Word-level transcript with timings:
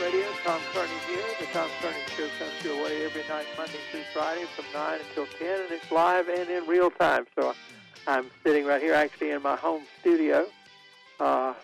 Radio. 0.00 0.26
Tom 0.44 0.60
Kearney 0.72 0.92
here. 1.08 1.24
The 1.40 1.46
Tom 1.46 1.68
Kearney 1.80 1.98
Show 2.16 2.28
comes 2.38 2.64
your 2.64 2.82
way 2.84 3.04
every 3.04 3.26
night, 3.28 3.46
Monday 3.56 3.78
through 3.90 4.02
Friday 4.12 4.44
from 4.54 4.64
9 4.72 5.00
until 5.08 5.26
10, 5.26 5.60
and 5.60 5.70
it's 5.72 5.90
live 5.90 6.28
and 6.28 6.48
in 6.48 6.66
real 6.66 6.90
time. 6.90 7.26
So 7.36 7.54
I'm 8.06 8.26
sitting 8.44 8.64
right 8.64 8.80
here 8.80 8.94
actually 8.94 9.32
in 9.32 9.42
my 9.42 9.56
home 9.56 9.82
studio, 10.00 10.46
uh, 11.18 11.54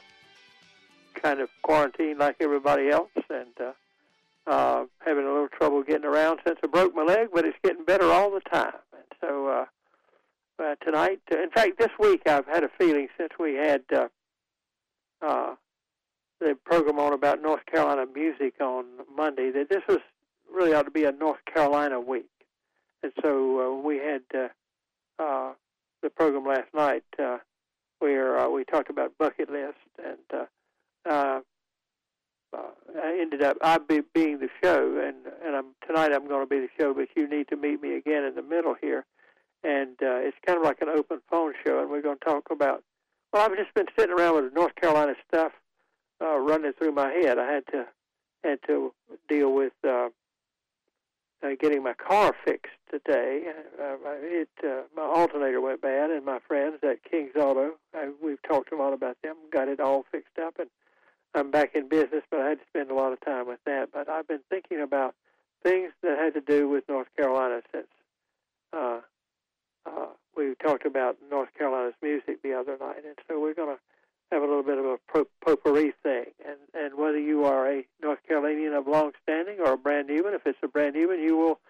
kind 1.22 1.40
of 1.40 1.48
quarantined 1.62 2.18
like 2.18 2.36
everybody 2.40 2.89
else, 2.89 3.11
and 3.30 3.54
uh, 3.61 4.50
uh, 4.50 4.85
having 4.98 5.25
a 5.25 5.29
little 5.29 5.48
trouble 5.48 5.82
getting 5.82 6.07
around 6.07 6.40
since 6.44 6.58
I 6.62 6.66
broke 6.66 6.94
my 6.94 7.04
leg, 7.04 7.29
but 7.32 7.44
it's 7.44 7.58
getting 7.62 7.85
better 7.85 8.11
all 8.11 8.32
the 8.32 8.40
time. 8.40 8.75
And 8.93 9.04
so 9.21 9.48
uh, 9.48 10.62
uh, 10.62 10.75
tonight, 10.85 11.21
in 11.30 11.50
fact, 11.50 11.79
this 11.79 11.93
week 12.00 12.22
I've 12.26 12.46
had 12.46 12.64
a 12.64 12.71
feeling 12.79 13.08
since 13.16 13.30
we 13.39 13.54
had 13.54 13.82
uh, 13.93 14.08
uh, 15.22 15.54
the 16.44 16.54
program 16.54 16.98
on 16.98 17.14
about 17.14 17.40
North 17.40 17.64
Carolina 17.64 18.04
music 18.14 18.61
on 18.61 18.84
Monday 19.16 19.50
that 19.50 19.71
this 19.71 19.82
was 19.89 20.00
really 20.53 20.75
ought 20.75 20.82
to 20.82 20.90
be 20.90 21.04
a 21.04 21.12
North 21.12 21.43
Carolina 21.53 21.98
week. 21.98 22.29
And 23.03 23.12
so 23.22 23.61
uh, 23.61 23.82
we 23.82 23.96
had 23.96 24.22
uh, 24.34 25.22
uh, 25.22 25.53
the 26.03 26.11
program 26.11 26.44
last 26.44 26.68
night 26.75 27.04
uh, 27.18 27.39
where 27.98 28.39
uh, 28.39 28.48
we 28.48 28.64
talked 28.64 28.90
about 28.90 29.17
bucket 29.18 29.50
list, 29.50 29.79
and 29.98 30.18
uh, 30.32 31.08
uh, 31.08 31.40
uh, 32.55 32.61
I 33.03 33.19
ended 33.20 33.42
up 33.42 33.56
I 33.62 33.78
be, 33.78 34.03
being 34.14 34.39
the 34.39 34.48
show, 34.62 35.00
and 35.03 35.17
and 35.45 35.56
I'm 35.56 35.75
tonight 35.86 36.12
I'm 36.12 36.28
going 36.28 36.42
to 36.42 36.47
be 36.47 36.61
the 36.61 36.69
show, 36.78 36.92
but 36.92 37.08
you 37.17 37.28
need 37.28 37.48
to 37.48 37.56
meet 37.56 37.81
me 37.81 37.97
again 37.97 38.25
in 38.25 38.34
the 38.34 38.42
middle 38.42 38.75
here, 38.81 39.06
and 39.62 39.97
uh, 40.03 40.20
it's 40.20 40.36
kind 40.47 40.58
of 40.58 40.64
like 40.64 40.83
an 40.83 40.89
open 40.91 41.20
phone 41.31 41.55
show, 41.64 41.81
and 41.81 41.91
we're 41.91 42.03
going 42.03 42.19
to 42.19 42.25
talk 42.25 42.48
about. 42.50 42.83
Well, 43.33 43.42
I've 43.42 43.56
just 43.56 43.75
been 43.75 43.86
sitting 43.98 44.14
around 44.14 44.36
with 44.36 44.53
North 44.53 44.75
Carolina 44.77 45.14
stuff 45.27 45.53
uh, 46.20 46.39
running 46.39 46.73
through 46.73 46.93
my 46.93 47.11
head. 47.11 47.39
I 47.39 47.53
had 47.53 47.67
to 47.69 47.87
had 48.43 48.59
to 48.67 48.93
deal 49.29 49.53
with 49.53 49.73
uh, 49.87 50.09
uh, 51.43 51.48
getting 51.59 51.83
my 51.83 51.95
car 51.95 52.34
fixed 52.45 52.73
today. 52.91 53.43
Uh, 53.81 53.97
it 54.05 54.48
uh, 54.65 54.83
my 54.97 55.03
alternator 55.03 55.61
went 55.61 55.81
bad, 55.81 56.11
and 56.11 56.25
my 56.25 56.39
friends 56.47 56.79
at 56.83 57.03
King's 57.11 57.37
Auto, 57.37 57.73
I, 57.95 58.11
we've 58.23 58.43
talked 58.43 58.73
a 58.73 58.77
lot 58.77 58.93
about 58.93 59.17
them, 59.23 59.37
got 59.53 59.69
it 59.69 59.81
all 59.81 60.05
fixed 60.11 60.39
up, 60.39 60.59
and 60.59 60.69
I'm 61.34 61.51
back 61.51 61.75
in 61.75 61.89
business. 61.89 62.23
But 62.31 62.41
I 62.41 62.49
had 62.51 62.59
to 62.59 62.67
spend 62.69 62.91
a 62.91 62.95
lot 62.95 63.12
of 63.12 63.21
time 63.21 63.47
with 63.47 63.61
that. 63.67 63.89
But 63.93 64.09
I've 64.09 64.28
been 64.28 64.45
thinking 64.51 64.81
about 64.81 65.15
things 65.62 65.93
that 66.03 66.19
had 66.19 66.34
to 66.34 66.41
do 66.41 66.69
with 66.69 66.84
North 66.89 67.09
Carolina 67.17 67.62
since 67.73 67.87
uh, 68.73 69.01
uh, 69.87 70.06
we 70.37 70.55
talked 70.62 70.87
about 70.87 71.17
North 71.31 71.49
Carolina's 71.56 71.95
music 72.03 72.43
the 72.43 72.55
other 72.55 72.77
night, 72.81 73.05
and 73.05 73.17
so 73.28 73.41
we're 73.41 73.55
going 73.55 73.77
to 73.77 73.81
have 74.33 74.42
a 74.42 74.47
little 74.47 74.62
bit 74.62 74.78
of 74.78 74.84
a 74.84 75.25
potpourri 75.44 75.92
thing. 76.03 76.27
And, 76.47 76.58
and 76.75 76.98
whether 76.98 77.19
you 77.19 77.44
are 77.44 77.70
a 77.70 77.86
North 78.03 78.19
Carolinian 78.27 78.72
of 78.75 78.86
long 78.86 79.12
standing 79.22 79.58
or 79.64 79.72
a 79.72 79.77
brand 79.77 80.08
new 80.08 80.25
one, 80.25 80.34
if 80.34 80.42
it's 80.47 80.58
a 80.62 80.69
brand 80.69 80.94
new 80.94 81.08
one, 81.08 81.20
you 81.20 81.36
will 81.36 81.61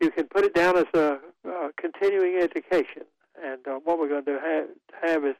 you 0.00 0.10
can 0.10 0.26
put 0.28 0.44
it 0.44 0.54
down 0.54 0.78
as 0.78 0.86
a, 0.94 1.18
a 1.46 1.70
continuing 1.78 2.40
education. 2.42 3.02
And 3.42 3.66
uh, 3.68 3.80
what 3.84 3.98
we're 3.98 4.08
going 4.08 4.24
to 4.24 4.38
have, 4.40 4.68
have 5.02 5.24
is 5.24 5.36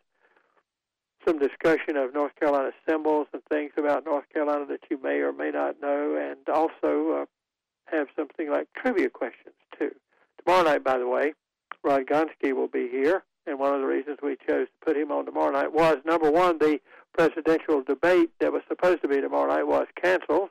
some 1.27 1.39
discussion 1.39 1.97
of 1.97 2.15
North 2.15 2.35
Carolina 2.39 2.71
symbols 2.89 3.27
and 3.33 3.43
things 3.51 3.73
about 3.79 4.05
North 4.05 4.29
Carolina 4.33 4.67
that 4.67 4.81
you 4.91 5.03
may 5.03 5.19
or 5.21 5.33
may 5.33 5.51
not 5.51 5.81
know, 5.81 6.17
and 6.17 6.55
also 6.55 7.23
uh, 7.23 7.25
have 7.87 8.09
something 8.17 8.51
like 8.51 8.69
trivia 8.77 9.11
questions 9.11 9.55
too. 9.79 9.91
Tomorrow 10.45 10.65
night, 10.65 10.85
by 10.85 10.99
the 10.99 11.09
way, 11.09 11.33
Rod 11.83 12.07
Gonski 12.07 12.55
will 12.55 12.69
be 12.69 12.89
here 12.89 13.23
and 13.51 13.59
one 13.59 13.75
of 13.75 13.81
the 13.81 13.87
reasons 13.87 14.19
we 14.23 14.37
chose 14.49 14.69
to 14.69 14.87
put 14.87 14.97
him 14.97 15.11
on 15.11 15.27
tomorrow 15.27 15.51
night 15.51 15.73
was 15.73 15.99
number 16.07 16.31
one, 16.31 16.59
the 16.59 16.79
presidential 17.13 17.83
debate 17.83 18.31
that 18.39 18.53
was 18.53 18.63
supposed 18.69 19.03
to 19.03 19.09
be 19.09 19.21
tomorrow 19.21 19.53
night 19.53 19.67
was 19.67 19.89
canceled, 20.01 20.51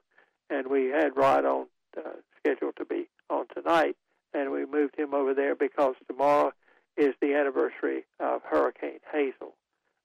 and 0.50 0.68
we 0.68 0.88
had 0.88 1.16
Rod 1.16 1.46
on 1.46 1.68
uh, 1.98 2.02
scheduled 2.38 2.76
to 2.76 2.84
be 2.84 3.08
on 3.30 3.46
tonight, 3.56 3.96
and 4.34 4.52
we 4.52 4.66
moved 4.66 5.00
him 5.00 5.14
over 5.14 5.34
there 5.34 5.56
because 5.56 5.96
tomorrow 6.10 6.52
is 6.98 7.14
the 7.22 7.34
anniversary 7.36 8.04
of 8.20 8.42
Hurricane 8.44 9.00
Hazel, 9.14 9.54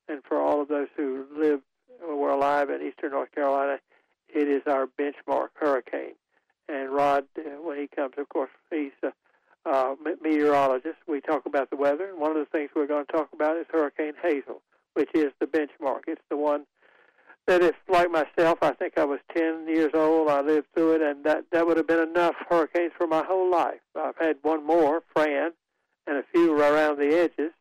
and 0.08 0.22
for 0.22 0.40
all 0.40 0.62
of 0.62 0.68
those 0.68 0.88
who 0.96 1.26
live 1.36 1.62
or 2.06 2.16
were 2.16 2.30
alive 2.30 2.70
in 2.70 2.80
eastern 2.80 3.10
North 3.10 3.32
Carolina, 3.32 3.80
it 4.32 4.46
is 4.46 4.62
our 4.66 4.86
benchmark 4.86 5.48
hurricane. 5.54 6.14
And 6.68 6.90
Rod, 6.90 7.24
uh, 7.36 7.42
when 7.60 7.78
he 7.78 7.88
comes, 7.88 8.14
of 8.18 8.28
course, 8.28 8.50
he's 8.70 8.92
uh, 9.02 9.10
uh, 9.66 9.94
meteorologists. 10.22 11.00
We 11.06 11.20
talk 11.20 11.46
about 11.46 11.70
the 11.70 11.76
weather, 11.76 12.08
and 12.08 12.20
one 12.20 12.32
of 12.32 12.38
the 12.38 12.50
things 12.50 12.70
we're 12.74 12.86
going 12.86 13.06
to 13.06 13.12
talk 13.12 13.28
about 13.32 13.56
is 13.56 13.66
Hurricane 13.70 14.14
Hazel, 14.22 14.62
which 14.94 15.10
is 15.14 15.32
the 15.40 15.46
benchmark. 15.46 16.02
It's 16.06 16.22
the 16.30 16.36
one 16.36 16.66
that, 17.46 17.62
if 17.62 17.74
like 17.88 18.10
myself, 18.10 18.58
I 18.62 18.72
think 18.72 18.94
I 18.96 19.04
was 19.04 19.20
10 19.36 19.66
years 19.68 19.90
old, 19.94 20.30
I 20.30 20.40
lived 20.40 20.66
through 20.74 20.96
it, 20.96 21.02
and 21.02 21.24
that 21.24 21.44
that 21.52 21.66
would 21.66 21.76
have 21.76 21.86
been 21.86 22.08
enough 22.08 22.34
hurricanes 22.48 22.92
for 22.96 23.06
my 23.06 23.22
whole 23.24 23.50
life. 23.50 23.80
I've 23.96 24.16
had 24.18 24.36
one 24.42 24.66
more, 24.66 25.02
Fran, 25.14 25.52
and 26.06 26.16
a 26.16 26.24
few 26.32 26.58
around 26.58 26.98
the 26.98 27.14
edges, 27.16 27.52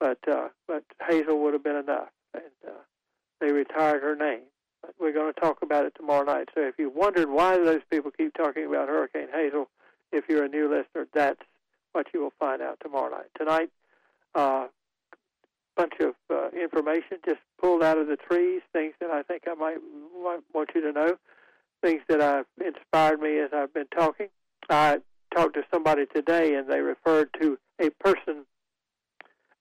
but 0.00 0.18
uh, 0.28 0.48
but 0.66 0.84
Hazel 1.08 1.38
would 1.42 1.54
have 1.54 1.64
been 1.64 1.76
enough, 1.76 2.08
and 2.34 2.44
uh, 2.66 2.80
they 3.40 3.52
retired 3.52 4.02
her 4.02 4.16
name. 4.16 4.42
We're 4.98 5.12
going 5.12 5.32
to 5.32 5.40
talk 5.40 5.58
about 5.62 5.84
it 5.84 5.94
tomorrow 5.96 6.24
night. 6.24 6.48
So 6.54 6.62
if 6.62 6.76
you 6.78 6.90
wondered 6.94 7.28
why 7.28 7.56
those 7.58 7.82
people 7.90 8.10
keep 8.10 8.32
talking 8.34 8.64
about 8.64 8.88
Hurricane 8.88 9.28
Hazel, 9.32 9.68
if 10.12 10.24
you're 10.28 10.44
a 10.44 10.48
new 10.48 10.68
listener, 10.68 11.06
that's 11.12 11.40
what 11.92 12.06
you 12.12 12.20
will 12.20 12.32
find 12.38 12.62
out 12.62 12.78
tomorrow 12.82 13.10
night. 13.10 13.30
Tonight, 13.36 13.70
a 14.34 14.40
uh, 14.40 14.66
bunch 15.76 15.94
of 16.00 16.14
uh, 16.30 16.48
information 16.50 17.18
just 17.24 17.40
pulled 17.60 17.82
out 17.82 17.98
of 17.98 18.06
the 18.06 18.16
trees, 18.16 18.62
things 18.72 18.94
that 19.00 19.10
I 19.10 19.22
think 19.22 19.44
I 19.48 19.54
might, 19.54 19.78
might 20.22 20.40
want 20.52 20.70
you 20.74 20.80
to 20.82 20.92
know, 20.92 21.16
things 21.82 22.02
that 22.08 22.20
have 22.20 22.46
inspired 22.64 23.20
me 23.20 23.38
as 23.38 23.50
I've 23.52 23.72
been 23.72 23.86
talking. 23.94 24.28
I 24.68 24.98
talked 25.34 25.54
to 25.54 25.62
somebody 25.72 26.06
today, 26.06 26.54
and 26.54 26.68
they 26.68 26.80
referred 26.80 27.30
to 27.40 27.58
a 27.80 27.90
person 27.90 28.44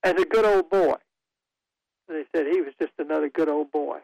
as 0.04 0.14
a 0.14 0.26
good 0.26 0.46
old 0.46 0.70
boy. 0.70 0.96
They 2.08 2.24
said 2.34 2.48
he 2.52 2.62
was 2.62 2.74
just 2.80 2.94
another 2.98 3.30
good 3.30 3.50
old 3.50 3.72
boy 3.72 4.00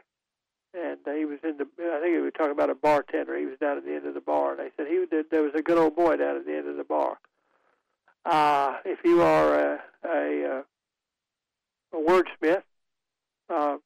and 0.73 0.97
he 1.17 1.25
was 1.25 1.39
in 1.43 1.57
the. 1.57 1.67
I 1.79 1.99
think 2.01 2.15
we 2.15 2.21
were 2.21 2.31
talking 2.31 2.51
about 2.51 2.69
a 2.69 2.75
bartender. 2.75 3.37
He 3.37 3.45
was 3.45 3.57
down 3.59 3.77
at 3.77 3.85
the 3.85 3.93
end 3.93 4.07
of 4.07 4.13
the 4.13 4.21
bar, 4.21 4.51
and 4.51 4.59
they 4.59 4.71
said 4.75 4.87
he. 4.87 5.05
There 5.29 5.43
was 5.43 5.53
a 5.55 5.61
good 5.61 5.77
old 5.77 5.95
boy 5.95 6.17
down 6.17 6.37
at 6.37 6.45
the 6.45 6.55
end 6.55 6.67
of 6.67 6.77
the 6.77 6.83
bar. 6.83 7.17
Uh, 8.25 8.77
if 8.85 8.99
you 9.03 9.21
are 9.21 9.75
a 9.75 9.79
a, 10.05 10.63
a 11.93 11.95
wordsmith, 11.95 12.63
uh, 13.49 13.77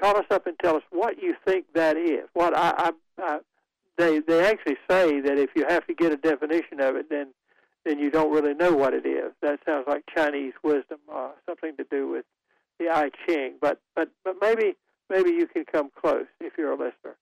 call 0.00 0.16
us 0.16 0.26
up 0.30 0.46
and 0.46 0.56
tell 0.60 0.76
us 0.76 0.82
what 0.90 1.22
you 1.22 1.34
think 1.46 1.66
that 1.74 1.96
is. 1.96 2.28
What 2.32 2.56
I, 2.56 2.72
I, 2.76 2.92
I 3.18 3.38
they 3.98 4.20
they 4.20 4.46
actually 4.46 4.78
say 4.88 5.20
that 5.20 5.38
if 5.38 5.50
you 5.54 5.66
have 5.68 5.86
to 5.86 5.94
get 5.94 6.12
a 6.12 6.16
definition 6.16 6.80
of 6.80 6.96
it, 6.96 7.10
then 7.10 7.28
then 7.84 7.98
you 7.98 8.10
don't 8.10 8.32
really 8.32 8.54
know 8.54 8.72
what 8.74 8.94
it 8.94 9.04
is. 9.04 9.32
That 9.42 9.58
sounds 9.66 9.84
like 9.86 10.04
Chinese 10.14 10.54
wisdom, 10.62 11.00
uh, 11.12 11.30
something 11.46 11.76
to 11.76 11.84
do 11.90 12.08
with 12.08 12.24
the 12.78 12.88
I 12.88 13.10
Ching. 13.26 13.56
But 13.60 13.80
but 13.94 14.08
but 14.24 14.36
maybe 14.40 14.76
maybe 15.12 15.30
you 15.30 15.46
can 15.46 15.64
come 15.64 15.90
close 16.00 16.26
if 16.40 16.54
you're 16.56 16.72
a 16.72 16.76
listener. 16.76 17.16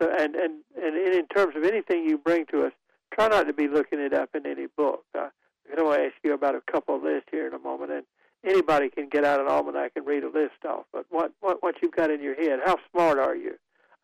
So, 0.00 0.08
and, 0.10 0.34
and, 0.34 0.62
and 0.76 0.96
in 0.96 1.26
terms 1.26 1.56
of 1.56 1.64
anything 1.64 2.04
you 2.04 2.18
bring 2.18 2.46
to 2.46 2.66
us, 2.66 2.72
try 3.12 3.28
not 3.28 3.44
to 3.44 3.52
be 3.52 3.68
looking 3.68 3.98
it 3.98 4.14
up 4.14 4.30
in 4.34 4.46
any 4.46 4.66
book. 4.76 5.04
Uh, 5.14 5.28
I'm 5.70 5.76
going 5.76 5.98
to 5.98 6.04
ask 6.06 6.14
you 6.22 6.34
about 6.34 6.54
a 6.54 6.62
couple 6.70 6.96
of 6.96 7.02
lists 7.02 7.28
here 7.30 7.46
in 7.46 7.54
a 7.54 7.58
moment, 7.58 7.92
and 7.92 8.04
anybody 8.44 8.88
can 8.88 9.08
get 9.08 9.24
out 9.24 9.40
an 9.40 9.46
almanac 9.46 9.92
and 9.96 10.06
read 10.06 10.24
a 10.24 10.28
list 10.28 10.64
off. 10.68 10.84
But 10.92 11.06
what, 11.10 11.32
what, 11.40 11.62
what 11.62 11.76
you've 11.82 11.94
got 11.94 12.10
in 12.10 12.22
your 12.22 12.34
head, 12.34 12.60
how 12.64 12.76
smart 12.90 13.18
are 13.18 13.36
you? 13.36 13.54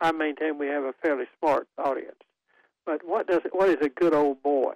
I 0.00 0.12
maintain 0.12 0.58
we 0.58 0.66
have 0.68 0.84
a 0.84 0.94
fairly 1.02 1.24
smart 1.38 1.68
audience. 1.78 2.20
But 2.84 3.00
what 3.04 3.26
does 3.26 3.40
what 3.50 3.68
is 3.68 3.78
a 3.82 3.88
good 3.88 4.14
old 4.14 4.42
boy? 4.42 4.74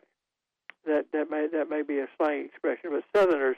That 0.87 1.07
that 1.13 1.31
may 1.31 1.47
that 1.53 1.71
may 1.71 1.83
be 1.83 1.99
a 2.01 2.09
slang 2.17 2.47
expression, 2.47 2.91
but 2.91 3.05
Southerners 3.15 3.57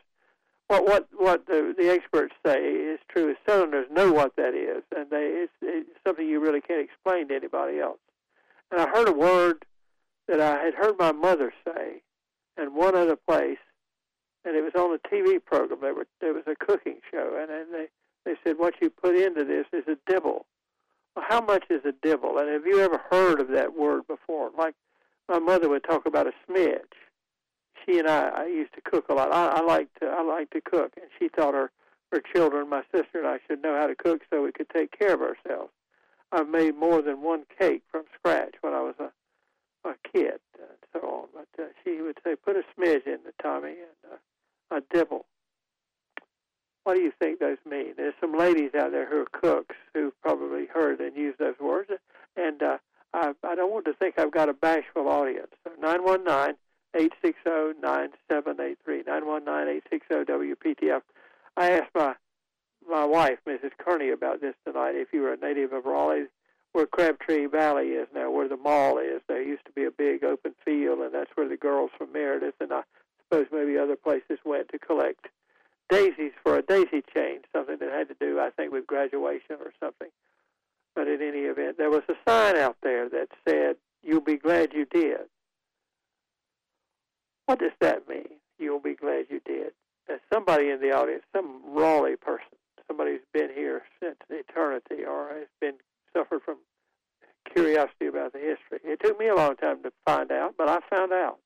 what 0.72 0.86
what 0.86 1.08
what 1.18 1.46
the, 1.46 1.74
the 1.76 1.90
experts 1.90 2.34
say 2.44 2.58
is 2.58 2.98
true 3.10 3.30
is 3.30 3.36
Southerners 3.46 3.86
know 3.92 4.10
what 4.10 4.36
that 4.36 4.54
is, 4.54 4.82
and 4.96 5.10
they 5.10 5.44
it's, 5.44 5.52
it's 5.60 5.90
something 6.06 6.26
you 6.26 6.40
really 6.40 6.62
can't 6.62 6.80
explain 6.80 7.28
to 7.28 7.36
anybody 7.36 7.78
else. 7.78 7.98
And 8.70 8.80
I 8.80 8.88
heard 8.88 9.06
a 9.06 9.12
word 9.12 9.66
that 10.28 10.40
I 10.40 10.64
had 10.64 10.74
heard 10.74 10.98
my 10.98 11.12
mother 11.12 11.52
say 11.66 12.02
in 12.56 12.74
one 12.74 12.96
other 12.96 13.16
place, 13.16 13.58
and 14.46 14.56
it 14.56 14.62
was 14.62 14.72
on 14.74 14.94
a 14.94 15.14
TV 15.14 15.44
program. 15.44 15.80
There 15.82 15.94
were 15.94 16.06
there 16.22 16.32
was 16.32 16.44
a 16.46 16.56
cooking 16.56 17.00
show, 17.10 17.36
and, 17.38 17.50
and 17.50 17.66
they 17.74 17.86
they 18.24 18.36
said 18.42 18.56
what 18.58 18.74
you 18.80 18.88
put 18.88 19.14
into 19.14 19.44
this 19.44 19.66
is 19.74 19.86
a 19.88 20.10
dibble. 20.10 20.46
Well, 21.14 21.26
how 21.28 21.42
much 21.42 21.64
is 21.68 21.82
a 21.84 21.92
dibble? 22.02 22.38
And 22.38 22.48
have 22.48 22.64
you 22.64 22.80
ever 22.80 22.98
heard 23.10 23.40
of 23.40 23.48
that 23.48 23.76
word 23.76 24.06
before? 24.06 24.50
Like 24.56 24.74
my 25.28 25.38
mother 25.38 25.68
would 25.68 25.84
talk 25.84 26.06
about 26.06 26.26
a 26.26 26.32
smidge 26.48 26.80
she 27.84 27.98
and 27.98 28.08
I, 28.08 28.28
I 28.28 28.46
used 28.46 28.74
to 28.74 28.80
cook 28.80 29.06
a 29.08 29.14
lot. 29.14 29.32
I, 29.32 29.58
I 29.58 29.60
like 29.62 29.88
to 30.00 30.06
I 30.06 30.22
like 30.22 30.50
to 30.50 30.60
cook, 30.60 30.92
and 30.96 31.06
she 31.18 31.28
thought 31.28 31.54
her 31.54 31.70
her 32.12 32.22
children, 32.34 32.68
my 32.68 32.82
sister 32.94 33.18
and 33.18 33.26
I, 33.26 33.38
should 33.46 33.62
know 33.62 33.78
how 33.80 33.86
to 33.86 33.94
cook 33.94 34.22
so 34.28 34.42
we 34.42 34.52
could 34.52 34.68
take 34.68 34.96
care 34.96 35.14
of 35.14 35.22
ourselves. 35.22 35.72
I've 36.30 36.48
made 36.48 36.76
more 36.76 37.00
than 37.00 37.22
one 37.22 37.44
cake 37.58 37.82
from 37.90 38.04
scratch 38.18 38.54
when 38.60 38.74
I 38.74 38.80
was 38.80 38.94
a 38.98 39.10
a 39.84 39.94
kid, 40.12 40.38
and 40.58 40.78
so 40.92 41.00
on. 41.00 41.28
But 41.34 41.62
uh, 41.62 41.68
she 41.82 42.00
would 42.00 42.18
say, 42.24 42.36
"Put 42.36 42.56
a 42.56 42.62
smidge 42.76 43.06
in 43.06 43.18
the 43.24 43.32
Tommy 43.42 43.70
and 43.70 44.12
uh, 44.12 44.76
a 44.76 44.80
dibble." 44.94 45.26
What 46.84 46.96
do 46.96 47.02
you 47.02 47.12
think 47.18 47.38
those 47.38 47.58
mean? 47.68 47.94
There's 47.96 48.14
some 48.20 48.36
ladies 48.36 48.74
out 48.74 48.90
there 48.90 49.08
who 49.08 49.20
are 49.20 49.40
cooks 49.40 49.76
who've 49.94 50.20
probably 50.20 50.66
heard 50.66 51.00
and 51.00 51.16
used 51.16 51.38
those 51.38 51.58
words, 51.60 51.90
and 52.36 52.62
uh, 52.62 52.78
I, 53.14 53.32
I 53.42 53.48
I 53.52 53.54
don't 53.54 53.72
want 53.72 53.84
to 53.86 53.94
think 53.94 54.18
I've 54.18 54.32
got 54.32 54.48
a 54.48 54.54
bashful 54.54 55.08
audience. 55.08 55.52
Three 55.64 55.80
nine 55.80 56.04
one 56.04 56.24
nine 56.24 56.54
eight 57.02 57.12
six 57.22 57.38
oh, 57.46 57.72
zero 57.80 58.24
oh, 60.28 60.54
WPTF. 60.64 61.02
I 61.56 61.70
asked 61.70 61.90
my 61.94 62.14
my 62.88 63.04
wife, 63.04 63.38
Mrs. 63.46 63.70
Kearney, 63.78 64.10
about 64.10 64.40
this 64.40 64.54
tonight. 64.66 64.94
If 64.94 65.08
you 65.12 65.22
were 65.22 65.32
a 65.32 65.36
native 65.36 65.72
of 65.72 65.84
Raleigh, 65.84 66.26
where 66.72 66.86
Crabtree 66.86 67.46
Valley 67.46 67.88
is 67.90 68.08
now, 68.14 68.30
where 68.30 68.48
the 68.48 68.56
mall 68.56 68.98
is, 68.98 69.20
there 69.28 69.42
used 69.42 69.64
to 69.66 69.72
be 69.72 69.84
a 69.84 69.90
big 69.90 70.24
open 70.24 70.54
field, 70.64 71.00
and 71.00 71.14
that's 71.14 71.30
where 71.34 71.48
the 71.48 71.56
girls 71.56 71.90
from 71.96 72.12
Meredith 72.12 72.54
and 72.60 72.72
I 72.72 72.82
suppose 73.28 73.46
maybe 73.52 73.78
other 73.78 73.96
places 73.96 74.38
went 74.44 74.68
to 74.70 74.78
collect 74.78 75.26
daisies 75.88 76.32
for 76.42 76.56
a 76.56 76.62
daisy 76.62 77.02
chain, 77.14 77.40
something 77.52 77.76
that 77.78 77.92
had 77.92 78.08
to 78.08 78.16
do, 78.18 78.40
I 78.40 78.50
think, 78.50 78.72
with 78.72 78.86
graduation 78.86 79.56
or 79.60 79.72
something. 79.78 80.08
But 80.94 81.08
in 81.08 81.22
any 81.22 81.40
event, 81.40 81.78
there 81.78 81.90
was 81.90 82.02
a 82.08 82.14
sign 82.28 82.56
out 82.56 82.76
there 82.82 83.08
that 83.08 83.28
said, 83.48 83.76
You'll 84.02 84.20
be 84.20 84.36
glad 84.36 84.72
you 84.72 84.84
did. 84.84 85.28
What 87.46 87.58
does 87.58 87.72
that 87.80 88.08
mean? 88.08 88.28
You'll 88.58 88.80
be 88.80 88.94
glad 88.94 89.26
you 89.28 89.40
did. 89.44 89.72
There's 90.06 90.20
somebody 90.32 90.70
in 90.70 90.80
the 90.80 90.92
audience, 90.92 91.22
some 91.34 91.60
Raleigh 91.66 92.16
person, 92.16 92.56
somebody 92.86 93.12
who's 93.12 93.20
been 93.32 93.50
here 93.54 93.82
since 94.00 94.16
eternity 94.30 95.04
or 95.04 95.28
has 95.38 95.48
been 95.60 95.74
suffered 96.12 96.42
from 96.42 96.58
curiosity 97.52 98.06
about 98.06 98.32
the 98.32 98.38
history. 98.38 98.80
It 98.84 99.00
took 99.00 99.18
me 99.18 99.28
a 99.28 99.34
long 99.34 99.56
time 99.56 99.82
to 99.82 99.92
find 100.04 100.30
out, 100.30 100.54
but 100.56 100.68
I 100.68 100.78
found 100.90 101.12
out. 101.12 101.38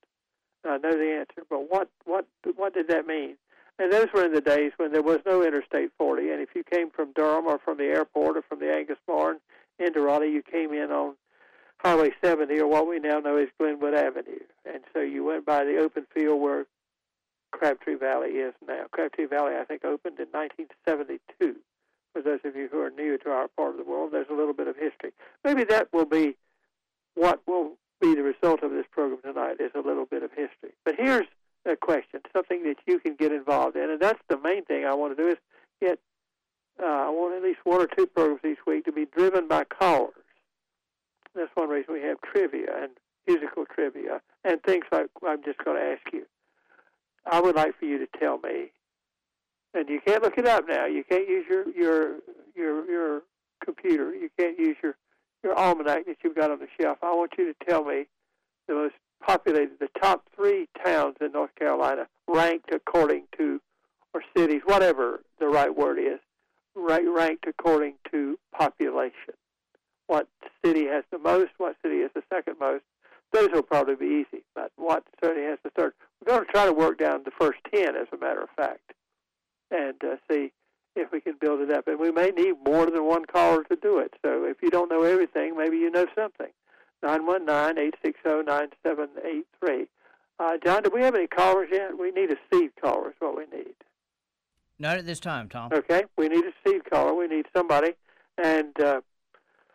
I 0.65 0.77
know 0.77 0.97
the 0.97 1.17
answer. 1.19 1.45
But 1.49 1.71
what 1.71 1.89
what 2.05 2.25
what 2.55 2.73
did 2.73 2.87
that 2.89 3.07
mean? 3.07 3.37
And 3.79 3.91
those 3.91 4.07
were 4.13 4.25
in 4.25 4.33
the 4.33 4.41
days 4.41 4.71
when 4.77 4.91
there 4.91 5.03
was 5.03 5.19
no 5.25 5.43
Interstate 5.43 5.91
40, 5.97 6.31
and 6.31 6.41
if 6.41 6.49
you 6.55 6.63
came 6.63 6.89
from 6.89 7.13
Durham 7.13 7.45
or 7.45 7.59
from 7.59 7.77
the 7.77 7.85
airport 7.85 8.35
or 8.35 8.41
from 8.41 8.59
the 8.59 8.73
Angus 8.73 8.97
Barn 9.05 9.37
into 9.77 10.01
Raleigh, 10.01 10.31
you 10.31 10.41
came 10.41 10.73
in 10.73 10.91
on 10.91 11.13
Highway 11.79 12.11
70 12.23 12.59
or 12.59 12.67
what 12.67 12.87
we 12.87 12.99
now 12.99 13.19
know 13.19 13.37
as 13.37 13.49
Glenwood 13.59 13.93
Avenue. 13.93 14.39
And 14.65 14.83
so 14.93 14.99
you 14.99 15.23
went 15.23 15.45
by 15.45 15.63
the 15.63 15.77
open 15.77 16.05
field 16.13 16.41
where 16.41 16.65
Crabtree 17.51 17.95
Valley 17.95 18.31
is 18.31 18.53
now. 18.67 18.85
Crabtree 18.91 19.25
Valley, 19.27 19.53
I 19.59 19.63
think, 19.63 19.85
opened 19.85 20.19
in 20.19 20.27
1972. 20.31 21.55
For 22.13 22.21
those 22.21 22.39
of 22.43 22.55
you 22.55 22.67
who 22.71 22.81
are 22.81 22.89
new 22.89 23.17
to 23.19 23.29
our 23.29 23.47
part 23.49 23.71
of 23.71 23.77
the 23.77 23.89
world, 23.89 24.11
there's 24.11 24.29
a 24.29 24.33
little 24.33 24.53
bit 24.53 24.67
of 24.67 24.75
history. 24.75 25.11
Maybe 25.43 25.63
that 25.65 25.93
will 25.93 26.05
be 26.05 26.35
what 27.15 27.41
will 27.47 27.73
be 27.99 28.15
the 28.15 28.23
result 28.23 28.63
of 28.63 28.71
this 28.71 28.85
program 28.91 29.21
tonight 29.21 29.57
is 29.59 29.71
a 29.75 29.79
little 29.79 30.05
bit 30.05 30.23
of 30.23 30.31
history. 30.31 30.73
But 30.85 30.95
here's 30.97 31.25
a 31.65 31.75
question, 31.75 32.21
something 32.33 32.63
that 32.63 32.77
you 32.85 32.99
can 32.99 33.15
get 33.15 33.31
involved 33.31 33.75
in, 33.75 33.89
and 33.89 33.99
that's 33.99 34.21
the 34.29 34.37
main 34.37 34.63
thing 34.65 34.85
I 34.85 34.93
want 34.93 35.17
to 35.17 35.23
do 35.23 35.29
is 35.29 35.37
get. 35.81 35.99
Uh, 36.79 36.85
I 36.85 37.09
want 37.09 37.35
at 37.35 37.41
least 37.41 37.59
one 37.63 37.81
or 37.81 37.87
two 37.87 38.05
programs 38.05 38.41
each 38.45 38.63
week 38.67 38.85
to 38.85 38.91
be 38.91 39.05
driven 39.05 39.47
by 39.47 39.63
callers. 39.63 40.13
That's 41.37 41.55
one 41.55 41.69
reason 41.69 41.93
we 41.93 42.01
have 42.01 42.17
trivia 42.21 42.71
and 42.81 42.91
musical 43.27 43.65
trivia 43.65 44.21
and 44.43 44.61
things 44.63 44.85
like 44.91 45.07
I'm 45.25 45.43
just 45.43 45.63
going 45.63 45.77
to 45.77 45.83
ask 45.83 46.01
you. 46.11 46.25
I 47.29 47.39
would 47.39 47.55
like 47.55 47.77
for 47.77 47.85
you 47.85 47.99
to 47.99 48.07
tell 48.19 48.39
me, 48.39 48.71
and 49.73 49.87
you 49.87 49.99
can't 50.05 50.23
look 50.23 50.37
it 50.37 50.47
up 50.47 50.65
now. 50.67 50.87
You 50.87 51.03
can't 51.03 51.29
use 51.29 51.45
your 51.47 51.69
your 51.69 52.15
your 52.55 52.89
your 52.89 53.21
computer. 53.63 54.15
You 54.15 54.29
can't 54.39 54.57
use 54.57 54.77
your 54.81 54.95
your 55.43 55.55
almanac 55.57 56.07
that 56.07 56.17
you've 56.23 56.35
got 56.35 56.49
on 56.49 56.59
the 56.59 56.67
shelf. 56.81 56.97
I 57.03 57.13
want 57.13 57.33
you 57.37 57.53
to 57.53 57.65
tell 57.69 57.83
me 57.83 58.07
the 58.67 58.73
most 58.73 58.95
populated, 59.25 59.79
the 59.79 59.89
top 60.01 60.23
three 60.35 60.67
towns 60.83 61.17
in 61.21 61.33
North 61.33 61.53
Carolina, 61.55 62.07
ranked 62.27 62.73
according 62.73 63.25
to, 63.37 63.61
or 64.13 64.21
cities, 64.35 64.61
whatever 64.65 65.21
the 65.39 65.47
right 65.47 65.75
word 65.75 65.99
is, 65.99 66.19
ranked 66.75 67.45
according 67.47 67.95
to 68.11 68.39
population. 68.57 69.33
What 70.07 70.27
city 70.65 70.87
has 70.87 71.03
the 71.11 71.19
most? 71.19 71.51
What 71.57 71.75
city 71.83 72.01
has 72.01 72.11
the 72.13 72.23
second 72.33 72.55
most? 72.59 72.83
Those 73.33 73.49
will 73.51 73.63
probably 73.63 73.95
be 73.95 74.25
easy, 74.25 74.43
but 74.55 74.71
what 74.77 75.03
city 75.23 75.43
has 75.43 75.59
the 75.63 75.69
third? 75.71 75.93
We're 76.19 76.33
going 76.33 76.45
to 76.45 76.51
try 76.51 76.65
to 76.65 76.73
work 76.73 76.97
down 76.97 77.23
the 77.25 77.31
first 77.31 77.59
10, 77.73 77.95
as 77.95 78.07
a 78.13 78.17
matter 78.17 78.41
of 78.41 78.49
fact, 78.55 78.93
and 79.69 80.01
uh, 80.01 80.15
see 80.31 80.53
if 80.95 81.11
we 81.11 81.19
can 81.19 81.35
build 81.39 81.59
it 81.61 81.71
up. 81.71 81.87
And 81.87 81.99
we 81.99 82.11
may 82.11 82.29
need 82.29 82.55
more 82.65 82.85
than 82.85 83.03
one 83.05 83.25
caller 83.25 83.63
to 83.65 83.75
do 83.75 83.99
it. 83.99 84.13
So 84.25 84.45
if 84.45 84.61
you 84.61 84.69
don't 84.69 84.89
know 84.89 85.03
everything, 85.03 85.57
maybe 85.57 85.75
you 85.77 85.91
know 85.91 86.07
something. 86.15 86.47
919-860-9783. 87.03 89.87
Uh, 90.39 90.57
John, 90.63 90.83
do 90.83 90.91
we 90.93 91.01
have 91.01 91.15
any 91.15 91.25
callers 91.27 91.67
yet? 91.71 91.97
We 91.97 92.11
need 92.11 92.31
a 92.31 92.37
seed 92.51 92.71
caller 92.81 93.09
is 93.09 93.15
what 93.19 93.35
we 93.37 93.45
need. 93.55 93.73
Not 94.79 94.97
at 94.97 95.05
this 95.05 95.19
time, 95.19 95.49
Tom. 95.49 95.71
Okay, 95.73 96.03
we 96.17 96.29
need 96.29 96.45
a 96.45 96.53
seed 96.65 96.89
caller. 96.89 97.13
We 97.13 97.27
need 97.27 97.45
somebody. 97.55 97.93
And 98.37 98.79
uh, 98.79 99.01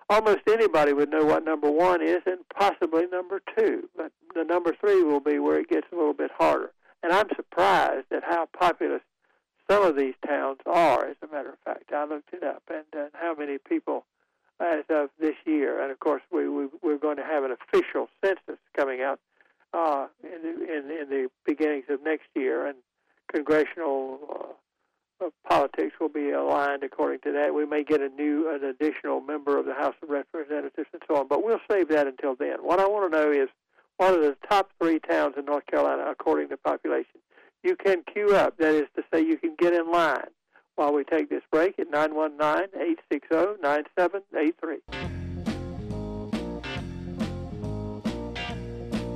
almost 0.09 0.41
anybody 0.49 0.93
would 0.93 1.11
know 1.11 1.25
what 1.25 1.45
number 1.45 1.71
one 1.71 2.03
is 2.03 2.23
and 2.27 2.39
possibly 2.57 3.07
number 3.07 3.41
two. 3.57 3.89
But 3.97 4.13
the 4.35 4.45
number 4.45 4.75
three 4.79 5.03
will 5.03 5.21
be 5.21 5.39
where 5.39 5.59
it 5.59 5.69
gets 5.69 5.87
a 5.93 5.97
little 5.97 6.15
bit 6.15 6.31
harder. 6.37 6.73
And 7.03 7.13
I'm 7.13 7.29
surprised 7.35 8.07
at 8.13 8.23
how 8.25 8.49
populous 8.59 9.03
some 9.71 9.85
of 9.85 9.97
these 9.97 10.15
towns 10.27 10.59
are, 10.67 11.07
as 11.07 11.17
a 11.23 11.33
matter 11.33 11.51
of 11.51 11.59
fact. 11.65 11.93
I 11.93 12.05
looked 12.05 12.33
it 12.33 12.43
up, 12.43 12.63
and, 12.69 12.85
and 12.93 13.11
how 13.15 13.35
many 13.35 13.59
people 13.59 14.05
as 14.61 14.85
of 14.91 15.11
this 15.19 15.35
year. 15.45 15.83
And 15.83 15.91
of 15.91 15.99
course, 15.99 16.23
we, 16.31 16.49
we, 16.49 16.67
we're 16.83 16.99
going 16.99 17.17
to 17.17 17.25
have 17.25 17.45
an 17.45 17.53
official 17.53 18.09
census 18.25 18.59
coming 18.77 19.03
out 19.03 19.19
uh, 19.73 20.07
in, 20.23 20.63
in, 20.63 20.91
in 20.91 21.09
the 21.09 21.29
beginnings 21.47 21.85
of 21.89 22.03
next 22.03 22.27
year, 22.35 22.67
and 22.67 22.77
congressional 23.33 24.19
uh, 24.31 24.53
politics 25.49 25.95
will 26.01 26.09
be 26.09 26.31
aligned 26.31 26.83
according 26.83 27.21
to 27.21 27.31
that. 27.33 27.55
We 27.55 27.67
may 27.67 27.85
get 27.85 28.01
a 28.01 28.09
new, 28.09 28.51
an 28.51 28.65
additional 28.65 29.21
member 29.21 29.59
of 29.59 29.67
the 29.67 29.75
House 29.75 29.95
of 30.03 30.09
Representatives 30.09 30.89
and 30.93 31.03
so 31.09 31.17
on, 31.17 31.29
but 31.29 31.45
we'll 31.45 31.61
save 31.71 31.89
that 31.89 32.07
until 32.07 32.35
then. 32.35 32.57
What 32.61 32.81
I 32.81 32.87
want 32.87 33.13
to 33.13 33.19
know 33.19 33.31
is 33.31 33.49
what 33.97 34.15
are 34.15 34.21
the 34.21 34.37
top 34.49 34.71
three 34.81 34.99
towns 34.99 35.35
in 35.37 35.45
North 35.45 35.67
Carolina 35.67 36.07
according 36.11 36.49
to 36.49 36.57
population? 36.57 37.21
You 37.63 37.77
can 37.77 38.03
queue 38.13 38.35
up, 38.35 38.57
that 38.59 38.75
is 38.75 38.89
to 38.97 39.05
say, 39.13 39.21
you 39.21 39.39
can 39.39 39.55
get 39.59 39.73
in 39.73 39.93
line 39.93 40.27
while 40.75 40.93
we 40.93 41.05
take 41.05 41.31
this 41.31 41.43
break 41.51 41.79
at 41.79 41.91
919-860-9783. 41.91 44.81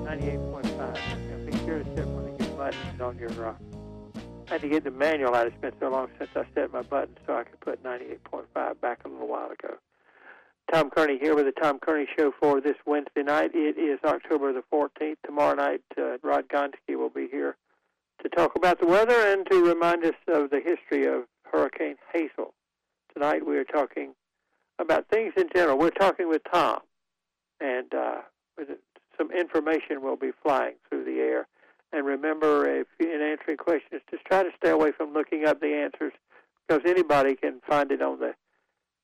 98.5. 0.07 1.47
Be 1.47 1.53
sure 1.59 1.83
to 1.83 1.97
set 1.97 2.07
one 2.07 2.29
of 2.29 2.41
your 2.41 2.57
buttons 2.57 3.01
on 3.01 3.19
your... 3.19 3.49
Uh, 3.49 3.55
I 4.49 4.53
had 4.53 4.61
to 4.63 4.69
get 4.69 4.85
the 4.85 4.93
manual 4.93 5.35
out. 5.35 5.49
It's 5.49 5.61
been 5.61 5.73
so 5.81 5.89
long 5.89 6.09
since 6.19 6.31
I 6.37 6.45
set 6.55 6.73
my 6.73 6.83
buttons 6.83 7.19
so 7.27 7.37
I 7.37 7.43
could 7.43 7.61
put 7.61 7.83
98.5 7.83 8.81
back 8.81 9.01
a 9.05 9.09
little 9.09 9.27
while 9.27 9.51
ago. 9.51 9.75
Tom 10.73 10.91
Kearney 10.91 11.19
here 11.19 11.35
with 11.35 11.47
the 11.47 11.61
Tom 11.61 11.79
Kearney 11.81 12.07
Show 12.17 12.33
for 12.41 12.61
this 12.61 12.77
Wednesday 12.87 13.23
night. 13.23 13.51
It 13.55 13.77
is 13.77 13.99
October 14.05 14.53
the 14.53 14.63
14th. 14.73 15.17
Tomorrow 15.25 15.55
night, 15.57 15.83
uh, 15.99 16.19
Rod 16.23 16.49
Gonski 16.49 16.97
will 16.97 17.11
be 17.11 17.29
here 17.31 17.57
to 18.23 18.29
talk 18.29 18.57
about 18.57 18.81
the 18.81 18.87
weather 18.87 19.15
and 19.15 19.47
to 19.51 19.65
remind 19.65 20.05
us 20.05 20.15
of 20.29 20.51
the 20.51 20.61
history 20.65 21.07
of 21.07 21.25
Hurricane 21.45 21.97
Hazel. 22.13 22.55
Tonight 23.15 23.47
we 23.47 23.57
are 23.59 23.65
talking 23.65 24.15
about 24.79 25.09
things 25.09 25.33
in 25.37 25.49
general. 25.55 25.79
We're 25.79 25.91
talking 25.91 26.29
with 26.29 26.43
Tom, 26.53 26.81
and 27.61 27.93
uh, 27.95 28.23
some 29.19 29.31
information 29.33 30.03
will 30.03 30.17
be 30.17 30.31
flying 30.43 30.75
through. 30.89 30.96
And 31.97 32.05
remember, 32.05 32.69
if 32.69 32.87
in 33.01 33.23
answering 33.23 33.57
questions, 33.57 34.03
just 34.11 34.23
try 34.27 34.43
to 34.43 34.51
stay 34.59 34.69
away 34.69 34.93
from 34.93 35.15
looking 35.15 35.47
up 35.47 35.61
the 35.61 35.73
answers 35.75 36.13
because 36.69 36.83
anybody 36.87 37.37
can 37.37 37.63
find 37.67 37.91
it 37.91 38.03
on 38.03 38.21
the 38.21 38.35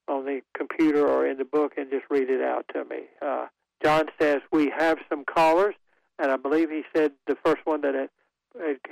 on 0.09 0.27
the 0.27 0.43
computer 0.55 1.09
or 1.09 1.27
in 1.27 1.39
the 1.39 1.45
book 1.45 1.73
and 1.79 1.91
just 1.91 2.05
read 2.11 2.29
it 2.29 2.43
out 2.43 2.67
to 2.75 2.85
me. 2.85 3.05
Uh, 3.23 3.47
John 3.83 4.11
says 4.21 4.43
we 4.53 4.71
have 4.77 4.99
some 5.09 5.25
callers, 5.25 5.75
and 6.19 6.31
I 6.31 6.37
believe 6.37 6.69
he 6.69 6.83
said 6.95 7.13
the 7.27 7.37
first 7.43 7.65
one 7.65 7.81
that 7.81 7.95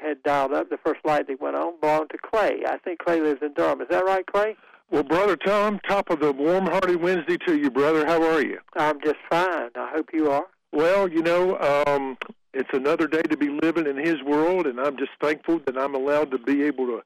had 0.02 0.23
dialed 0.23 0.54
up, 0.54 0.71
the 0.71 0.78
first 0.78 1.00
light 1.04 1.26
that 1.26 1.38
went 1.38 1.57
on 1.57 1.78
belonged 1.78 2.09
to 2.11 2.19
Clay. 2.19 2.62
I 2.66 2.78
think 2.78 3.00
Clay 3.00 3.21
lives 3.21 3.42
in 3.42 3.52
Durham. 3.52 3.83
Is 3.83 3.88
that 3.90 4.07
right, 4.07 4.25
Clay? 4.25 4.57
Well, 4.90 5.02
Brother 5.02 5.37
Tom, 5.37 5.78
top 5.87 6.09
of 6.09 6.21
the 6.21 6.33
warm 6.33 6.64
hearty 6.64 6.97
Wednesday 6.97 7.37
to 7.47 7.59
you, 7.59 7.71
brother. 7.71 8.07
How 8.07 8.23
are 8.23 8.40
you? 8.40 8.61
I'm 8.76 8.99
just 9.02 9.19
fine. 9.28 9.71
I 9.76 9.90
hope 9.95 10.09
you 10.14 10.30
are. 10.30 10.47
Well, 10.73 11.09
you 11.09 11.23
know, 11.23 11.59
um, 11.59 12.17
it's 12.55 12.71
another 12.73 13.07
day 13.07 13.23
to 13.23 13.37
be 13.37 13.49
living 13.49 13.87
in 13.87 13.97
His 13.97 14.23
world, 14.25 14.67
and 14.67 14.79
I'm 14.81 14.97
just 14.97 15.11
thankful 15.21 15.61
that 15.67 15.77
I'm 15.77 15.95
allowed 15.95 16.31
to 16.31 16.39
be 16.39 16.62
able 16.65 16.87
to, 16.87 17.03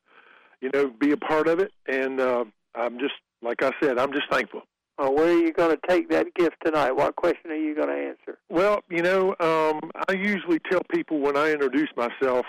you 0.61 0.71
know, 0.73 0.88
be 0.88 1.12
a 1.12 1.16
part 1.16 1.49
of 1.49 1.59
it. 1.61 1.73
And 1.87 2.21
uh, 2.21 2.44
I'm 2.75 2.99
just, 2.99 3.14
like 3.42 3.62
I 3.62 3.73
said, 3.83 3.99
I'm 3.99 4.12
just 4.12 4.30
thankful. 4.30 4.62
Well, 4.99 5.14
where 5.14 5.28
are 5.28 5.38
you 5.38 5.52
going 5.52 5.76
to 5.76 5.80
take 5.88 6.09
that 6.11 6.35
gift 6.35 6.56
tonight? 6.64 6.92
What 6.92 7.16
question 7.16 7.50
are 7.50 7.56
you 7.56 7.75
going 7.75 7.88
to 7.88 7.94
answer? 7.94 8.38
Well, 8.49 8.80
you 8.88 9.02
know, 9.02 9.30
um, 9.40 9.90
I 10.09 10.12
usually 10.12 10.61
tell 10.71 10.83
people 10.90 11.18
when 11.18 11.37
I 11.37 11.50
introduce 11.50 11.88
myself, 11.97 12.47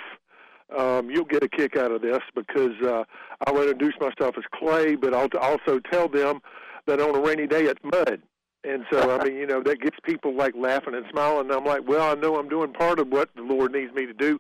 um, 0.78 1.10
you'll 1.10 1.26
get 1.26 1.44
a 1.44 1.50
kick 1.50 1.76
out 1.76 1.92
of 1.92 2.02
this 2.02 2.20
because 2.36 2.80
uh, 2.84 3.04
I'll 3.48 3.62
introduce 3.62 3.96
myself 4.00 4.36
as 4.38 4.44
Clay, 4.54 4.96
but 4.96 5.14
I'll 5.14 5.30
also 5.42 5.80
tell 5.92 6.08
them 6.08 6.40
that 6.86 7.00
on 7.00 7.16
a 7.16 7.20
rainy 7.20 7.48
day 7.48 7.64
it's 7.64 7.82
mud. 7.84 8.22
And 8.68 8.86
so, 8.92 9.18
I 9.20 9.24
mean, 9.24 9.36
you 9.36 9.46
know, 9.46 9.62
that 9.64 9.80
gets 9.80 9.98
people 10.04 10.36
like 10.36 10.56
laughing 10.56 10.96
and 10.96 11.06
smiling. 11.12 11.48
And 11.48 11.52
I'm 11.52 11.66
like, 11.66 11.88
well, 11.88 12.12
I 12.12 12.20
know 12.20 12.38
I'm 12.38 12.50
doing 12.50 12.74
part 12.74 13.00
of 13.00 13.10
what 13.10 13.30
the 13.36 13.44
Lord 13.44 13.74
needs 13.74 13.94
me 13.94 14.06
to 14.06 14.14
do. 14.14 14.40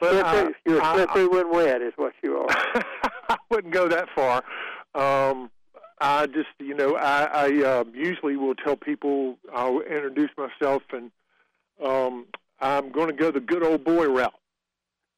But 0.00 0.24
I, 0.24 0.50
you're 0.66 0.82
slippery 0.94 1.26
when 1.26 1.52
wet, 1.52 1.80
is 1.80 1.92
what 1.96 2.12
you 2.22 2.36
are. 2.36 2.46
I 3.28 3.36
wouldn't 3.50 3.72
go 3.72 3.88
that 3.88 4.08
far. 4.14 4.42
Um, 4.94 5.50
I 6.00 6.26
just, 6.26 6.48
you 6.58 6.74
know, 6.74 6.96
I, 6.96 7.24
I 7.24 7.64
uh, 7.64 7.84
usually 7.92 8.36
will 8.36 8.54
tell 8.54 8.76
people 8.76 9.38
I'll 9.54 9.80
introduce 9.80 10.30
myself, 10.36 10.82
and 10.92 11.10
um, 11.84 12.26
I'm 12.60 12.90
going 12.92 13.08
to 13.08 13.14
go 13.14 13.30
the 13.30 13.40
good 13.40 13.62
old 13.62 13.84
boy 13.84 14.06
route. 14.06 14.34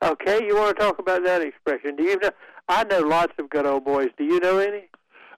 Okay, 0.05 0.45
you 0.47 0.55
want 0.55 0.77
to 0.77 0.83
talk 0.83 0.99
about 0.99 1.25
that 1.25 1.41
expression? 1.43 1.97
Do 1.97 2.05
you 2.05 2.19
know? 2.19 2.31
I 2.69 2.85
know 2.85 3.01
lots 3.01 3.33
of 3.39 3.49
good 3.49 3.67
old 3.67 3.85
boys. 3.85 4.11
Do 4.19 4.25
you 4.25 4.41
know 4.41 4.59
any? 4.59 4.85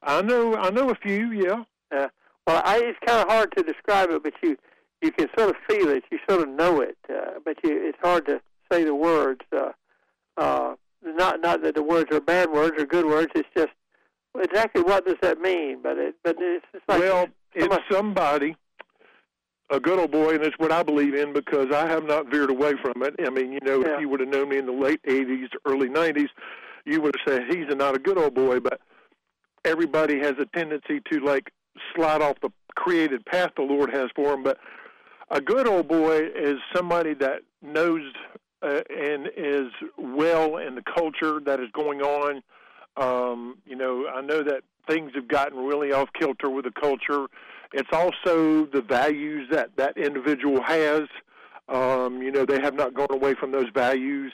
I 0.03 0.23
know, 0.23 0.57
I 0.57 0.71
know 0.71 0.91
a 0.91 0.95
few. 0.97 1.31
Yeah. 1.31 1.63
Uh, 1.97 2.09
well, 2.49 2.62
I, 2.64 2.78
it's 2.78 2.99
kind 3.05 3.21
of 3.21 3.28
hard 3.28 3.55
to 3.57 3.62
describe 3.62 4.11
it, 4.11 4.23
but 4.23 4.33
you 4.43 4.57
you 5.02 5.12
can 5.12 5.28
sort 5.38 5.50
of 5.50 5.57
feel 5.69 5.88
it. 5.90 6.02
You 6.11 6.19
sort 6.28 6.43
of 6.43 6.49
know 6.49 6.81
it, 6.81 6.97
uh, 7.09 7.38
but 7.45 7.57
you, 7.62 7.71
it's 7.88 7.99
hard 8.02 8.26
to 8.26 8.40
say 8.73 8.85
the 8.85 8.95
words. 8.95 9.43
Uh, 9.55 9.71
uh, 10.38 10.75
not 11.05 11.40
not 11.40 11.62
that 11.62 11.75
the 11.75 11.83
words 11.83 12.11
are 12.11 12.21
bad 12.21 12.50
words 12.50 12.81
or 12.81 12.87
good 12.87 13.05
words. 13.05 13.31
It's 13.35 13.49
just 13.57 13.69
exactly 14.40 14.83
what 14.83 15.05
does 15.07 15.17
that 15.21 15.38
mean? 15.40 15.81
But 15.83 15.99
it 15.99 16.14
but 16.25 16.37
it's 16.38 16.64
just 16.73 16.85
like 16.88 17.00
well, 17.00 17.26
it's 17.55 17.64
somebody- 17.67 17.85
somebody, 17.93 18.57
a 19.71 19.78
good 19.78 19.99
old 19.99 20.11
boy, 20.11 20.35
and 20.37 20.43
it's 20.45 20.59
what 20.59 20.73
I 20.73 20.83
believe 20.83 21.14
in 21.14 21.33
because 21.35 21.71
I 21.71 21.87
have 21.87 22.05
not 22.05 22.31
veered 22.31 22.50
away 22.50 22.73
from 22.81 23.02
it. 23.02 23.14
I 23.25 23.28
mean, 23.31 23.52
you 23.52 23.61
know, 23.62 23.81
Yeah. 23.85 23.95
if 23.97 24.00
you 24.00 24.09
would 24.09 24.21
have 24.21 24.28
known 24.31 24.49
me 24.49 24.57
in 24.57 24.64
the 24.67 24.73
late 24.73 25.00
'80s, 25.07 25.50
early 25.67 25.88
'90s, 25.90 26.31
you 26.87 27.02
would 27.02 27.14
have 27.14 27.35
said 27.35 27.55
he's 27.55 27.69
not 27.76 27.95
a 27.95 27.99
good 27.99 28.17
old 28.17 28.35
boy. 28.35 28.59
But 28.59 28.81
everybody 29.64 30.19
has 30.21 30.35
a 30.38 30.47
tendency 30.47 31.00
to 31.12 31.21
like 31.21 31.52
slide 31.95 32.23
off 32.23 32.37
the 32.41 32.51
created 32.75 33.25
path 33.27 33.51
the 33.57 33.63
Lord 33.63 33.91
has 33.95 34.09
for 34.15 34.33
him. 34.35 34.43
But 34.43 34.59
a 35.31 35.41
good 35.41 35.67
old 35.67 35.89
boy 35.89 36.21
is 36.35 36.57
somebody 36.75 37.15
that 37.15 37.43
knows 37.63 38.03
uh, 38.63 38.81
and 38.91 39.29
is 39.37 39.71
well 39.97 40.57
in 40.57 40.75
the 40.75 40.83
culture 40.83 41.41
that 41.45 41.61
is 41.61 41.69
going 41.73 42.03
on. 42.03 42.43
Um, 42.97 43.59
you 43.67 43.77
know, 43.77 44.07
I 44.09 44.21
know 44.21 44.43
that 44.43 44.63
things 44.89 45.13
have 45.15 45.29
gotten 45.29 45.59
really 45.59 45.93
off 45.93 46.09
kilter 46.19 46.51
with 46.51 46.65
the 46.65 46.73
culture. 46.73 47.27
It's 47.73 47.91
also 47.93 48.67
the 48.67 48.83
values 48.83 49.49
that 49.51 49.77
that 49.77 49.97
individual 49.97 50.63
has. 50.63 51.03
Um, 51.69 52.23
you 52.23 52.33
know, 52.33 52.47
they 52.47 52.61
have 52.61 52.75
not 52.75 52.95
gone 52.95 53.09
away 53.11 53.35
from 53.35 53.53
those 53.53 53.69
values. 53.75 54.33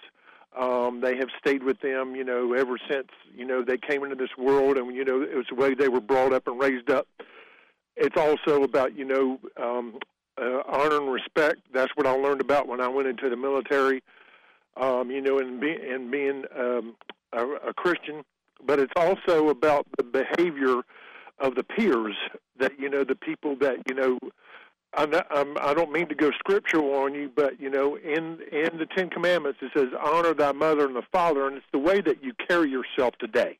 Um, 0.59 1.01
they 1.01 1.17
have 1.17 1.31
stayed 1.39 1.65
with 1.65 1.81
them, 1.81 2.15
you 2.15 2.23
know, 2.23 2.53
ever 2.53 2.79
since, 2.89 3.09
you 3.35 3.45
know, 3.45 3.65
they 3.65 3.77
came 3.77 4.05
into 4.05 4.15
this 4.15 4.37
world 4.39 4.77
and, 4.77 4.95
you 4.95 5.05
know, 5.05 5.21
it 5.21 5.35
was 5.35 5.47
the 5.49 5.57
way 5.57 5.75
they 5.75 5.89
were 5.89 6.01
brought 6.01 6.33
up 6.33 6.47
and 6.47 6.61
raised 6.61 6.91
up. 6.91 7.09
It's 7.97 8.17
also 8.17 8.63
about, 8.63 8.97
you 8.97 9.05
know, 9.05 9.41
um, 9.61 9.99
uh, 10.41 10.63
honor 10.69 10.99
and 10.99 11.13
respect. 11.13 11.61
That's 11.73 11.91
what 11.97 12.07
I 12.07 12.13
learned 12.13 12.41
about 12.41 12.69
when 12.69 12.81
I 12.81 12.87
went 12.87 13.09
into 13.09 13.29
the 13.29 13.37
military, 13.37 14.03
um, 14.77 15.11
you 15.11 15.21
know, 15.21 15.39
and, 15.39 15.61
be, 15.61 15.73
and 15.73 16.11
being 16.11 16.45
um, 16.57 16.95
a, 17.33 17.45
a 17.71 17.75
Christian. 17.75 18.23
But 18.65 18.79
it's 18.79 18.93
also 18.97 19.49
about 19.49 19.87
the 19.99 20.05
behavior 20.05 20.83
of 21.41 21.57
the 21.57 21.65
peers 21.65 22.17
that, 22.61 22.79
you 22.79 22.89
know, 22.89 23.03
the 23.03 23.17
people 23.17 23.57
that, 23.57 23.79
you 23.89 23.95
know, 23.95 24.19
I'm 24.97 25.11
not, 25.11 25.27
I'm, 25.31 25.57
I 25.61 25.75
don't 25.75 25.93
mean 25.93 26.09
to 26.09 26.15
go 26.15 26.31
scriptural 26.39 26.95
on 26.95 27.15
you, 27.15 27.31
but 27.35 27.61
you 27.61 27.71
know, 27.71 27.97
in 27.97 28.39
in 28.53 28.79
the 28.79 28.87
Ten 28.97 29.11
Commandments, 29.11 29.59
it 29.63 29.71
says, 29.77 29.89
"Honor 30.03 30.35
thy 30.35 30.53
mother 30.53 30.87
and 30.87 30.97
the 30.97 31.03
father," 31.13 31.47
and 31.47 31.57
it's 31.57 31.67
the 31.73 31.79
way 31.79 32.01
that 32.01 32.23
you 32.23 32.33
carry 32.49 32.71
yourself 32.71 33.15
today. 33.19 33.59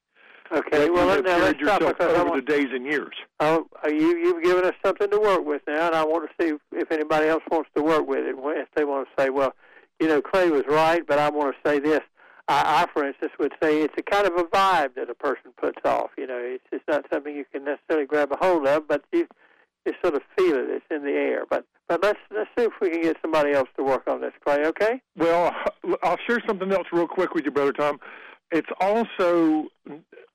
okay. 0.53 0.79
that 0.79 0.93
Well, 0.93 1.05
you 1.07 1.11
have 1.17 1.25
now 1.25 1.39
let's 1.39 1.59
carried 1.59 1.67
stop 1.67 1.81
yourself 1.81 2.01
over 2.19 2.31
want, 2.31 2.47
the 2.47 2.53
days 2.53 2.69
and 2.73 2.85
years. 2.87 3.15
oh, 3.41 3.67
uh, 3.85 3.89
you 3.89 4.17
you've 4.17 4.43
given 4.43 4.65
us 4.65 4.75
something 4.85 5.11
to 5.11 5.19
work 5.19 5.45
with 5.45 5.63
now, 5.67 5.87
and 5.87 5.95
I 5.95 6.05
want 6.05 6.29
to 6.29 6.35
see 6.45 6.55
if, 6.55 6.61
if 6.73 6.93
anybody 6.93 7.29
else 7.29 7.43
wants 7.51 7.71
to 7.77 7.83
work 7.83 8.07
with 8.07 8.21
it. 8.21 8.35
If 8.39 8.69
they 8.75 8.85
want 8.85 9.09
to 9.09 9.23
say, 9.23 9.31
well, 9.31 9.55
you 10.01 10.09
know, 10.09 10.21
Clay 10.21 10.51
was 10.51 10.65
right, 10.69 11.07
but 11.07 11.19
I 11.19 11.31
want 11.31 11.55
to 11.57 11.69
say 11.69 11.79
this. 11.79 12.01
I, 12.47 12.83
I, 12.83 12.87
for 12.93 13.07
instance, 13.07 13.33
would 13.39 13.53
say 13.63 13.81
it's 13.81 13.95
a 13.97 14.03
kind 14.03 14.27
of 14.27 14.35
a 14.37 14.45
vibe 14.45 14.95
that 14.97 15.09
a 15.09 15.15
person 15.15 15.53
puts 15.57 15.81
off. 15.85 16.11
You 16.19 16.27
know, 16.27 16.39
it's 16.39 16.65
it's 16.73 16.85
not 16.87 17.07
something 17.13 17.35
you 17.35 17.47
can 17.51 17.65
necessarily 17.65 18.07
grab 18.07 18.31
a 18.33 18.37
hold 18.37 18.67
of, 18.67 18.87
but 18.87 19.03
you 19.13 19.27
you 19.85 19.93
sort 20.03 20.15
of 20.15 20.23
feel 20.37 20.57
it. 20.57 20.67
It's 20.71 20.85
in 20.91 21.05
the 21.05 21.13
air. 21.13 21.45
But 21.49 21.65
but 21.89 22.03
let's 22.03 22.19
let's 22.31 22.51
see 22.57 22.65
if 22.65 22.73
we 22.81 22.91
can 22.91 23.03
get 23.03 23.17
somebody 23.21 23.53
else 23.53 23.69
to 23.77 23.85
work 23.85 24.09
on 24.09 24.21
this, 24.21 24.33
Clay. 24.45 24.65
Okay? 24.67 25.01
Well, 25.17 25.55
I'll 26.03 26.19
share 26.27 26.41
something 26.47 26.73
else 26.73 26.87
real 26.93 27.09
quick 27.09 27.35
with 27.35 27.45
you, 27.45 27.51
brother 27.51 27.73
Tom. 27.73 27.99
It's 28.51 28.69
also 28.81 29.69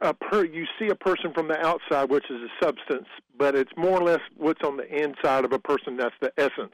a 0.01 0.13
per, 0.13 0.44
you 0.44 0.65
see 0.77 0.88
a 0.88 0.96
person 0.96 1.32
from 1.34 1.48
the 1.48 1.58
outside, 1.65 2.10
which 2.10 2.25
is 2.29 2.38
a 2.38 2.65
substance, 2.65 3.08
but 3.38 3.56
it's 3.56 3.72
more 3.77 4.00
or 4.00 4.03
less 4.03 4.20
what's 4.36 4.62
on 4.63 4.77
the 4.77 4.88
inside 4.88 5.46
of 5.46 5.53
a 5.53 5.60
person. 5.60 5.96
That's 5.96 6.15
the 6.20 6.32
essence. 6.38 6.74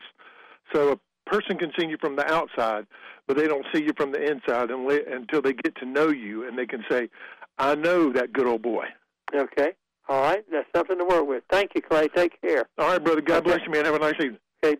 So 0.74 0.94
a 0.94 1.29
person 1.29 1.58
can 1.58 1.72
see 1.77 1.88
you 1.88 1.98
from 2.00 2.15
the 2.15 2.25
outside, 2.32 2.88
but 3.27 3.38
they 3.38 3.48
don't 3.48 3.65
see 3.74 3.84
you 3.84 3.91
from 3.96 4.12
the 4.12 4.22
inside 4.22 4.72
until 4.72 5.41
they 5.41 5.53
get 5.53 5.75
to 5.77 5.86
know 5.86 6.10
you, 6.10 6.48
and 6.48 6.58
they 6.58 6.65
can 6.65 6.84
say, 6.89 7.10
"I 7.58 7.75
know 7.75 8.12
that 8.13 8.34
good 8.34 8.48
old 8.48 8.62
boy." 8.62 8.88
Okay. 9.34 9.74
All 10.07 10.21
right. 10.21 10.43
That's 10.51 10.67
something 10.75 10.97
to 10.97 11.05
work 11.05 11.27
with. 11.27 11.43
Thank 11.50 11.71
you, 11.75 11.81
Clay. 11.81 12.07
Take 12.09 12.39
care. 12.41 12.65
All 12.77 12.88
right, 12.89 13.03
brother. 13.03 13.21
God 13.21 13.38
Okay. 13.38 13.45
bless 13.50 13.62
you, 13.65 13.71
man. 13.71 13.85
Have 13.85 13.95
a 13.95 14.00
nice 14.00 14.13
evening. 14.15 14.39
Okay, 14.63 14.77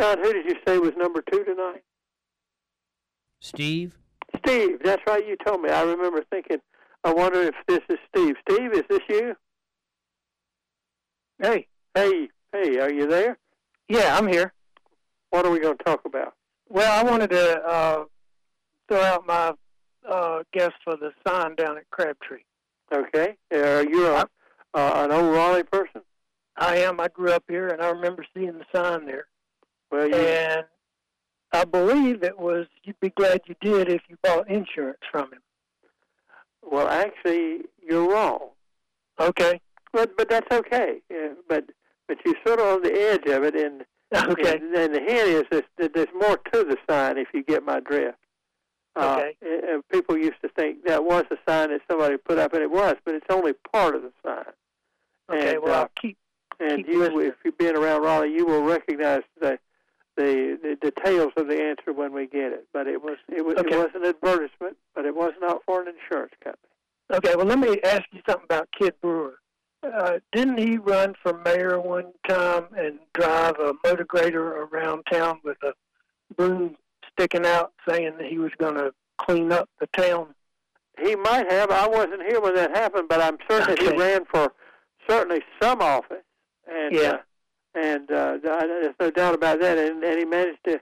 John, 0.00 0.18
who 0.18 0.32
did 0.32 0.46
you 0.46 0.56
say 0.66 0.78
was 0.78 0.92
number 0.96 1.22
two 1.32 1.44
tonight? 1.44 1.82
Steve? 3.40 3.96
Steve. 4.38 4.78
That's 4.84 5.02
right. 5.06 5.26
You 5.26 5.36
told 5.44 5.62
me. 5.62 5.70
I 5.70 5.82
remember 5.82 6.22
thinking, 6.30 6.58
I 7.04 7.12
wonder 7.12 7.42
if 7.42 7.54
this 7.66 7.80
is 7.88 7.98
Steve. 8.14 8.34
Steve, 8.48 8.72
is 8.72 8.82
this 8.88 9.00
you? 9.08 9.34
Hey, 11.40 11.66
Hey, 11.94 12.28
hey, 12.52 12.78
are 12.78 12.92
you 12.92 13.06
there? 13.06 13.38
yeah, 13.88 14.16
I'm 14.16 14.28
here. 14.28 14.52
What 15.30 15.44
are 15.46 15.50
we 15.50 15.58
going 15.60 15.76
to 15.78 15.84
talk 15.84 16.04
about? 16.04 16.34
Well, 16.68 16.90
I 16.92 17.08
wanted 17.08 17.30
to 17.30 17.60
uh, 17.62 18.04
throw 18.88 19.00
out 19.02 19.26
my 19.26 19.52
uh, 20.08 20.42
guess 20.52 20.70
for 20.84 20.96
the 20.96 21.10
sign 21.26 21.54
down 21.56 21.76
at 21.78 21.88
Crabtree. 21.90 22.42
Okay. 22.94 23.36
Uh, 23.52 23.84
you're 23.90 24.12
a, 24.12 24.28
uh, 24.74 24.92
an 24.96 25.12
old 25.12 25.34
Raleigh 25.34 25.62
person? 25.64 26.02
I 26.56 26.78
am. 26.78 27.00
I 27.00 27.08
grew 27.08 27.30
up 27.32 27.44
here, 27.48 27.68
and 27.68 27.80
I 27.80 27.90
remember 27.90 28.24
seeing 28.34 28.58
the 28.58 28.64
sign 28.74 29.06
there. 29.06 29.26
Well, 29.90 30.08
you, 30.08 30.14
And 30.14 30.64
I 31.52 31.64
believe 31.64 32.22
it 32.22 32.38
was. 32.38 32.66
You'd 32.84 33.00
be 33.00 33.10
glad 33.10 33.42
you 33.46 33.54
did 33.60 33.88
if 33.88 34.02
you 34.08 34.16
bought 34.22 34.48
insurance 34.50 34.98
from 35.10 35.32
him. 35.32 35.40
well, 36.62 36.88
actually, 36.88 37.62
you're 37.82 38.08
wrong. 38.08 38.50
Okay. 39.20 39.60
But 39.92 40.16
but 40.16 40.28
that's 40.28 40.50
okay. 40.52 41.00
Yeah, 41.10 41.28
but 41.48 41.64
but 42.06 42.18
you're 42.24 42.34
sort 42.46 42.60
of 42.60 42.66
on 42.66 42.82
the 42.82 42.92
edge 42.92 43.26
of 43.26 43.42
it, 43.44 43.54
and 43.56 43.84
Okay. 44.14 44.56
And, 44.56 44.74
and 44.74 44.94
the 44.94 45.00
hint 45.00 45.28
is 45.28 45.44
that 45.78 45.92
there's 45.94 46.08
more 46.18 46.38
to 46.52 46.64
the 46.64 46.76
sign 46.88 47.18
if 47.18 47.28
you 47.34 47.42
get 47.42 47.62
my 47.64 47.78
drift. 47.80 48.16
Uh, 48.96 49.16
Okay. 49.20 49.36
and- 49.42 49.64
and 49.68 49.88
people 49.90 50.16
used 50.16 50.40
to 50.42 50.48
think 50.58 50.84
that 50.86 51.04
was 51.04 51.24
a 51.30 51.36
sign 51.48 51.68
that 51.70 51.82
somebody 51.90 52.16
put 52.16 52.38
up, 52.38 52.52
and 52.54 52.62
it 52.62 52.70
was, 52.70 52.96
but 53.04 53.14
it's 53.14 53.26
only 53.30 53.52
part 53.72 53.94
of 53.94 54.02
the 54.02 54.12
sign. 54.24 54.52
Okay. 55.30 55.54
and, 55.54 55.62
well, 55.62 55.74
uh, 55.74 55.78
I'll 55.82 55.90
keep. 56.00 56.16
And 56.60 56.78
keep 56.78 56.88
you, 56.88 56.98
listening. 56.98 57.26
if 57.26 57.34
you've 57.44 57.58
been 57.58 57.76
around 57.76 58.02
Raleigh, 58.02 58.32
you 58.32 58.44
will 58.44 58.62
recognize 58.62 59.22
the 59.40 59.58
the 60.16 60.58
the 60.60 60.90
details 60.90 61.32
of 61.36 61.46
the 61.46 61.62
answer 61.62 61.92
when 61.92 62.12
we 62.12 62.26
get 62.26 62.52
it. 62.52 62.66
But 62.72 62.88
it 62.88 63.02
was 63.02 63.16
it 63.28 63.44
was 63.44 63.56
Okay. 63.58 63.74
it 63.74 63.78
was 63.78 63.90
an 63.94 64.04
advertisement, 64.04 64.76
but 64.94 65.04
it 65.04 65.14
was 65.14 65.32
not 65.40 65.62
for 65.64 65.82
an 65.82 65.88
insurance 65.88 66.32
company. 66.42 66.68
Okay. 67.12 67.36
Well, 67.36 67.46
let 67.46 67.58
me 67.58 67.80
ask 67.84 68.02
you 68.12 68.20
something 68.28 68.44
about 68.44 68.68
Kid 68.76 68.94
Brewer. 69.00 69.38
Uh, 69.84 70.18
didn't 70.32 70.58
he 70.58 70.76
run 70.76 71.14
for 71.22 71.38
mayor 71.44 71.78
one 71.80 72.06
time 72.28 72.66
and 72.76 72.98
drive 73.14 73.54
a 73.60 73.74
motor 73.84 74.04
grader 74.04 74.62
around 74.64 75.04
town 75.10 75.38
with 75.44 75.56
a 75.62 75.72
broom 76.34 76.76
sticking 77.12 77.46
out, 77.46 77.72
saying 77.88 78.14
that 78.18 78.26
he 78.26 78.38
was 78.38 78.50
going 78.58 78.74
to 78.74 78.92
clean 79.18 79.52
up 79.52 79.68
the 79.78 79.86
town? 79.96 80.34
He 81.00 81.14
might 81.14 81.50
have. 81.52 81.70
I 81.70 81.86
wasn't 81.86 82.22
here 82.22 82.40
when 82.40 82.56
that 82.56 82.76
happened, 82.76 83.08
but 83.08 83.20
I'm 83.20 83.38
certain 83.48 83.76
that 83.76 83.80
he 83.80 83.96
ran 83.96 84.24
for 84.24 84.52
certainly 85.08 85.42
some 85.60 85.80
office. 85.80 86.24
And 86.70 86.94
Yeah. 86.94 87.10
uh, 87.12 87.18
and 87.74 88.10
uh, 88.10 88.38
there's 88.42 88.94
no 88.98 89.10
doubt 89.10 89.34
about 89.34 89.60
that. 89.60 89.78
And, 89.78 90.02
and 90.02 90.18
he 90.18 90.24
managed 90.24 90.64
to, 90.64 90.80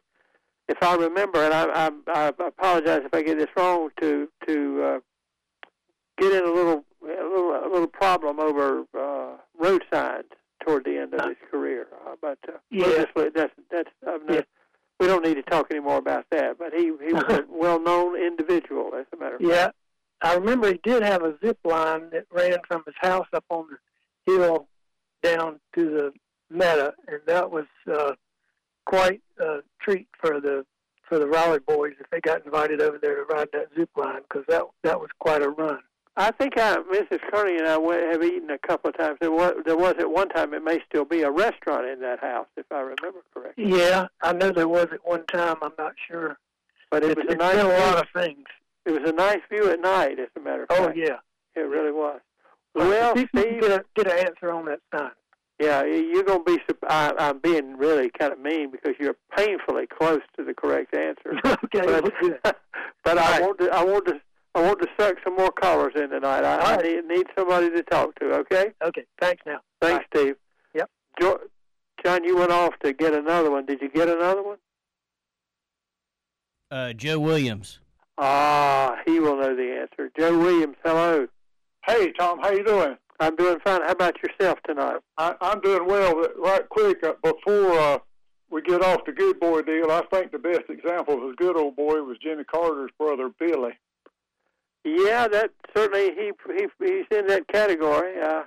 if 0.69 0.83
I 0.83 0.95
remember, 0.95 1.43
and 1.45 1.53
I, 1.53 1.65
I, 1.87 1.91
I 2.13 2.33
apologize 2.47 3.03
if 3.05 3.13
I 3.13 3.23
get 3.23 3.39
this 3.39 3.49
wrong, 3.57 3.91
to 4.01 4.29
to 4.47 4.83
uh, 4.83 4.99
get 6.19 6.33
in 6.33 6.45
a 6.45 6.53
little 6.53 6.85
a 7.03 7.07
little 7.07 7.51
a 7.53 7.69
little 7.71 7.87
problem 7.89 8.41
over 8.41 8.85
uh, 8.99 9.37
road 9.59 9.85
signs 9.93 10.25
toward 10.65 10.85
the 10.85 10.97
end 10.99 11.15
of 11.15 11.27
his 11.27 11.37
career. 11.51 11.87
Uh, 12.07 12.15
but 12.21 12.39
uh, 12.49 12.53
we'll 12.73 12.91
Yeah. 12.91 13.05
just 13.05 13.17
let- 13.17 13.35
that's 13.35 13.53
that's 13.71 13.91
I'm 14.07 14.25
not, 14.27 14.35
Yeah. 14.37 14.41
we 14.99 15.07
don't 15.07 15.25
need 15.25 15.35
to 15.35 15.43
talk 15.43 15.67
any 15.71 15.81
more 15.81 15.99
about 15.99 16.25
that. 16.31 16.59
But 16.59 16.73
he 16.73 16.85
he 17.05 17.13
was 17.13 17.25
a 17.29 17.45
well-known 17.51 18.17
individual, 18.17 18.93
as 18.99 19.07
a 19.13 19.17
matter 19.17 19.37
of 19.37 19.43
fact. 19.43 19.53
Yeah, 19.53 19.71
I 20.23 20.35
remember 20.35 20.69
he 20.69 20.81
did 20.83 21.03
have 21.03 21.23
a 21.23 21.35
zip 21.45 21.59
line 21.65 22.11
that 22.11 22.25
ran 22.33 22.59
from 22.67 22.83
his 22.87 22.95
house 23.01 23.27
up 23.35 23.45
on 23.51 23.67
the 23.71 23.77
hill 24.27 24.69
down 25.23 25.61
to 25.75 25.85
the 25.85 26.13
meta, 26.51 26.95
and 27.09 27.21
that 27.27 27.51
was 27.51 27.67
uh, 27.93 28.13
quite 28.85 29.23
a 29.39 29.59
treat 29.81 30.09
for 30.21 30.41
the 30.41 30.65
for 31.09 31.21
the 31.21 31.27
Raleigh 31.27 31.61
boys 31.61 31.93
if 32.01 32.11
they 32.11 32.21
got 32.21 32.45
invited 32.45 32.81
over 32.81 32.99
there 33.01 33.15
to 33.15 33.23
ride 33.33 33.49
that 33.53 33.69
zip 33.79 33.91
line 33.97 34.23
because 34.29 34.45
that 34.49 34.65
that 34.83 35.01
was 35.01 35.11
quite 35.19 35.43
a 35.43 35.49
run. 35.49 35.79
I 36.19 36.31
think 36.31 36.55
I, 36.57 36.77
Mrs. 36.77 37.21
Kearney 37.31 37.59
and 37.59 37.69
I 37.69 37.77
went, 37.77 38.11
have 38.11 38.25
eaten 38.25 38.49
a 38.51 38.59
couple 38.59 38.89
of 38.89 38.97
times. 38.97 39.19
There 39.21 39.31
was, 39.31 39.53
there 39.67 39.77
was 39.77 39.97
at 39.99 40.11
one 40.11 40.31
time, 40.31 40.55
it 40.55 40.65
may 40.65 40.79
still 40.89 41.05
be 41.05 41.21
a 41.23 41.31
restaurant 41.31 41.87
in 41.87 42.01
that 42.01 42.21
house, 42.21 42.47
if 42.57 42.65
I 42.73 42.81
remember 42.81 43.21
correctly. 43.35 43.67
Yeah, 43.69 44.07
I 44.23 44.33
know 44.33 44.51
there 44.51 44.67
was 44.67 44.87
at 44.93 45.07
one 45.07 45.27
time. 45.27 45.57
I'm 45.61 45.75
not 45.79 45.93
sure. 46.09 46.39
But 46.91 47.05
it 47.05 47.11
It's, 47.11 47.27
was 47.27 47.35
a 47.35 47.37
nice 47.37 47.57
been 47.57 47.67
a 47.67 47.69
lot 47.69 47.99
of 47.99 48.07
things. 48.15 48.45
It 48.87 48.93
was 48.93 49.11
a 49.11 49.13
nice 49.13 49.41
view 49.51 49.71
at 49.71 49.79
night, 49.81 50.19
as 50.19 50.29
a 50.37 50.41
matter 50.41 50.63
of 50.63 50.69
fact. 50.69 50.81
Oh 50.81 50.93
yeah. 50.95 51.17
It 51.55 51.69
really 51.69 51.93
was. 51.93 52.21
Well, 52.77 53.15
See 53.17 53.23
if 53.23 53.29
you 53.35 53.43
can 53.43 53.51
Steve, 53.51 53.61
get, 53.63 53.71
a, 53.73 53.85
get 53.97 54.07
an 54.13 54.27
answer 54.27 54.53
on 54.53 54.67
that 54.67 54.81
sign. 54.95 55.11
yeah, 55.61 55.83
you're 55.85 56.23
going 56.25 56.45
to 56.45 56.57
be. 56.57 56.63
I, 56.89 57.13
I'm 57.19 57.39
being 57.41 57.77
really 57.79 58.11
kind 58.11 58.33
of 58.33 58.39
mean 58.39 58.71
because 58.71 58.95
you're 59.01 59.17
painfully 59.37 59.87
close 59.87 60.21
to 60.37 60.45
the 60.45 60.53
correct 60.55 60.95
answer. 60.95 61.41
okay, 61.65 61.81
but 61.81 61.87
well, 61.87 62.03
good. 62.21 62.39
but 63.03 63.19
I 63.19 63.31
right. 63.33 63.43
want 63.43 63.59
to. 63.61 63.71
I 63.71 63.83
want 63.85 64.07
to. 64.07 64.21
I 64.55 64.63
want 64.63 64.81
to 64.81 64.89
suck 64.99 65.17
some 65.23 65.37
more 65.37 65.53
callers 65.53 65.93
in 65.97 66.09
tonight. 66.11 66.43
I, 66.45 66.57
All 66.59 66.79
I 66.79 66.83
need, 66.83 67.05
need 67.07 67.27
somebody 67.37 67.69
to 67.71 67.83
talk 67.83 68.15
to. 68.21 68.33
Okay. 68.37 68.73
Okay, 68.83 69.05
thanks 69.21 69.43
now. 69.45 69.59
Thanks, 69.83 70.07
Steve. 70.15 70.37
Yep. 70.75 70.91
Jo- 71.21 71.41
John, 72.03 72.25
you 72.25 72.37
went 72.39 72.53
off 72.53 72.73
to 72.83 72.95
get 72.95 73.13
another 73.13 73.51
one. 73.51 73.67
Did 73.67 73.83
you 73.83 73.91
get 73.91 74.09
another 74.09 74.43
one? 74.43 74.57
Uh, 76.71 76.93
Joe 76.95 77.19
Williams. 77.19 77.81
Ah, 78.19 78.97
he 79.07 79.21
will 79.21 79.37
know 79.37 79.55
the 79.55 79.79
answer. 79.81 80.11
Joe 80.19 80.39
Williams, 80.39 80.77
hello. 80.85 81.27
Hey, 81.87 82.13
Tom, 82.13 82.41
how 82.41 82.51
you 82.51 82.65
doing? 82.65 82.97
I'm 83.21 83.37
doing 83.37 83.59
fine. 83.65 83.81
How 83.83 83.93
about 83.93 84.17
yourself 84.23 84.59
tonight? 84.67 84.97
I, 85.19 85.35
I'm 85.41 85.61
doing 85.61 85.87
well. 85.87 86.27
Right 86.37 86.69
quick, 86.69 87.03
uh, 87.05 87.13
before 87.23 87.79
uh, 87.79 87.99
we 88.51 88.61
get 88.63 88.83
off 88.83 89.05
the 89.07 89.13
good 89.13 89.39
boy 89.41 89.63
deal, 89.63 89.91
I 89.91 90.03
think 90.11 90.33
the 90.33 90.39
best 90.39 90.65
example 90.69 91.17
of 91.23 91.31
a 91.31 91.35
good 91.35 91.57
old 91.57 91.77
boy 91.77 92.03
was 92.03 92.19
Jimmy 92.19 92.45
Carter's 92.45 92.91
brother, 92.99 93.31
Billy. 93.39 93.73
Yeah, 94.85 95.29
that 95.29 95.51
certainly 95.77 96.15
he 96.15 96.33
he 96.57 96.67
he's 96.85 97.07
in 97.19 97.27
that 97.29 97.49
category. 97.49 98.21
Uh, 98.21 98.43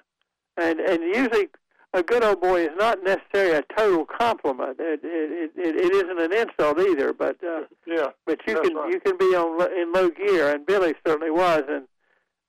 and 0.58 0.79
and 0.79 1.01
usually 1.03 1.50
a 1.93 2.03
good 2.03 2.24
old 2.24 2.41
boy 2.41 2.63
is 2.63 2.77
not 2.77 3.03
necessarily 3.03 3.58
a 3.58 3.63
total 3.75 4.05
compliment. 4.05 4.77
It 4.79 5.00
it 5.03 5.51
it, 5.55 5.75
it 5.75 5.93
isn't 5.93 6.19
an 6.19 6.31
insult 6.34 6.79
either. 6.79 7.13
But 7.13 7.38
uh, 7.43 7.62
Yeah, 7.86 8.08
but 8.25 8.39
you 8.48 8.60
can 8.62 8.75
right. 8.75 8.91
you 8.91 9.00
can 9.00 9.17
be 9.17 9.36
on 9.36 9.62
in 9.77 9.91
low 9.91 10.10
gear, 10.10 10.53
and 10.53 10.65
Billy 10.65 10.93
certainly 11.05 11.31
was, 11.31 11.63
and 11.67 11.88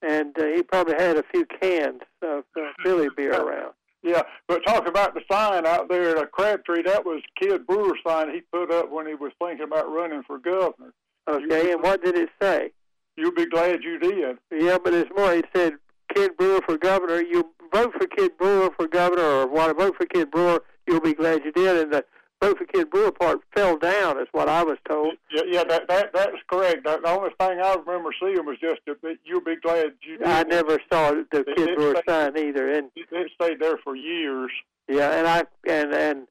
and 0.03 0.37
uh, 0.39 0.47
he 0.55 0.63
probably 0.63 0.95
had 0.95 1.17
a 1.17 1.25
few 1.33 1.47
cans 1.61 2.01
of 2.23 2.45
uh, 2.57 2.63
Billy 2.85 3.09
beer 3.17 3.33
around. 3.35 3.73
yeah. 4.03 4.23
But 4.49 4.61
talk 4.67 4.87
about 4.89 5.15
the 5.15 5.21
sign 5.31 5.67
out 5.67 5.89
there 5.89 6.17
at 6.17 6.33
Crabtree. 6.33 6.83
That 6.83 7.05
was 7.05 7.23
Kid 7.41 7.67
Brewer's 7.67 7.99
sign 8.07 8.33
he 8.33 8.41
put 8.53 8.73
up 8.73 8.91
when 8.91 9.07
he 9.07 9.15
was 9.15 9.33
thinking 9.39 9.65
about 9.65 9.91
running 9.93 10.23
for 10.27 10.39
governor. 10.39 10.93
Okay, 11.29 11.73
and 11.73 11.83
what 11.83 12.03
did 12.03 12.17
it 12.17 12.31
say? 12.41 12.71
You'll 13.17 13.35
be 13.35 13.47
glad 13.47 13.83
you 13.83 13.99
did. 13.99 14.39
Yeah, 14.51 14.79
but 14.83 14.95
it's 14.95 15.11
more. 15.17 15.35
It 15.35 15.45
said 15.55 15.75
Kid 16.15 16.37
Brewer 16.37 16.61
for 16.67 16.79
governor. 16.79 17.21
You 17.21 17.51
vote 17.73 17.93
for 17.99 18.07
Kid 18.07 18.37
Brewer 18.39 18.71
for 18.77 18.89
governor, 18.89 19.23
or 19.23 19.47
want 19.47 19.77
to 19.77 19.85
vote 19.85 19.97
for 19.97 20.07
Kid 20.07 20.31
Brewer. 20.31 20.63
You'll 20.87 21.01
be 21.01 21.15
glad 21.15 21.45
you 21.45 21.53
did. 21.53 21.77
And 21.77 21.93
the 21.93 22.05
for 22.41 22.65
Kid 22.67 22.91
Brewer 22.91 23.13
part 23.13 23.41
fell 23.55 23.77
down, 23.77 24.19
is 24.21 24.27
what 24.33 24.49
I 24.49 24.63
was 24.63 24.79
told. 24.89 25.15
Yeah, 25.31 25.43
yeah. 25.47 25.65
That 25.65 25.89
that 25.89 26.13
that's 26.13 26.37
correct. 26.51 26.85
The, 26.85 26.99
the 27.03 27.09
only 27.11 27.31
thing 27.39 27.61
I 27.61 27.75
remember 27.75 28.11
seeing 28.21 28.45
was 28.47 28.57
just 28.61 28.81
that 28.87 29.17
you'll 29.25 29.41
be 29.45 29.57
glad 29.57 29.93
you. 30.03 30.19
I 30.25 30.45
never 30.45 30.79
saw 30.93 31.11
the 31.13 31.27
It- 31.41 31.57
Kid 31.57 31.69
it 31.71 31.77
Brewer 31.77 32.03
sign 32.09 32.37
either. 32.39 32.71
And 32.73 32.91
It, 32.97 33.07
it 33.13 33.31
stayed 33.35 33.61
there 33.61 33.77
for 33.85 33.95
years. 33.95 34.51
yeah, 34.89 35.19
and 35.19 35.27
I 35.27 35.45
and 35.69 35.93
and 35.93 36.27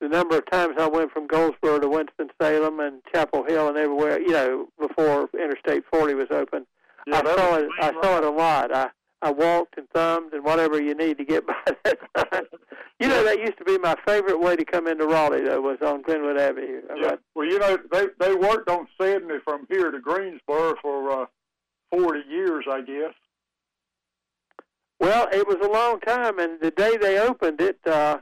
the 0.00 0.08
number 0.08 0.36
of 0.36 0.50
times 0.50 0.74
I 0.78 0.88
went 0.88 1.10
from 1.12 1.26
Goldsboro 1.26 1.78
to 1.80 1.88
Winston 1.88 2.28
Salem 2.40 2.80
and 2.80 3.00
Chapel 3.14 3.44
Hill 3.44 3.68
and 3.68 3.78
everywhere, 3.78 4.20
you 4.20 4.28
know, 4.32 4.68
before 4.78 5.30
Interstate 5.32 5.84
40 5.90 6.14
was 6.14 6.26
open. 6.30 6.66
Yeah, 7.06 7.22
I 7.24 7.34
saw 7.36 7.54
it. 7.56 7.68
I 7.80 7.92
saw 8.02 8.18
it 8.18 8.24
a 8.24 8.30
lot. 8.30 8.74
I 8.76 8.88
I 9.22 9.30
walked 9.30 9.78
and 9.78 9.88
thumbed 9.90 10.32
and 10.34 10.44
whatever 10.44 10.80
you 10.80 10.94
need 10.94 11.18
to 11.18 11.24
get 11.24 11.46
by 11.46 11.54
that 11.84 11.98
sign. 12.16 12.42
You 13.00 13.08
know 13.08 13.24
that 13.24 13.38
used 13.38 13.58
to 13.58 13.64
be 13.64 13.78
my 13.78 13.94
favorite 14.06 14.40
way 14.40 14.56
to 14.56 14.64
come 14.64 14.86
into 14.86 15.06
Raleigh. 15.06 15.42
Though 15.42 15.60
was 15.60 15.78
on 15.82 16.02
Glenwood 16.02 16.38
Avenue. 16.38 16.82
Yeah. 16.96 17.16
Well, 17.34 17.46
you 17.46 17.58
know, 17.58 17.78
they 17.92 18.06
they 18.18 18.34
worked 18.34 18.70
on 18.70 18.88
Sydney 19.00 19.36
from 19.44 19.66
here 19.68 19.90
to 19.90 20.00
Greensboro 20.00 20.74
for 20.80 21.10
uh, 21.10 21.26
forty 21.90 22.22
years, 22.28 22.64
I 22.70 22.80
guess. 22.80 23.12
Well, 24.98 25.28
it 25.30 25.46
was 25.46 25.58
a 25.62 25.70
long 25.70 26.00
time, 26.00 26.38
and 26.38 26.58
the 26.60 26.70
day 26.70 26.96
they 26.96 27.18
opened 27.18 27.60
it, 27.60 27.78
uh, 27.86 28.18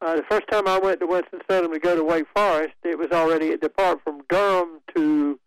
uh, 0.00 0.16
the 0.16 0.24
first 0.28 0.48
time 0.50 0.66
I 0.66 0.78
went 0.78 0.98
to 1.00 1.06
Winston 1.06 1.40
Salem 1.48 1.72
to 1.72 1.78
go 1.78 1.94
to 1.94 2.02
Wake 2.02 2.26
Forest, 2.34 2.74
it 2.82 2.98
was 2.98 3.08
already 3.12 3.52
a 3.52 3.56
depart 3.56 4.00
from 4.02 4.22
Durham 4.28 4.80
to 4.96 5.38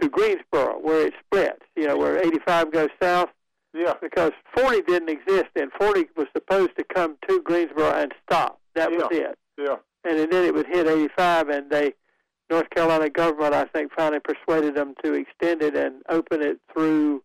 to 0.00 0.08
Greensboro, 0.08 0.78
where 0.80 1.06
it 1.06 1.14
splits. 1.24 1.64
You 1.76 1.86
know, 1.86 1.96
where 1.96 2.18
85 2.18 2.72
goes 2.72 2.88
south. 3.00 3.30
Yeah, 3.74 3.94
because 4.00 4.32
40 4.56 4.82
didn't 4.82 5.08
exist 5.08 5.46
then. 5.54 5.70
40 5.78 6.06
was 6.16 6.26
supposed 6.36 6.76
to 6.76 6.84
come 6.84 7.16
to 7.28 7.40
Greensboro 7.42 7.90
and 7.92 8.12
stop. 8.24 8.60
That 8.74 8.90
was 8.90 9.04
it. 9.10 9.38
yeah, 9.58 9.76
And 10.04 10.18
then 10.18 10.44
it 10.44 10.54
would 10.54 10.66
hit 10.66 10.86
85, 10.86 11.48
and 11.48 11.70
they, 11.70 11.94
North 12.50 12.68
Carolina 12.70 13.08
government, 13.08 13.54
I 13.54 13.64
think, 13.64 13.92
finally 13.96 14.20
persuaded 14.20 14.74
them 14.74 14.94
to 15.04 15.14
extend 15.14 15.62
it 15.62 15.74
and 15.76 16.02
open 16.08 16.42
it 16.42 16.58
through 16.72 17.22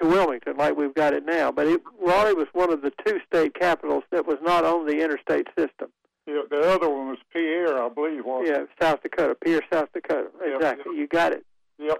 to 0.00 0.06
Wilmington, 0.08 0.56
like 0.56 0.76
we've 0.76 0.94
got 0.94 1.12
it 1.14 1.24
now. 1.26 1.50
But 1.52 1.66
it, 1.66 1.80
Raleigh 2.04 2.34
was 2.34 2.46
one 2.52 2.72
of 2.72 2.82
the 2.82 2.92
two 3.04 3.18
state 3.26 3.54
capitals 3.54 4.04
that 4.10 4.26
was 4.26 4.38
not 4.42 4.64
on 4.64 4.86
the 4.86 5.02
interstate 5.02 5.48
system. 5.56 5.88
yeah. 6.26 6.42
The 6.50 6.60
other 6.72 6.88
one 6.88 7.08
was 7.08 7.18
Pierre, 7.32 7.82
I 7.82 7.88
believe. 7.88 8.24
Was 8.24 8.48
Yeah, 8.48 8.64
South 8.80 9.02
Dakota, 9.02 9.36
Pierre, 9.42 9.62
South 9.72 9.88
Dakota. 9.92 10.28
Yeah, 10.44 10.56
Exactly. 10.56 10.96
You 10.96 11.06
got 11.08 11.32
it. 11.32 11.44
Yep. 11.78 11.98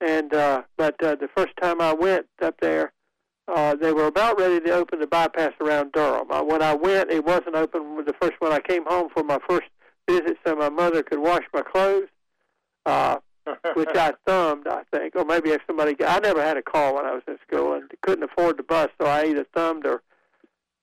And 0.00 0.34
uh, 0.34 0.62
but 0.76 1.02
uh, 1.02 1.14
the 1.14 1.28
first 1.36 1.52
time 1.60 1.80
I 1.80 1.92
went 1.92 2.26
up 2.42 2.56
there, 2.60 2.92
uh, 3.48 3.76
they 3.76 3.92
were 3.92 4.06
about 4.06 4.38
ready 4.38 4.60
to 4.60 4.72
open 4.72 4.98
the 4.98 5.06
bypass 5.06 5.52
around 5.60 5.92
Durham. 5.92 6.30
Uh, 6.30 6.42
when 6.42 6.62
I 6.62 6.74
went, 6.74 7.10
it 7.10 7.24
wasn't 7.24 7.54
open. 7.54 8.04
The 8.04 8.14
first 8.20 8.34
one 8.40 8.52
I 8.52 8.60
came 8.60 8.84
home 8.84 9.08
for 9.14 9.22
my 9.22 9.38
first 9.48 9.68
visit, 10.08 10.36
so 10.44 10.56
my 10.56 10.68
mother 10.68 11.02
could 11.02 11.20
wash 11.20 11.44
my 11.52 11.62
clothes, 11.62 12.08
uh, 12.86 13.16
which 13.74 13.94
I 13.94 14.12
thumbed, 14.26 14.66
I 14.66 14.82
think, 14.92 15.14
or 15.14 15.24
maybe 15.24 15.50
if 15.50 15.60
somebody. 15.66 15.94
I 16.04 16.18
never 16.18 16.42
had 16.42 16.56
a 16.56 16.62
car 16.62 16.94
when 16.94 17.06
I 17.06 17.12
was 17.12 17.22
in 17.28 17.38
school 17.46 17.74
and 17.74 17.84
couldn't 18.02 18.24
afford 18.24 18.58
the 18.58 18.62
bus, 18.64 18.88
so 19.00 19.06
I 19.06 19.26
either 19.26 19.46
thumbed 19.54 19.86
or 19.86 20.02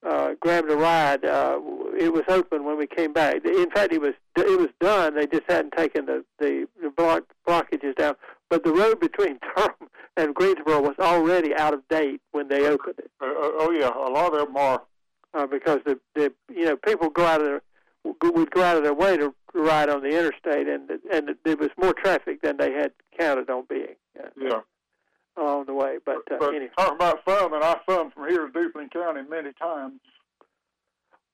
uh, 0.05 0.33
grabbed 0.39 0.69
a 0.71 0.75
ride. 0.75 1.23
Uh, 1.25 1.59
it 1.99 2.11
was 2.13 2.23
open 2.27 2.63
when 2.65 2.77
we 2.77 2.87
came 2.87 3.13
back. 3.13 3.35
In 3.45 3.69
fact, 3.71 3.93
it 3.93 4.01
was 4.01 4.13
it 4.37 4.59
was 4.59 4.69
done. 4.79 5.15
They 5.15 5.27
just 5.27 5.43
hadn't 5.47 5.73
taken 5.77 6.05
the 6.05 6.23
the, 6.39 6.67
the 6.81 6.89
block, 6.89 7.23
blockages 7.47 7.95
down. 7.95 8.15
But 8.49 8.63
the 8.63 8.71
road 8.73 8.99
between 8.99 9.39
Durham 9.55 9.89
and 10.17 10.35
Greensboro 10.35 10.81
was 10.81 10.95
already 10.99 11.55
out 11.55 11.73
of 11.73 11.87
date 11.89 12.21
when 12.31 12.47
they 12.49 12.67
opened 12.67 12.95
it, 12.99 13.09
Uh, 13.21 13.25
oh 13.63 13.71
yeah, 13.71 13.89
a 13.89 14.11
lot 14.11 14.33
of 14.33 14.45
them 14.47 14.55
are. 14.57 14.81
uh, 15.33 15.47
because 15.47 15.79
the 15.85 15.99
the 16.15 16.31
you 16.53 16.65
know 16.65 16.75
people 16.77 17.09
go 17.09 17.25
out 17.25 17.41
of 17.41 17.47
their 17.47 17.61
would 18.21 18.51
go 18.51 18.61
out 18.61 18.75
of 18.77 18.83
their 18.83 18.93
way 18.93 19.15
to 19.17 19.33
ride 19.53 19.89
on 19.89 20.01
the 20.01 20.09
interstate, 20.09 20.67
and 20.67 20.89
and 21.11 21.29
there 21.45 21.55
was 21.57 21.69
more 21.81 21.93
traffic 21.93 22.41
than 22.41 22.57
they 22.57 22.71
had 22.71 22.91
counted 23.17 23.49
on 23.49 23.63
being 23.69 23.95
uh, 24.21 24.27
Yeah. 24.37 24.59
Along 25.37 25.65
the 25.65 25.73
way. 25.73 25.97
But, 26.05 26.17
uh, 26.31 26.37
But 26.39 26.55
anyhow. 26.55 26.71
talking 26.77 26.95
about 26.95 27.25
thumbing, 27.25 27.61
I 27.63 27.77
thumbed 27.87 28.13
from 28.13 28.29
here 28.29 28.47
to 28.47 28.51
Duplin 28.51 28.91
County 28.91 29.21
many 29.29 29.51
times. 29.53 29.99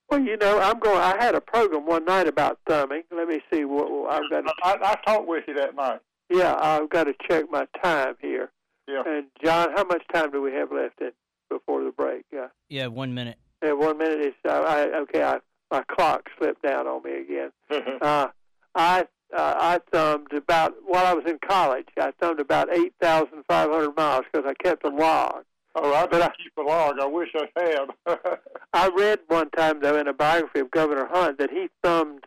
Well, 0.09 0.21
you 0.21 0.37
know, 0.37 0.59
I'm 0.59 0.79
going. 0.79 0.97
I 0.99 1.15
had 1.23 1.35
a 1.35 1.41
program 1.41 1.85
one 1.85 2.05
night 2.05 2.27
about 2.27 2.59
thumbing. 2.67 3.03
Let 3.15 3.27
me 3.27 3.41
see 3.53 3.63
what 3.65 3.91
what 3.91 4.11
I've 4.11 4.29
got. 4.31 4.41
To, 4.41 4.53
I, 4.63 4.91
I 4.91 4.95
talked 5.05 5.27
with 5.27 5.43
you 5.47 5.53
that 5.55 5.75
night. 5.75 5.99
yeah, 6.29 6.55
I've 6.59 6.89
got 6.89 7.03
to 7.03 7.13
check 7.29 7.45
my 7.51 7.67
time 7.83 8.15
here. 8.19 8.51
Yeah. 8.87 9.03
And 9.05 9.27
John, 9.43 9.69
how 9.75 9.83
much 9.83 10.01
time 10.11 10.31
do 10.31 10.41
we 10.41 10.51
have 10.53 10.71
left 10.71 10.99
in 10.99 11.11
before 11.47 11.83
the 11.83 11.91
break? 11.91 12.25
Uh, 12.35 12.47
Yeah, 12.69 12.87
one 12.87 13.13
minute. 13.13 13.37
yeah, 13.63 13.73
one 13.73 13.99
minute 13.99 14.19
is. 14.21 14.33
Uh, 14.43 14.63
I 14.65 14.79
okay. 15.01 15.21
I, 15.21 15.37
my 15.69 15.83
clock 15.83 16.27
slipped 16.39 16.63
down 16.63 16.87
on 16.87 17.03
me 17.03 17.19
again. 17.21 17.51
Uh, 18.01 18.27
I 18.73 19.05
uh, 19.35 19.53
I 19.57 19.79
thumbed 19.91 20.33
about 20.33 20.73
while 20.85 21.05
I 21.05 21.13
was 21.13 21.25
in 21.27 21.37
college. 21.47 21.87
I 21.99 22.11
thumbed 22.19 22.39
about 22.39 22.71
eight 22.73 22.93
thousand 23.01 23.43
five 23.47 23.69
hundred 23.69 23.95
miles 23.95 24.25
because 24.31 24.49
I 24.49 24.53
kept 24.63 24.83
a 24.85 24.89
log. 24.89 25.43
oh, 25.75 25.93
I 25.93 26.03
I- 26.03 26.31
keep 26.43 26.57
a 26.57 26.61
log. 26.61 26.95
I 26.99 27.05
wish 27.05 27.29
I 27.35 27.47
had. 27.59 28.17
I 28.73 28.89
read 28.95 29.19
one 29.27 29.49
time 29.51 29.79
though 29.81 29.97
in 29.97 30.07
a 30.07 30.13
biography 30.13 30.59
of 30.59 30.71
Governor 30.71 31.07
Hunt 31.11 31.37
that 31.39 31.49
he 31.51 31.69
thumbed 31.83 32.25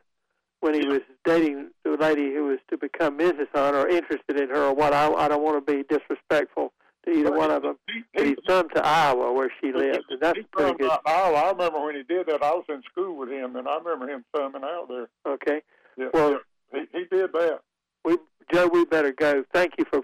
when 0.61 0.75
he 0.75 0.87
was 0.87 1.01
dating 1.25 1.71
the 1.85 1.97
lady 1.99 2.33
who 2.33 2.45
was 2.47 2.59
to 2.71 2.79
become 2.79 3.19
Mrs. 3.19 3.49
Hunt 3.53 3.75
or 3.75 3.89
interested 3.89 4.39
in 4.41 4.49
her 4.49 4.67
or 4.67 4.75
what. 4.75 4.93
I, 4.93 5.13
I 5.13 5.27
don't 5.29 5.43
want 5.43 5.65
to 5.67 5.73
be 5.73 5.83
disrespectful 5.89 6.73
to 7.05 7.11
either 7.11 7.33
one 7.33 7.51
of 7.51 7.63
them. 7.63 7.77
He- 7.93 8.05
But 8.15 8.27
he 8.27 8.37
thumbed 8.47 8.71
to 8.77 8.87
Iowa 8.87 9.33
where 9.33 9.51
she 9.61 9.73
lived, 9.73 10.05
and 10.09 10.21
that's 10.21 10.39
he 10.39 10.45
pretty 10.45 10.79
good. 10.79 10.91
Iowa. 11.05 11.37
I 11.37 11.51
remember 11.51 11.81
when 11.85 11.97
he 11.97 12.05
did 12.05 12.27
that. 12.29 12.45
I 12.45 12.53
was 12.53 12.65
in 12.69 12.81
school 12.93 13.17
with 13.17 13.29
him, 13.29 13.57
and 13.57 13.67
I 13.67 13.77
remember 13.79 14.09
him 14.09 14.25
thumbing 14.37 14.63
out 14.63 14.87
there. 14.89 15.09
Okay, 15.27 15.63
Yeah, 15.97 16.07
Well- 16.15 16.31
yeah. 16.33 16.37
He, 16.73 16.81
he 16.93 17.05
did 17.11 17.33
that. 17.33 17.61
we 18.05 18.19
Joe, 18.53 18.69
we 18.73 18.85
better 18.85 19.13
go. 19.13 19.45
Thank 19.53 19.75
you 19.79 19.85
for 19.91 20.01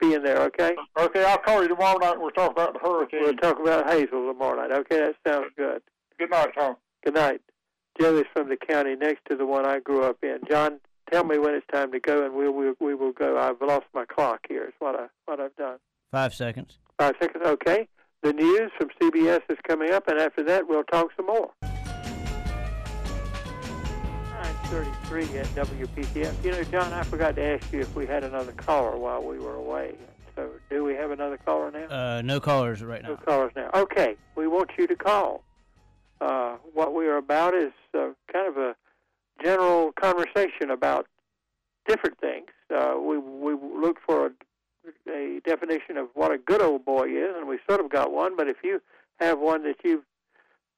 being 0.00 0.22
there. 0.22 0.38
Okay, 0.42 0.74
Okay, 0.98 1.24
I'll 1.24 1.38
call 1.38 1.62
you 1.62 1.68
tomorrow 1.68 1.98
night. 1.98 2.12
and 2.14 2.20
We'll 2.22 2.30
talk 2.30 2.50
about 2.50 2.72
the 2.74 2.80
hurricane. 2.80 3.20
we'll 3.22 3.34
talk 3.36 3.60
about 3.60 3.88
Hazel 3.88 4.26
tomorrow 4.32 4.56
night. 4.60 4.72
Okay, 4.80 4.98
that 4.98 5.14
sounds 5.26 5.50
good. 5.56 5.82
Good 6.18 6.30
night, 6.30 6.48
Tom. 6.58 6.76
Good 7.04 7.14
night. 7.14 7.40
Joe 8.00 8.16
is 8.16 8.24
from 8.32 8.48
the 8.48 8.56
county 8.56 8.96
next 8.96 9.20
to 9.30 9.36
the 9.36 9.44
one 9.46 9.66
I 9.66 9.78
grew 9.78 10.02
up 10.02 10.16
in. 10.22 10.38
John, 10.50 10.80
tell 11.12 11.24
me 11.24 11.38
when 11.38 11.54
it's 11.54 11.66
time 11.72 11.92
to 11.92 12.00
go, 12.00 12.24
and 12.24 12.34
we 12.34 12.48
will 12.48 12.74
we 12.80 12.94
will 12.94 13.12
go. 13.12 13.38
I've 13.38 13.60
lost 13.60 13.84
my 13.94 14.04
clock 14.06 14.40
here. 14.48 14.64
Is 14.64 14.72
what 14.78 14.96
I 14.98 15.06
what 15.26 15.38
I've 15.40 15.54
done. 15.56 15.78
Five 16.10 16.34
seconds. 16.34 16.78
Five 16.98 17.14
seconds. 17.20 17.44
Okay. 17.46 17.86
The 18.22 18.32
news 18.32 18.70
from 18.78 18.88
CBS 19.00 19.40
is 19.50 19.58
coming 19.66 19.92
up, 19.92 20.06
and 20.08 20.18
after 20.18 20.42
that, 20.44 20.68
we'll 20.68 20.84
talk 20.84 21.08
some 21.16 21.26
more. 21.26 21.50
933 24.72 25.38
at 25.38 25.46
WPTF. 25.68 26.44
You 26.44 26.50
know, 26.52 26.64
John, 26.64 26.94
I 26.94 27.02
forgot 27.02 27.36
to 27.36 27.44
ask 27.44 27.70
you 27.74 27.80
if 27.80 27.94
we 27.94 28.06
had 28.06 28.24
another 28.24 28.52
caller 28.52 28.96
while 28.96 29.22
we 29.22 29.38
were 29.38 29.56
away. 29.56 29.96
So, 30.34 30.48
do 30.70 30.82
we 30.82 30.94
have 30.94 31.10
another 31.10 31.36
caller 31.36 31.70
now? 31.70 31.88
Uh, 31.90 32.22
no 32.22 32.40
callers 32.40 32.82
right 32.82 33.02
now. 33.02 33.10
No 33.10 33.16
callers 33.16 33.52
now. 33.54 33.68
Okay, 33.74 34.16
we 34.34 34.46
want 34.46 34.70
you 34.78 34.86
to 34.86 34.96
call. 34.96 35.44
Uh, 36.22 36.56
what 36.72 36.94
we 36.94 37.06
are 37.06 37.18
about 37.18 37.52
is 37.52 37.72
uh, 37.92 38.12
kind 38.32 38.48
of 38.48 38.56
a 38.56 38.74
general 39.42 39.92
conversation 39.92 40.70
about 40.70 41.06
different 41.86 42.18
things. 42.18 42.48
Uh, 42.74 42.94
we 42.98 43.18
we 43.18 43.52
looked 43.52 44.00
for 44.06 44.28
a, 44.28 45.10
a 45.10 45.40
definition 45.44 45.98
of 45.98 46.08
what 46.14 46.32
a 46.32 46.38
good 46.38 46.62
old 46.62 46.82
boy 46.82 47.08
is, 47.08 47.34
and 47.36 47.46
we 47.46 47.58
sort 47.68 47.80
of 47.80 47.90
got 47.90 48.10
one. 48.10 48.38
But 48.38 48.48
if 48.48 48.56
you 48.64 48.80
have 49.20 49.38
one 49.38 49.64
that 49.64 49.76
you've 49.84 50.04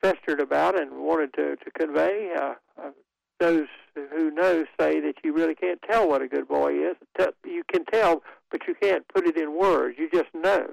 festered 0.03 0.41
about 0.41 0.77
and 0.77 0.91
wanted 1.07 1.33
to 1.35 1.55
to 1.55 1.71
convey, 1.79 2.33
uh, 2.37 2.55
uh, 2.83 2.91
those 3.41 3.67
who 3.95 4.31
know 4.31 4.65
say 4.79 5.01
that 5.01 5.15
you 5.23 5.33
really 5.33 5.55
can't 5.55 5.81
tell 5.83 6.09
what 6.09 6.23
a 6.23 6.29
good 6.29 6.49
boy 6.49 6.73
is. 6.73 6.97
You 7.45 7.63
can 7.73 7.85
tell, 7.85 8.23
but 8.51 8.67
you 8.67 8.75
can't 8.81 9.07
put 9.09 9.27
it 9.27 9.37
in 9.37 9.59
words. 9.59 9.97
You 9.99 10.09
just 10.11 10.35
know. 10.35 10.69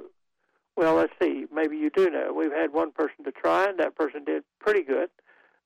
Well, 0.76 0.96
let's 0.96 1.14
see. 1.22 1.46
Maybe 1.54 1.78
you 1.78 1.90
do 1.90 2.10
know. 2.10 2.34
We've 2.34 2.52
had 2.52 2.74
one 2.74 2.92
person 2.92 3.24
to 3.26 3.32
try, 3.32 3.66
and 3.66 3.80
that 3.80 3.96
person 3.96 4.24
did 4.24 4.44
pretty 4.60 4.84
good. 4.84 5.10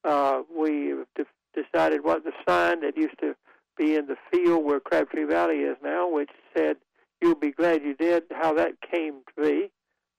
Uh, 0.03 0.41
we 0.55 0.93
de- 1.15 1.25
decided 1.53 2.03
what 2.03 2.23
the 2.23 2.31
sign 2.47 2.81
that 2.81 2.97
used 2.97 3.19
to 3.21 3.35
be 3.77 3.95
in 3.95 4.07
the 4.07 4.17
field 4.31 4.65
where 4.65 4.79
Crabtree 4.79 5.25
Valley 5.25 5.57
is 5.57 5.77
now, 5.83 6.09
which 6.09 6.31
said, 6.55 6.77
"You'll 7.21 7.35
be 7.35 7.51
glad 7.51 7.83
you 7.83 7.93
did." 7.93 8.23
How 8.31 8.53
that 8.53 8.81
came 8.81 9.21
to 9.35 9.41
be, 9.41 9.71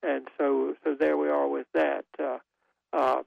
and 0.02 0.28
so 0.38 0.74
so 0.84 0.94
there 0.94 1.16
we 1.16 1.28
are 1.28 1.48
with 1.48 1.66
that. 1.74 2.04
Uh, 2.18 2.38
uh, 2.92 3.22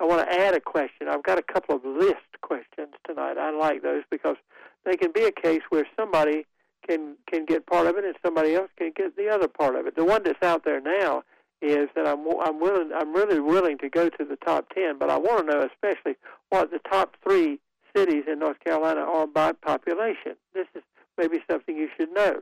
I 0.00 0.04
want 0.04 0.28
to 0.28 0.40
add 0.40 0.54
a 0.54 0.60
question. 0.60 1.08
I've 1.08 1.22
got 1.22 1.38
a 1.38 1.42
couple 1.42 1.76
of 1.76 1.84
list 1.84 2.16
questions 2.42 2.94
tonight. 3.06 3.38
I 3.38 3.50
like 3.50 3.82
those 3.82 4.02
because 4.10 4.36
they 4.84 4.96
can 4.96 5.12
be 5.12 5.24
a 5.24 5.32
case 5.32 5.62
where 5.70 5.86
somebody 5.96 6.46
can 6.86 7.16
can 7.30 7.44
get 7.44 7.66
part 7.66 7.86
of 7.86 7.96
it 7.96 8.04
and 8.04 8.14
somebody 8.24 8.54
else 8.54 8.70
can 8.76 8.92
get 8.94 9.16
the 9.16 9.28
other 9.28 9.48
part 9.48 9.76
of 9.76 9.86
it. 9.86 9.96
The 9.96 10.04
one 10.04 10.22
that's 10.22 10.42
out 10.42 10.64
there 10.64 10.80
now 10.80 11.22
is 11.62 11.88
that 11.94 12.06
I'm 12.06 12.26
I'm 12.40 12.60
willing 12.60 12.90
I'm 12.94 13.14
really 13.14 13.40
willing 13.40 13.78
to 13.78 13.88
go 13.88 14.08
to 14.08 14.24
the 14.24 14.36
top 14.36 14.68
ten, 14.74 14.98
but 14.98 15.10
I 15.10 15.16
want 15.16 15.46
to 15.46 15.52
know 15.52 15.68
especially 15.72 16.16
what 16.50 16.70
the 16.70 16.80
top 16.90 17.16
three 17.22 17.58
cities 17.96 18.24
in 18.30 18.40
North 18.40 18.60
Carolina 18.60 19.00
are 19.00 19.26
by 19.26 19.52
population. 19.52 20.34
This 20.52 20.66
is 20.74 20.82
maybe 21.16 21.38
something 21.50 21.76
you 21.76 21.88
should 21.96 22.12
know. 22.12 22.40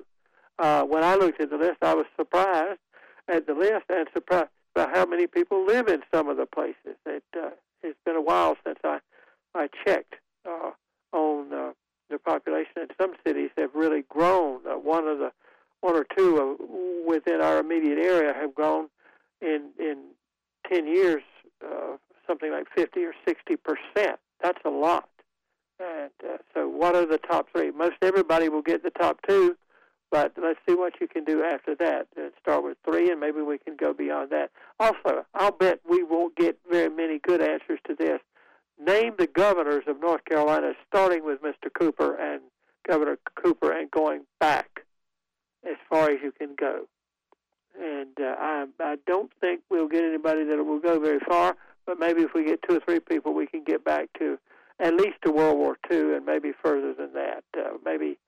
Uh, 0.58 0.82
when 0.84 1.04
I 1.04 1.14
looked 1.14 1.40
at 1.40 1.50
the 1.50 1.56
list, 1.56 1.78
I 1.82 1.94
was 1.94 2.06
surprised 2.16 2.80
at 3.28 3.46
the 3.46 3.54
list 3.54 3.84
and 3.88 4.08
surprised 4.12 4.48
about 4.74 4.94
how 4.94 5.06
many 5.06 5.26
people 5.26 5.64
live 5.64 5.88
in 5.88 6.02
some 6.12 6.28
of 6.28 6.36
the 6.36 6.46
places. 6.46 6.96
It, 7.06 7.24
uh, 7.36 7.50
it's 7.82 7.98
been 8.04 8.16
a 8.16 8.22
while 8.22 8.56
since 8.64 8.78
I 8.84 8.98
I 9.54 9.68
checked 9.84 10.14
uh, 10.48 10.70
on 11.12 11.52
uh, 11.52 11.72
the 12.10 12.18
population, 12.18 12.72
and 12.76 12.90
some 13.00 13.14
cities 13.26 13.50
have 13.58 13.70
really 13.74 14.04
grown. 14.08 14.60
Uh, 14.66 14.78
one 14.78 15.06
of 15.06 15.18
the 15.18 15.32
one 15.80 15.96
or 15.96 16.06
two 16.16 16.38
uh, 16.38 17.08
within 17.08 17.40
our 17.40 17.58
immediate 17.58 17.98
area 17.98 18.32
have 18.32 18.54
grown 18.54 18.88
in 19.40 19.70
in 19.78 19.98
ten 20.70 20.86
years, 20.86 21.22
uh, 21.64 21.96
something 22.26 22.50
like 22.50 22.66
fifty 22.74 23.04
or 23.04 23.14
sixty 23.26 23.56
percent. 23.56 24.18
That's 24.42 24.60
a 24.64 24.70
lot. 24.70 25.08
And 25.78 26.10
uh, 26.24 26.38
so, 26.54 26.68
what 26.68 26.94
are 26.94 27.06
the 27.06 27.18
top 27.18 27.48
three? 27.52 27.70
Most 27.70 27.96
everybody 28.02 28.48
will 28.48 28.62
get 28.62 28.82
the 28.82 28.90
top 28.90 29.18
two, 29.28 29.56
but 30.12 30.34
let's 30.40 30.60
see 30.68 30.74
what 30.74 31.00
you 31.00 31.08
can 31.08 31.24
do 31.24 31.42
after 31.42 31.74
that. 31.74 32.06
Uh, 32.16 32.28
start 32.38 32.62
with 32.62 32.76
three, 32.84 33.10
and 33.10 33.18
maybe 33.18 33.40
we 33.40 33.56
can 33.56 33.76
go 33.76 33.94
beyond 33.94 34.28
that. 34.30 34.50
Also, 34.78 35.24
I'll 35.34 35.52
bet 35.52 35.80
we 35.88 36.02
won't 36.02 36.36
get 36.36 36.58
very 36.70 36.90
many 36.90 37.18
good 37.18 37.40
answers 37.40 37.80
to 37.88 37.94
this. 37.94 38.20
Name 38.78 39.14
the 39.18 39.26
governors 39.26 39.84
of 39.88 40.00
North 40.00 40.24
Carolina, 40.26 40.74
starting 40.86 41.24
with 41.24 41.40
Mr. 41.40 41.72
Cooper 41.76 42.14
and 42.14 42.42
Governor 42.86 43.18
Cooper, 43.42 43.72
and 43.72 43.90
going 43.90 44.26
back 44.38 44.84
as 45.64 45.76
far 45.88 46.10
as 46.10 46.18
you 46.22 46.30
can 46.30 46.54
go. 46.60 46.86
And 47.80 48.12
uh, 48.20 48.34
I, 48.38 48.66
I 48.80 48.96
don't 49.06 49.32
think 49.40 49.62
we'll 49.70 49.88
get 49.88 50.04
anybody 50.04 50.44
that 50.44 50.62
will 50.62 50.80
go 50.80 51.00
very 51.00 51.20
far, 51.20 51.56
but 51.86 51.98
maybe 51.98 52.20
if 52.20 52.34
we 52.34 52.44
get 52.44 52.60
two 52.68 52.76
or 52.76 52.80
three 52.80 53.00
people, 53.00 53.32
we 53.32 53.46
can 53.46 53.64
get 53.64 53.82
back 53.82 54.10
to 54.18 54.38
at 54.78 54.94
least 54.94 55.16
to 55.24 55.32
World 55.32 55.56
War 55.56 55.78
II 55.90 56.16
and 56.16 56.26
maybe 56.26 56.52
further 56.62 56.92
than 56.92 57.14
that. 57.14 57.44
Uh, 57.56 57.78
maybe 57.82 58.18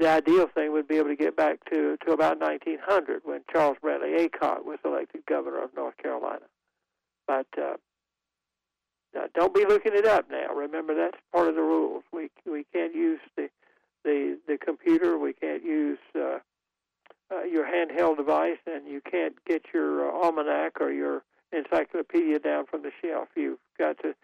the 0.00 0.08
ideal 0.08 0.48
thing 0.48 0.72
would 0.72 0.88
be 0.88 0.96
able 0.96 1.10
to 1.10 1.16
get 1.16 1.36
back 1.36 1.58
to, 1.70 1.98
to 2.06 2.12
about 2.12 2.40
1900 2.40 3.20
when 3.24 3.42
Charles 3.52 3.76
Brantley 3.84 4.18
Aycock 4.18 4.64
was 4.64 4.78
elected 4.84 5.26
governor 5.26 5.62
of 5.62 5.70
North 5.76 5.96
Carolina. 5.98 6.46
But 7.26 7.46
uh, 7.60 7.74
now, 9.14 9.24
don't 9.34 9.54
be 9.54 9.66
looking 9.66 9.94
it 9.94 10.06
up 10.06 10.30
now. 10.30 10.54
Remember 10.54 10.94
that's 10.94 11.18
part 11.32 11.48
of 11.48 11.54
the 11.54 11.62
rules. 11.62 12.02
We 12.12 12.30
we 12.50 12.64
can't 12.72 12.94
use 12.94 13.20
the 13.36 13.50
the 14.02 14.38
the 14.48 14.56
computer. 14.56 15.18
We 15.18 15.34
can't 15.34 15.62
use 15.62 15.98
uh, 16.16 16.38
uh, 17.32 17.42
your 17.42 17.66
handheld 17.66 18.16
device, 18.16 18.58
and 18.66 18.88
you 18.88 19.00
can't 19.08 19.34
get 19.44 19.66
your 19.74 20.08
uh, 20.08 20.24
almanac 20.24 20.80
or 20.80 20.90
your 20.90 21.22
encyclopedia 21.52 22.38
down 22.38 22.66
from 22.66 22.82
the 22.82 22.90
shelf. 23.02 23.28
You've 23.36 23.58
got 23.78 23.98
to 23.98 24.14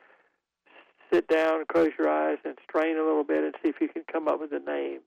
sit 1.13 1.29
down, 1.29 1.65
close 1.71 1.91
your 1.99 2.09
eyes, 2.09 2.39
and 2.45 2.57
strain 2.69 2.97
a 2.97 3.05
little 3.05 3.25
bit, 3.25 3.45
and 3.45 3.55
see 3.63 3.69
if 3.69 3.81
you 3.81 3.89
can 3.89 4.05
come 4.11 4.27
up 4.27 4.41
with 4.41 4.51
the 4.51 4.61
names 4.61 5.03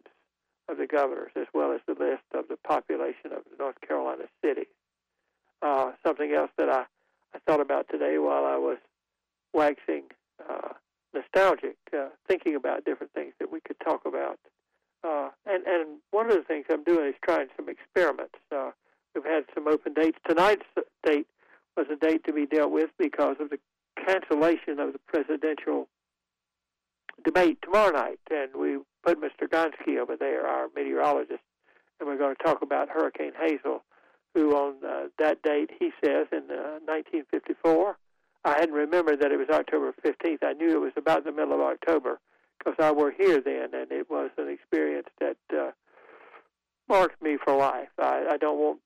of 0.70 0.78
the 0.78 0.88
governors 0.88 1.32
as 1.36 1.48
well 1.54 1.72
as 1.72 1.82
the 1.88 1.94
list 1.94 2.24
of 2.34 2.48
the 2.48 2.58
population 2.58 3.32
of 3.32 3.44
North 3.58 3.80
Carolina 3.86 4.24
cities. 4.44 4.68
Uh, 5.62 5.92
something 6.06 6.34
else 6.34 6.52
that 6.58 6.70
I, 6.70 6.86
I 7.34 7.40
thought 7.46 7.60
about 7.60 7.88
today 7.90 8.18
while 8.18 8.46
I 8.46 8.58
was 8.58 8.78
waxing 9.54 10.04
uh, 10.50 10.70
nostalgic, 11.14 11.78
uh, 11.94 12.10
thinking 12.28 12.56
about 12.56 12.86
different 12.86 13.14
things 13.14 13.34
that 13.40 13.52
we 13.52 13.60
could 13.60 13.78
talk 13.84 14.06
about. 14.06 14.40
Uh, 15.04 15.30
and, 15.46 15.66
and 15.66 16.00
one 16.12 16.30
of 16.30 16.36
the 16.38 16.44
things 16.44 16.66
I'm 16.70 16.84
doing 16.84 17.08
is 17.08 17.16
trying 17.24 17.48
some 17.56 17.68
experiments. 17.70 18.36
Uh, 18.54 18.72
we've 19.16 19.26
had 19.26 19.46
some 19.54 19.68
open 19.68 19.94
dates. 19.94 20.18
Tonight's 20.28 20.66
date 21.04 21.28
was 21.76 21.88
a 21.92 21.96
date 21.96 22.24
to 22.26 22.34
be 22.34 22.46
dealt 22.46 22.72
with 22.72 22.90
because 22.98 23.38
of 23.40 23.50
the 23.50 23.60
cancellation 24.06 24.80
of 24.80 24.94
the 24.94 25.00
presidential 25.08 25.88
debate 27.30 27.62
tomorrow 27.62 27.92
night. 27.92 28.20
And 28.32 28.50
we 28.60 28.78
put 29.04 29.22
Mr. 29.22 29.48
Gonski 29.48 30.00
over 30.00 30.16
there, 30.18 30.48
our 30.48 30.68
meteorologist, 30.76 31.44
and 32.00 32.08
we're 32.08 32.18
going 32.18 32.36
to 32.36 32.44
talk 32.44 32.62
about 32.62 32.90
Hurricane 32.90 33.34
Hazel, 33.40 33.84
who 34.34 34.56
on 34.56 34.76
uh, 34.84 35.08
that 35.20 35.42
date, 35.44 35.70
he 35.80 35.92
says, 36.04 36.28
in 36.32 36.50
uh, 36.50 36.82
1954, 36.86 37.98
I 38.46 38.52
hadn't 38.52 38.74
remembered 38.74 39.20
that 39.20 39.32
it 39.32 39.38
was 39.38 39.50
October 39.50 39.94
15th. 40.04 40.44
I 40.44 40.54
knew 40.54 40.76
it 40.76 40.82
was 40.82 40.94
about 40.98 41.24
the 41.24 41.32
middle 41.32 41.54
of 41.54 41.62
October 41.62 42.20
because 42.58 42.76
I 42.80 42.92
were 42.92 43.12
here 43.12 43.42
then, 43.42 43.70
and 43.74 43.92
it 43.92 44.10
was 44.10 44.32
an 44.38 44.50
experience 44.50 45.08
that 45.20 45.38
uh, 45.54 45.72
marked 46.88 47.22
me 47.22 47.38
for 47.44 47.56
life. 47.56 47.90
I, 48.00 48.26
I 48.32 48.38
don't 48.38 48.58
want 48.58 48.80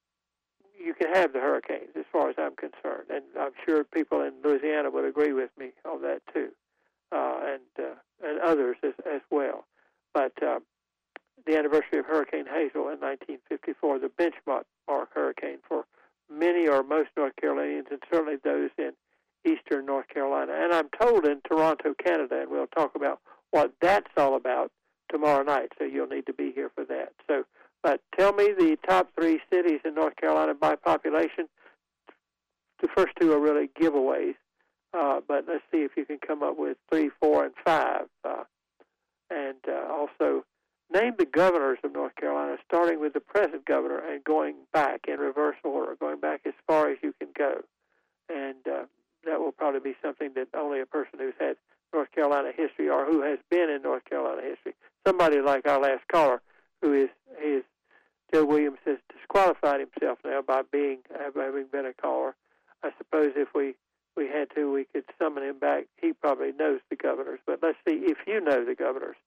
you 0.84 0.94
can 0.94 1.14
have 1.14 1.32
the 1.32 1.40
hurricanes 1.40 1.96
as 1.96 2.04
far 2.12 2.30
as 2.30 2.36
I'm 2.38 2.56
concerned, 2.56 3.08
and 3.10 3.24
I'm 3.40 3.52
sure 3.66 3.84
people 3.84 4.22
in 4.22 4.34
Louisiana 4.44 4.90
would 4.90 5.06
agree 5.06 5.32
with 5.32 5.52
me 5.58 5.72
on 5.86 6.02
that 6.02 6.22
too, 6.34 6.50
and 7.14 7.62
uh, 7.80 7.96
and 8.24 8.40
others 8.42 8.78
as 8.84 8.94
as 9.06 9.22
well. 9.30 9.66
But 10.14 10.34
uh, 10.42 10.60
the 11.46 11.58
anniversary 11.58 12.00
of 12.00 12.06
Hurricane 12.06 12.46
Hazel 12.46 12.90
in 12.90 13.00
1954, 13.00 14.00
the 14.00 14.08
benchmark 14.08 14.64
hurricane 15.14 15.58
for 15.68 15.86
many 16.30 16.68
or 16.68 16.84
most 16.84 17.10
North 17.18 17.36
Carolinians, 17.40 17.88
and 17.92 18.00
certainly 18.12 18.36
those 18.44 18.70
in 18.78 18.92
eastern 19.46 19.86
North 19.86 20.08
Carolina. 20.08 20.54
And 20.56 20.74
I'm 20.74 20.90
told 21.00 21.26
in 21.26 21.42
Toronto, 21.48 21.94
Canada, 22.04 22.42
and 22.42 22.50
we'll 22.50 22.68
talk 22.68 22.96
about 22.96 23.20
what 23.52 23.74
that's 23.82 24.12
all 24.18 24.36
about 24.36 24.72
tomorrow 25.12 25.44
night. 25.44 25.70
So 25.78 25.86
you'll 25.86 26.08
need 26.08 26.26
to 26.28 26.34
be 26.34 26.52
here 26.52 26.72
for 26.74 26.86
that. 26.86 27.14
So, 27.28 27.44
but 27.82 28.02
tell 28.18 28.34
me 28.34 28.54
the 28.58 28.78
top 28.88 29.10
three 29.20 29.42
cities 29.52 29.82
in 29.84 29.96
North 29.96 30.16
Carolina 30.16 30.54
by 30.54 30.76
population. 30.76 31.48
The 32.82 32.88
first 32.96 33.14
two 33.20 33.32
are 33.32 33.40
really 33.40 33.70
giveaways, 33.80 34.36
uh, 34.94 35.22
but 35.28 35.46
let's 35.48 35.64
see 35.72 35.80
if 35.80 35.92
you 35.98 36.06
can 36.06 36.20
come 36.20 36.44
up 36.44 36.58
with 36.58 36.78
three, 36.92 37.10
four, 37.20 37.46
and 37.46 37.54
five. 37.66 38.06
Uh, 38.24 38.44
and 39.30 39.58
uh, 39.68 39.92
also 39.92 40.46
name 40.94 41.14
the 41.18 41.26
governors 41.26 41.80
of 41.84 41.94
North 41.94 42.16
Carolina, 42.16 42.58
starting 42.68 43.00
with 43.00 43.14
the 43.14 43.20
present 43.20 43.66
governor 43.66 43.98
and 43.98 44.24
going 44.24 44.56
back 44.72 45.02
in 45.08 45.20
reverse 45.20 45.56
order, 45.64 45.96
going 46.00 46.20
back 46.20 46.42
as 46.46 46.54
far 46.68 46.90
as 46.90 46.98
you 47.02 47.14
can 47.20 47.30
go. 47.38 47.64
And 48.30 48.68
uh, 48.68 48.84
that 49.26 49.40
will 49.40 49.52
probably 49.52 49.80
be 49.80 49.96
something 50.02 50.32
that 50.36 50.48
only 50.56 50.80
a 50.80 50.86
person 50.86 51.20
who's 51.20 51.34
had 51.40 51.56
North 51.94 52.12
Carolina 52.12 52.52
history 52.56 52.90
or 52.90 53.06
who 53.06 53.22
has 53.22 53.40
been 53.50 53.70
in 53.70 53.82
North 53.82 54.06
Carolina 54.06 54.42
history, 54.42 54.74
somebody 55.06 55.42
like 55.42 55.68
our 55.68 55.80
last 55.80 56.04
caller, 56.12 56.42
who 56.82 56.94
is 56.94 57.10
is 57.44 57.64
Joe 58.34 58.46
Williams 58.46 58.80
has 58.86 58.98
disqualified 59.16 59.80
himself 59.80 60.18
now 60.26 60.42
by 60.42 60.62
being 60.72 61.00
having 61.20 61.66
been 61.72 61.86
a 61.86 61.94
caller. 61.94 62.36
I 62.84 62.90
suppose 62.98 63.34
if 63.36 63.50
we 63.54 63.76
we 64.16 64.28
had 64.28 64.50
to, 64.56 64.72
we 64.72 64.86
could 64.86 65.06
summon 65.20 65.44
him 65.44 65.60
back. 65.60 65.86
He 66.02 66.14
probably 66.14 66.52
knows 66.52 66.80
the 66.90 66.96
governors, 66.96 67.40
but 67.46 67.60
let's 67.62 67.78
see 67.88 67.96
if 68.06 68.18
you 68.28 68.42
know 68.42 68.66
the 68.66 68.76
governors, 68.76 69.18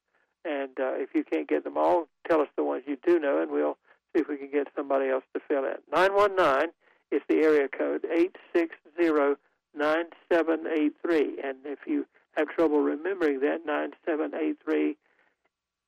and 0.44 0.79
uh, 0.79 0.94
if 0.94 1.11
you 1.14 1.25
can't 1.25 1.49
get 1.49 1.64
them 1.64 1.77
all, 1.77 2.09
tell 2.29 2.40
us 2.40 2.49
the 2.57 2.64
ones 2.64 2.85
you 2.87 2.96
do 3.05 3.18
know, 3.18 3.40
and 3.40 3.51
we'll 3.51 3.77
see 4.14 4.22
if 4.22 4.29
we 4.29 4.37
can 4.37 4.51
get 4.51 4.68
somebody 4.77 5.09
else 5.09 5.25
to 5.35 5.40
fill 5.49 5.64
in. 5.64 5.77
Nine 5.92 6.14
one 6.14 6.37
nine 6.37 6.68
is 7.11 7.22
the 7.29 7.37
area 7.37 7.68
code 7.68 8.07
eight 8.12 8.37
six 8.55 8.75
zero 9.01 9.37
9783. 9.77 11.38
And 11.42 11.59
if 11.64 11.81
you 11.87 12.07
have 12.37 12.49
trouble 12.49 12.81
remembering 12.81 13.40
that, 13.40 13.61
9783, 13.66 14.96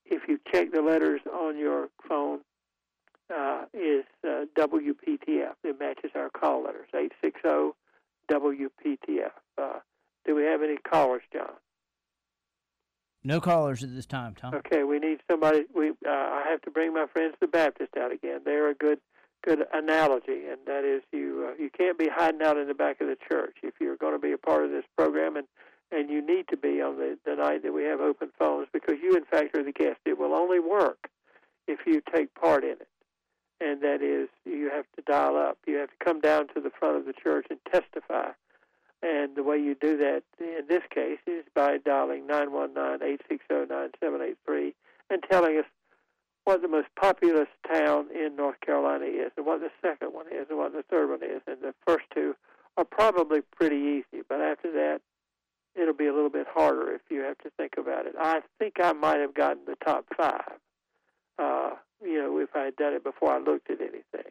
if 0.06 0.22
you 0.28 0.38
check 0.52 0.72
the 0.72 0.82
letters 0.82 1.20
on 1.32 1.58
your 1.58 1.88
phone, 2.08 2.40
uh, 3.34 3.64
is 3.74 4.04
uh, 4.26 4.46
WPTF. 4.56 5.52
It 5.62 5.78
matches 5.78 6.12
our 6.14 6.30
call 6.30 6.64
letters, 6.64 6.88
860 6.94 7.76
WPTF. 8.30 9.32
Uh, 9.56 9.80
do 10.24 10.34
we 10.34 10.44
have 10.44 10.62
any 10.62 10.76
callers, 10.76 11.22
John? 11.32 11.52
No 13.24 13.40
callers 13.40 13.82
at 13.82 13.94
this 13.94 14.06
time, 14.06 14.34
Tom. 14.34 14.54
Okay, 14.54 14.84
we 14.84 14.98
need 14.98 15.18
somebody. 15.30 15.64
We 15.74 15.90
uh, 15.90 16.10
I 16.10 16.44
have 16.48 16.62
to 16.62 16.70
bring 16.70 16.94
my 16.94 17.06
friends 17.12 17.34
the 17.40 17.46
Baptist 17.46 17.96
out 17.96 18.12
again. 18.12 18.40
They're 18.44 18.70
a 18.70 18.74
good 18.74 19.00
good 19.44 19.64
analogy, 19.72 20.46
and 20.50 20.58
that 20.66 20.84
is 20.84 21.02
you 21.12 21.48
uh, 21.48 21.62
you 21.62 21.70
can't 21.70 21.98
be 21.98 22.08
hiding 22.08 22.42
out 22.42 22.56
in 22.56 22.68
the 22.68 22.74
back 22.74 23.00
of 23.00 23.08
the 23.08 23.16
church 23.30 23.56
if 23.62 23.74
you're 23.80 23.96
going 23.96 24.14
to 24.14 24.18
be 24.18 24.32
a 24.32 24.38
part 24.38 24.64
of 24.64 24.70
this 24.70 24.84
program, 24.96 25.36
and 25.36 25.46
and 25.90 26.10
you 26.10 26.24
need 26.24 26.46
to 26.48 26.56
be 26.56 26.80
on 26.80 26.96
the 26.96 27.18
the 27.24 27.34
night 27.34 27.62
that 27.64 27.72
we 27.72 27.84
have 27.84 28.00
open 28.00 28.30
phones 28.38 28.68
because 28.72 28.96
you 29.02 29.16
in 29.16 29.24
fact 29.24 29.56
are 29.56 29.64
the 29.64 29.72
guest. 29.72 29.98
It 30.06 30.18
will 30.18 30.34
only 30.34 30.60
work 30.60 31.08
if 31.66 31.80
you 31.86 32.00
take 32.14 32.34
part 32.34 32.64
in 32.64 32.72
it, 32.72 32.88
and 33.60 33.82
that 33.82 34.02
is 34.02 34.28
you 34.44 34.70
have 34.70 34.86
to 34.96 35.02
dial 35.02 35.36
up. 35.36 35.58
You 35.66 35.76
have 35.76 35.90
to 35.90 36.04
come 36.04 36.20
down 36.20 36.48
to 36.54 36.60
the 36.60 36.70
front 36.70 36.96
of 36.96 37.06
the 37.06 37.12
church 37.12 37.46
and 37.50 37.58
testify 37.72 38.30
and 39.02 39.34
the 39.36 39.42
way 39.42 39.58
you 39.58 39.74
do 39.74 39.98
that 39.98 40.22
in 40.40 40.62
this 40.68 40.84
case 40.92 41.18
is 41.26 41.44
by 41.54 41.78
dialing 41.78 42.26
919-860-9783 42.26 44.74
and 45.10 45.22
telling 45.30 45.58
us 45.58 45.64
what 46.44 46.62
the 46.62 46.68
most 46.68 46.88
populous 46.96 47.48
town 47.72 48.06
in 48.14 48.34
North 48.34 48.58
Carolina 48.60 49.04
is 49.04 49.30
and 49.36 49.46
what 49.46 49.60
the 49.60 49.70
second 49.82 50.14
one 50.14 50.26
is 50.32 50.46
and 50.48 50.58
what 50.58 50.72
the 50.72 50.82
third 50.90 51.10
one 51.10 51.22
is. 51.22 51.42
And 51.46 51.58
the 51.60 51.74
first 51.86 52.06
two 52.12 52.34
are 52.76 52.84
probably 52.84 53.42
pretty 53.42 53.76
easy, 53.76 54.24
but 54.28 54.40
after 54.40 54.72
that, 54.72 55.00
it'll 55.80 55.94
be 55.94 56.06
a 56.06 56.14
little 56.14 56.30
bit 56.30 56.48
harder 56.52 56.92
if 56.92 57.02
you 57.10 57.20
have 57.20 57.38
to 57.38 57.50
think 57.56 57.74
about 57.78 58.06
it. 58.06 58.16
I 58.18 58.40
think 58.58 58.80
I 58.82 58.92
might 58.94 59.20
have 59.20 59.34
gotten 59.34 59.64
the 59.66 59.76
top 59.84 60.06
five, 60.16 60.58
uh, 61.38 61.76
you 62.02 62.18
know, 62.18 62.38
if 62.38 62.50
I 62.54 62.64
had 62.64 62.76
done 62.76 62.94
it 62.94 63.04
before 63.04 63.32
I 63.32 63.38
looked 63.38 63.70
at 63.70 63.80
anything. 63.80 64.30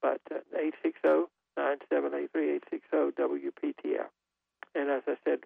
But 0.00 0.20
uh, 0.30 0.40
860 0.54 1.28
9783 1.58 3.12
WPTF. 3.12 4.06
And 4.74 4.90
as 4.90 5.02
I 5.08 5.16
said 5.24 5.40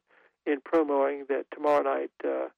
in 0.45 0.61
promoting 0.61 1.27
that 1.29 1.47
tomorrow 1.53 1.83
night, 1.83 2.11
uh, 2.25 2.49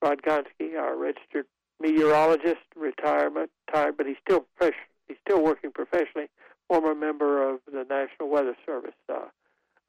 Rod 0.00 0.22
Gonski, 0.22 0.76
our 0.78 0.96
registered 0.96 1.46
meteorologist, 1.80 2.62
retirement, 2.76 3.50
tired, 3.72 3.96
but 3.96 4.06
he's 4.06 4.16
still 4.26 4.46
fresh, 4.56 4.74
he's 5.08 5.18
still 5.26 5.42
working 5.42 5.70
professionally, 5.72 6.28
former 6.68 6.94
member 6.94 7.48
of 7.48 7.60
the 7.70 7.84
National 7.88 8.28
Weather 8.28 8.56
Service, 8.64 8.94
uh, 9.08 9.26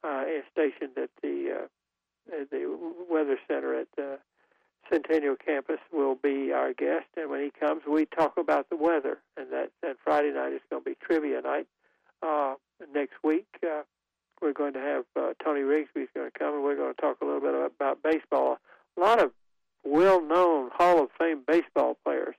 uh, 0.02 0.24
stationed 0.52 0.98
at 0.98 1.10
the 1.22 1.62
uh, 1.62 2.40
at 2.40 2.50
the 2.50 2.78
Weather 3.10 3.38
Center 3.48 3.78
at 3.78 3.88
the 3.96 4.18
Centennial 4.90 5.36
Campus, 5.36 5.78
will 5.92 6.14
be 6.14 6.52
our 6.52 6.72
guest. 6.72 7.06
And 7.16 7.30
when 7.30 7.42
he 7.42 7.50
comes, 7.50 7.82
we 7.88 8.06
talk 8.06 8.36
about 8.36 8.68
the 8.70 8.76
weather. 8.76 9.18
And 9.36 9.50
that 9.52 9.70
and 9.82 9.96
Friday 10.02 10.32
night 10.32 10.52
is 10.52 10.60
going 10.70 10.82
to 10.82 10.90
be 10.90 10.96
trivia 11.00 11.40
night. 11.40 11.66
Uh, 12.22 12.54
next 12.92 13.14
week, 13.22 13.46
uh, 13.62 13.82
we're 14.40 14.52
going 14.52 14.72
to 14.74 14.80
have 14.80 15.04
uh, 15.16 15.32
Tony 15.42 15.60
Rigsby's 15.60 16.08
going 16.14 16.30
to 16.30 16.38
come, 16.38 16.54
and 16.54 16.64
we're 16.64 16.76
going 16.76 16.94
to 16.94 17.00
talk 17.00 17.18
a 17.20 17.24
little 17.24 17.40
bit 17.40 17.54
about 17.54 18.02
baseball. 18.02 18.58
A 18.96 19.00
lot 19.00 19.22
of 19.22 19.32
well-known 19.84 20.70
Hall 20.72 21.02
of 21.02 21.10
Fame 21.18 21.42
baseball 21.46 21.96
players 22.04 22.34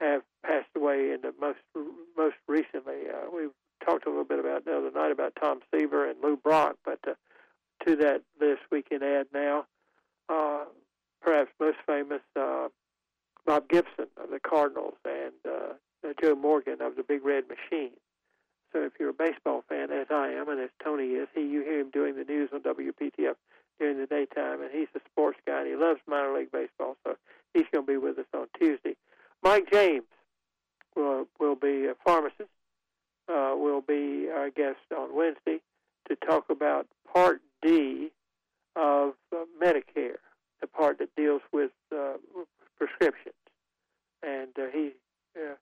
have 0.00 0.22
passed 0.44 0.68
away 0.76 1.12
in 1.12 1.20
the 1.22 1.32
most 1.40 1.58
most 2.16 2.36
recently. 2.46 3.08
Uh, 3.08 3.30
we 3.34 3.48
talked 3.84 4.06
a 4.06 4.10
little 4.10 4.24
bit 4.24 4.38
about 4.38 4.64
the 4.64 4.76
other 4.76 4.90
night 4.90 5.10
about 5.10 5.32
Tom 5.40 5.60
Seaver 5.70 6.08
and 6.08 6.16
Lou 6.22 6.36
Brock, 6.36 6.76
but 6.84 6.98
uh, 7.06 7.14
to 7.86 7.96
that 7.96 8.22
list 8.40 8.60
we 8.70 8.82
can 8.82 9.02
add 9.02 9.26
now, 9.32 9.66
most 11.60 11.78
famous, 11.86 12.22
uh, 12.38 12.68
Bob 13.46 13.68
Gibson 13.68 14.06
of 14.16 14.30
the 14.30 14.40
Cardinals 14.40 14.94
and 15.04 15.32
uh, 15.46 16.12
Joe 16.20 16.34
Morgan 16.34 16.80
of 16.80 16.96
the 16.96 17.02
Big 17.02 17.24
Red 17.24 17.44
Machine. 17.48 17.92
So 18.74 18.82
if 18.82 18.94
you're 18.98 19.10
a 19.10 19.14
baseball 19.14 19.62
fan, 19.68 19.92
as 19.92 20.08
I 20.10 20.28
am, 20.30 20.48
and 20.48 20.60
as 20.60 20.70
Tony 20.82 21.10
is, 21.10 21.28
he 21.32 21.42
you 21.42 21.62
hear 21.62 21.80
him 21.80 21.90
doing 21.90 22.16
the 22.16 22.24
news 22.24 22.50
on 22.52 22.60
WPTF 22.60 23.36
during 23.78 23.98
the 23.98 24.06
daytime, 24.06 24.62
and 24.62 24.70
he's 24.72 24.88
a 24.96 25.00
sports 25.10 25.38
guy, 25.46 25.60
and 25.60 25.68
he 25.68 25.76
loves 25.76 26.00
minor 26.08 26.36
league 26.36 26.50
baseball, 26.50 26.96
so 27.06 27.16
he's 27.54 27.66
going 27.72 27.86
to 27.86 27.92
be 27.92 27.96
with 27.96 28.18
us 28.18 28.26
on 28.34 28.48
Tuesday. 28.58 28.96
Mike 29.42 29.70
James 29.72 30.06
will 30.96 31.26
will 31.38 31.54
be 31.54 31.86
a 31.86 31.94
pharmacist. 32.04 32.50
Uh, 33.26 33.54
will 33.56 33.80
be 33.80 34.28
our 34.28 34.50
guest 34.50 34.80
on 34.94 35.16
Wednesday 35.16 35.58
to 36.08 36.16
talk 36.16 36.50
about 36.50 36.86
Part 37.10 37.40
D 37.62 38.10
of 38.76 39.14
uh, 39.32 39.44
Medicare, 39.62 40.18
the 40.60 40.66
part 40.66 40.98
that 40.98 41.14
deals 41.16 41.40
with 41.52 41.70
uh, 41.94 42.14
prescriptions. 42.76 43.34
And 44.22 44.50
uh, 44.58 44.66
he 44.72 44.90
uh, 45.36 45.54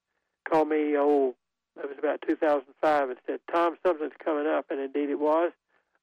called 0.48 0.68
me 0.68 0.96
old 0.96 1.34
it 1.76 1.88
was 1.88 1.98
about 1.98 2.20
2005, 2.42 3.10
and 3.10 3.18
said, 3.26 3.40
Tom, 3.52 3.76
something's 3.86 4.12
coming 4.22 4.46
up. 4.46 4.66
And 4.70 4.80
indeed 4.80 5.10
it 5.10 5.20
was. 5.20 5.52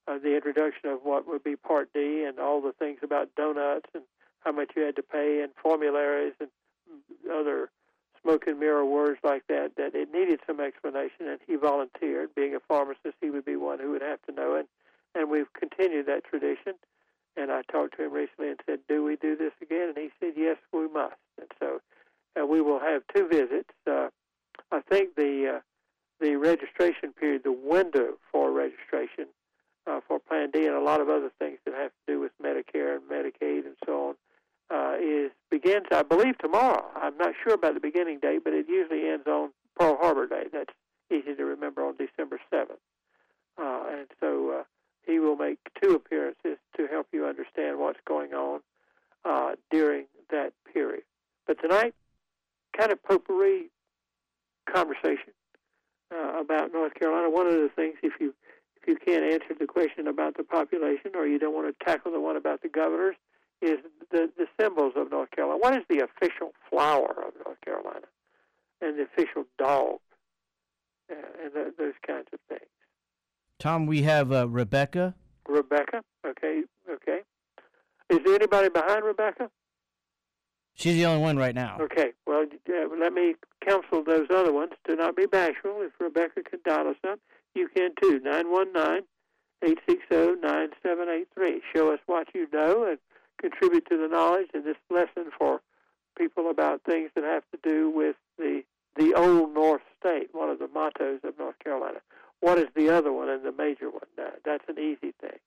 Uh, 0.08 0.18
the 0.18 0.36
introduction 0.36 0.90
of 0.90 1.00
what 1.04 1.28
would 1.28 1.44
be 1.44 1.56
Part 1.56 1.90
D 1.94 2.24
and 2.24 2.40
all 2.40 2.62
the 2.62 2.72
things 2.72 3.00
about 3.04 3.30
donuts 3.36 3.90
and 3.94 4.04
how 4.40 4.52
much 4.52 4.72
you 4.76 4.84
had 4.84 4.96
to 4.96 5.04
pay 5.04 5.42
and 5.44 5.52
formularies 5.62 6.34
and 6.40 6.50
other 7.32 7.70
smoke 8.22 8.48
and 8.48 8.60
mirror 8.60 8.86
words 8.86 9.20
like 9.24 9.46
that, 9.48 9.72
that 9.78 9.94
it 9.94 10.12
needed 10.12 10.40
some 10.48 10.60
explanation, 10.60 11.28
and 11.28 11.40
he 11.46 11.56
volunteered. 11.56 12.34
Being 12.36 12.56
a 12.56 12.60
pharmacist, 12.60 13.16
he 13.22 13.30
would 13.30 13.46
be 13.46 13.56
one 13.56 13.80
who 13.80 13.92
would 13.92 14.02
have 14.02 14.22
to 14.24 14.32
know 14.32 14.56
it. 14.56 14.68
And 15.16 15.30
we've 15.30 15.52
continued 15.54 16.08
that 16.08 16.24
tradition. 16.24 16.74
And 17.38 17.52
I 17.52 17.62
talked 17.72 17.98
to 17.98 18.06
him 18.06 18.12
recently 18.12 18.50
and 18.50 18.60
said, 18.66 18.80
Do 18.88 19.04
we 19.04 19.16
do 19.16 19.36
this 19.36 19.54
again? 19.62 19.90
And 19.90 19.98
he 19.98 20.10
said, 20.20 20.34
Yes, 20.36 20.58
we 20.74 20.88
must. 20.88 21.16
And 21.38 21.50
so 21.60 21.82
uh, 22.40 22.46
we 22.46 22.62
will 22.62 22.80
have 22.80 23.04
two 23.16 23.28
visits. 23.28 23.70
Uh, 23.88 24.08
I 24.72 24.82
think 24.82 25.16
the 25.16 25.58
uh, 25.58 25.60
the 26.20 26.36
registration 26.36 27.14
period, 27.14 27.44
the 27.44 27.52
window 27.52 28.14
for 28.32 28.52
registration 28.52 29.28
uh, 29.88 30.00
for 30.08 30.20
Plan 30.20 30.52
D, 30.52 30.66
and 30.66 30.76
a 30.76 30.82
lot 30.82 31.02
of 31.02 31.10
other 31.10 31.32
things 31.40 31.60
that 31.66 31.74
have 31.74 31.92
to 31.92 32.14
do 32.14 32.20
with 32.20 32.32
Medicare 32.44 32.96
and 32.96 33.04
Medicaid 33.10 33.66
and 33.66 33.76
so 33.86 34.10
on, 34.10 34.16
uh, 34.72 34.98
is 35.02 35.32
begins, 35.50 35.88
I 35.92 36.04
believe, 36.04 36.38
tomorrow. 36.38 36.86
I'm 36.96 37.18
not 37.18 37.34
sure 37.44 37.54
about 37.54 37.74
the 37.74 37.80
beginning 37.80 38.20
date, 38.20 38.44
but 38.44 38.54
it 38.54 38.68
usually 38.70 39.08
ends 39.08 39.26
on 39.28 39.52
Pearl 39.78 39.98
Harbor 40.00 40.28
Day. 40.28 40.44
That's 40.52 40.74
easy 41.12 41.36
to 41.36 41.46
remember 41.46 41.84
on 41.84 41.96
December 41.98 42.40
7th. 42.54 42.78
Uh, 43.58 43.84
and 43.92 44.08
so 44.20 44.60
uh, 44.60 44.64
he 45.06 45.20
will 45.20 45.36
make 45.36 45.58
two 45.82 45.96
appearances 45.96 46.58
to 46.78 46.88
help 46.88 47.08
you 47.12 47.26
understand 47.26 47.80
what's 47.80 48.00
going 48.08 48.34
on 48.34 48.60
uh, 49.26 49.56
during 49.72 50.06
that 50.30 50.54
period. 50.72 51.04
But 51.48 51.60
tonight, 51.62 51.96
kind 52.78 52.92
of 52.92 53.04
potpourri 53.04 53.70
conversation 54.72 55.34
uh, 56.14 56.40
about 56.40 56.72
North 56.72 56.94
Carolina. 56.96 57.30
One 57.30 57.48
of 57.48 57.54
the 57.54 57.70
things, 57.76 57.96
if 58.04 58.14
you 58.20 58.34
if 58.82 58.88
you 58.88 58.98
can't 58.98 59.24
answer 59.24 59.54
the 59.60 59.68
question 59.68 60.08
about 60.08 60.38
the 60.38 60.44
population, 60.44 61.12
or 61.16 61.28
you 61.28 61.38
don't 61.38 61.54
want 61.54 61.68
to 61.68 61.86
tackle 61.86 62.12
the 62.12 62.20
one 62.20 62.38
about 62.38 62.62
the 62.62 62.70
governors, 62.70 63.16
is 63.62 63.78
the 64.12 64.30
the 64.38 64.48
symbols 64.60 64.94
of 64.96 65.12
North 65.12 65.32
Carolina. 65.32 65.60
What 65.60 65.76
is 65.76 65.84
the 65.90 66.04
official 66.04 66.54
flower 66.70 67.12
of 67.28 67.34
North 67.46 67.62
Carolina, 67.62 68.08
and 68.82 68.98
the 68.98 69.04
official 69.04 69.46
dog, 69.58 70.00
uh, 71.12 71.16
and 71.44 71.74
those 71.78 71.94
kinds 72.06 72.28
of 72.34 72.40
things. 72.48 72.70
Tom, 73.60 73.86
we 73.86 74.04
have 74.04 74.32
uh, 74.32 74.48
Rebecca. 74.48 75.16
Rebecca. 75.48 76.02
Okay. 76.26 76.64
Okay. 76.90 77.20
Is 78.10 78.20
there 78.26 78.36
anybody 78.36 78.70
behind 78.70 79.04
Rebecca? 79.04 79.50
She's 80.80 80.96
the 80.96 81.06
only 81.08 81.22
one 81.22 81.36
right 81.36 81.54
now. 81.54 81.78
Okay. 81.82 82.14
Well, 82.26 82.46
uh, 82.70 82.96
let 82.98 83.12
me 83.12 83.36
counsel 83.66 84.02
those 84.02 84.28
other 84.30 84.54
ones 84.54 84.72
to 84.88 84.96
not 84.96 85.14
be 85.14 85.26
bashful. 85.26 85.82
If 85.82 85.92
Rebecca 86.00 86.42
can 86.42 86.60
dial 86.66 86.88
us 86.88 86.96
up, 87.06 87.20
you 87.54 87.68
can 87.76 87.92
too. 88.02 88.22
Nine 88.22 88.50
one 88.50 88.72
nine 88.72 89.02
eight 89.62 89.80
six 89.86 90.02
zero 90.10 90.36
nine 90.42 90.70
seven 90.82 91.10
eight 91.10 91.28
three. 91.36 91.62
Show 91.76 91.92
us 91.92 92.00
what 92.06 92.30
you 92.34 92.48
know 92.54 92.86
and 92.86 92.98
contribute 93.42 93.90
to 93.90 93.98
the 93.98 94.08
knowledge 94.08 94.48
in 94.54 94.64
this 94.64 94.78
lesson 94.90 95.32
for 95.38 95.60
people 96.18 96.50
about 96.50 96.84
things 96.84 97.12
that 97.14 97.26
have 97.26 97.44
to 97.52 97.60
do 97.62 97.90
with 97.90 98.16
the 98.38 98.64
the 98.96 99.14
old 99.16 99.54
North 99.54 99.82
State, 100.00 100.30
one 100.32 100.50
of 100.50 100.60
the 100.60 100.70
mottos 100.70 101.20
of 101.26 101.38
North 101.38 101.60
Carolina. 101.62 102.00
What 102.40 102.58
is 102.58 102.68
the 102.74 102.90
other 102.90 103.12
one 103.12 103.28
and 103.28 103.44
the 103.44 103.52
major 103.52 103.90
one? 103.90 104.08
Uh, 104.18 104.30
that's 104.46 104.64
an 104.70 104.80
easy 104.80 105.14
thing. 105.20 105.40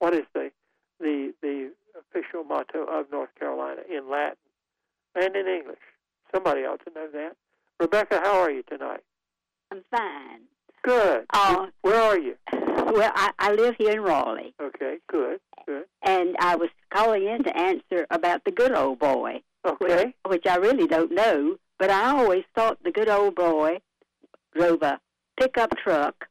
What 0.00 0.14
is 0.14 0.24
the 0.34 0.50
the 0.98 1.32
the 1.42 1.70
official 1.96 2.42
motto 2.42 2.84
of 2.84 3.06
North 3.12 3.30
Carolina 3.38 3.82
in 3.88 4.10
Latin? 4.10 4.36
And 5.14 5.34
in 5.36 5.46
English. 5.46 5.78
Somebody 6.34 6.60
ought 6.62 6.80
to 6.86 6.92
know 6.94 7.08
that. 7.12 7.36
Rebecca, 7.80 8.20
how 8.22 8.40
are 8.40 8.50
you 8.50 8.62
tonight? 8.64 9.00
I'm 9.72 9.82
fine. 9.90 10.40
Good. 10.82 11.26
Uh, 11.32 11.66
Where 11.82 12.00
are 12.00 12.18
you? 12.18 12.36
Well, 12.92 13.12
I, 13.14 13.30
I 13.38 13.52
live 13.52 13.76
here 13.78 13.92
in 13.92 14.00
Raleigh, 14.00 14.52
Okay, 14.60 14.96
good, 15.08 15.38
good. 15.64 15.84
and 16.02 16.34
I 16.40 16.56
was 16.56 16.70
calling 16.92 17.24
in 17.24 17.44
to 17.44 17.56
answer 17.56 18.04
about 18.10 18.42
the 18.44 18.50
good 18.50 18.72
old 18.72 18.98
boy, 18.98 19.42
Okay. 19.64 20.12
which 20.26 20.44
I 20.48 20.56
really 20.56 20.88
don't 20.88 21.12
know, 21.12 21.56
but 21.78 21.88
I 21.90 22.10
always 22.18 22.42
thought 22.56 22.82
the 22.82 22.90
good 22.90 23.08
old 23.08 23.36
boy 23.36 23.78
drove 24.56 24.82
a 24.82 24.98
pickup 25.38 25.76
truck. 25.76 26.26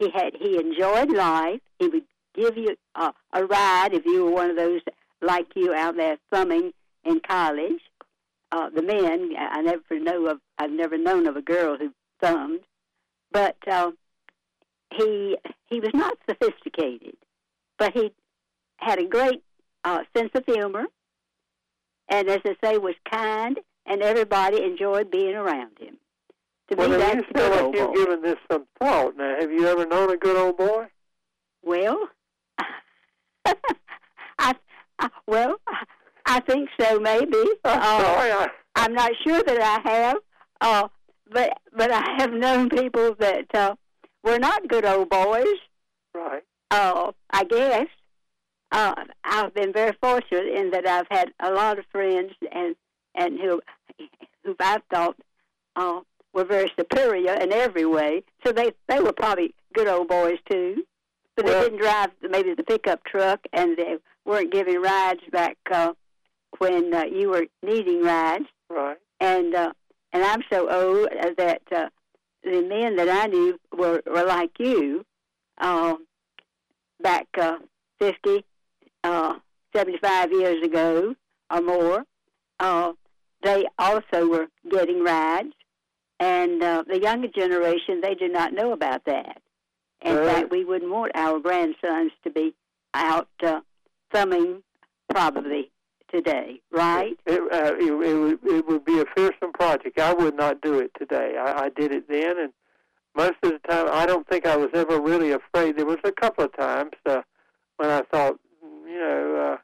He 0.00 0.10
had 0.10 0.32
he 0.40 0.56
enjoyed 0.58 1.12
life. 1.12 1.60
He 1.78 1.86
would 1.86 2.04
give 2.34 2.56
you 2.56 2.74
a, 2.96 3.12
a 3.32 3.44
ride 3.44 3.90
if 3.94 4.04
you 4.04 4.24
were 4.24 4.32
one 4.32 4.50
of 4.50 4.56
those 4.56 4.80
like 5.20 5.46
you 5.54 5.72
out 5.72 5.94
there 5.96 6.16
thumbing 6.32 6.72
in 7.04 7.20
college. 7.20 7.80
Uh, 8.52 8.68
the 8.68 8.82
men, 8.82 9.30
I 9.38 9.62
never 9.62 9.98
know 9.98 10.26
of. 10.26 10.38
I've 10.58 10.70
never 10.70 10.98
known 10.98 11.26
of 11.26 11.36
a 11.36 11.42
girl 11.42 11.78
who 11.78 11.90
thumbed, 12.20 12.60
but 13.32 13.56
uh, 13.66 13.92
he 14.94 15.38
he 15.70 15.80
was 15.80 15.92
not 15.94 16.18
sophisticated, 16.28 17.16
but 17.78 17.94
he 17.94 18.12
had 18.76 18.98
a 18.98 19.06
great 19.06 19.42
uh, 19.84 20.00
sense 20.14 20.30
of 20.34 20.44
humor, 20.44 20.84
and 22.10 22.28
as 22.28 22.40
I 22.44 22.54
say, 22.62 22.76
was 22.76 22.94
kind, 23.10 23.58
and 23.86 24.02
everybody 24.02 24.62
enjoyed 24.62 25.10
being 25.10 25.34
around 25.34 25.78
him. 25.78 25.96
To 26.68 26.76
Well, 26.76 26.90
me, 26.90 26.98
that's 26.98 27.16
you 27.16 27.24
sound 27.34 27.54
like 27.54 27.74
you've 27.74 27.94
given 27.94 28.20
this 28.20 28.38
some 28.50 28.66
thought. 28.78 29.16
Now, 29.16 29.34
have 29.40 29.50
you 29.50 29.66
ever 29.66 29.86
known 29.86 30.12
a 30.12 30.16
good 30.18 30.36
old 30.36 30.58
boy? 30.58 30.88
Well, 31.62 32.08
I, 33.46 34.54
I 34.98 35.08
well, 35.26 35.56
I 36.26 36.40
think 36.40 36.68
so. 36.80 36.98
Maybe. 37.00 37.36
I'm 37.64 37.80
Uh, 37.80 38.00
sorry. 38.04 38.30
I, 38.32 38.48
I'm 38.76 38.94
not 38.94 39.12
sure 39.26 39.42
that 39.42 39.60
I 39.60 39.90
have, 39.90 40.16
uh, 40.60 40.88
but 41.30 41.58
but 41.76 41.90
I 41.90 42.02
have 42.18 42.32
known 42.44 42.68
people 42.70 43.14
that 43.18 43.46
uh, 43.54 43.74
were 44.24 44.38
not 44.38 44.68
good 44.68 44.84
old 44.84 45.08
boys. 45.10 45.58
right. 46.14 46.42
Uh, 46.70 47.12
I 47.30 47.44
guess 47.44 47.86
uh, 48.70 48.94
I've 49.24 49.52
been 49.52 49.72
very 49.74 49.94
fortunate 50.00 50.46
in 50.46 50.70
that 50.70 50.86
I've 50.86 51.06
had 51.10 51.32
a 51.40 51.50
lot 51.52 51.78
of 51.78 51.84
friends 51.92 52.32
and 52.50 52.74
and 53.14 53.38
who 53.38 53.60
who 54.44 54.56
I 54.58 54.78
thought 54.92 55.16
uh, 55.76 56.00
were 56.32 56.44
very 56.44 56.72
superior 56.78 57.34
in 57.34 57.52
every 57.52 57.84
way. 57.84 58.22
So 58.46 58.52
they 58.52 58.72
they 58.88 59.00
were 59.00 59.12
probably 59.12 59.54
good 59.74 59.86
old 59.88 60.08
boys 60.08 60.38
too, 60.50 60.84
but 61.36 61.44
Well- 61.44 61.60
they 61.62 61.68
didn't 61.68 61.80
drive 61.82 62.10
maybe 62.22 62.54
the 62.54 62.64
pickup 62.64 63.04
truck 63.04 63.40
and 63.52 63.76
they 63.76 63.96
weren't 64.24 64.50
giving 64.52 64.80
rides 64.80 65.20
back 65.30 65.58
uh, 65.70 65.92
when 66.58 66.92
uh, 66.94 67.04
you 67.04 67.30
were 67.30 67.46
needing 67.62 68.02
rides 68.02 68.46
Right. 68.68 68.96
and 69.20 69.54
uh, 69.54 69.72
and 70.12 70.22
I'm 70.24 70.42
so 70.52 70.68
old 70.70 71.08
uh, 71.08 71.30
that 71.38 71.62
uh, 71.74 71.88
the 72.44 72.62
men 72.62 72.96
that 72.96 73.08
I 73.08 73.26
knew 73.26 73.58
were 73.76 74.02
were 74.06 74.24
like 74.24 74.52
you, 74.58 75.04
um, 75.58 76.06
back 77.00 77.26
uh, 77.38 77.58
50, 77.98 78.44
uh, 79.04 79.34
75 79.74 80.32
years 80.32 80.62
ago 80.62 81.14
or 81.50 81.60
more. 81.62 82.04
Uh, 82.60 82.92
they 83.42 83.64
also 83.78 84.28
were 84.28 84.46
getting 84.70 85.02
rides, 85.02 85.52
and 86.20 86.62
uh, 86.62 86.84
the 86.86 87.00
younger 87.00 87.28
generation 87.28 88.00
they 88.00 88.14
do 88.14 88.28
not 88.28 88.52
know 88.52 88.72
about 88.72 89.04
that. 89.06 89.40
In 90.04 90.16
Right. 90.16 90.26
fact, 90.26 90.50
we 90.50 90.64
wouldn't 90.64 90.90
want 90.90 91.12
our 91.14 91.40
grandsons 91.40 92.12
to 92.24 92.30
be 92.30 92.54
out 92.94 93.28
uh, 93.42 93.60
thumbing 94.12 94.62
probably 95.10 95.71
today, 96.12 96.60
right? 96.70 97.18
It, 97.26 97.40
uh, 97.40 97.74
it, 97.74 97.84
it, 97.84 98.14
would, 98.14 98.38
it 98.44 98.66
would 98.66 98.84
be 98.84 99.00
a 99.00 99.04
fearsome 99.16 99.52
project. 99.52 99.98
I 99.98 100.12
would 100.12 100.36
not 100.36 100.60
do 100.60 100.78
it 100.78 100.90
today. 100.98 101.36
I, 101.38 101.64
I 101.64 101.68
did 101.70 101.92
it 101.92 102.08
then, 102.08 102.38
and 102.38 102.52
most 103.16 103.34
of 103.42 103.52
the 103.52 103.58
time, 103.68 103.88
I 103.90 104.06
don't 104.06 104.28
think 104.28 104.46
I 104.46 104.56
was 104.56 104.70
ever 104.74 105.00
really 105.00 105.32
afraid. 105.32 105.76
There 105.76 105.86
was 105.86 105.98
a 106.04 106.12
couple 106.12 106.44
of 106.44 106.56
times 106.56 106.92
uh, 107.06 107.22
when 107.76 107.90
I 107.90 108.02
thought, 108.12 108.38
you 108.62 108.98
know, 108.98 109.58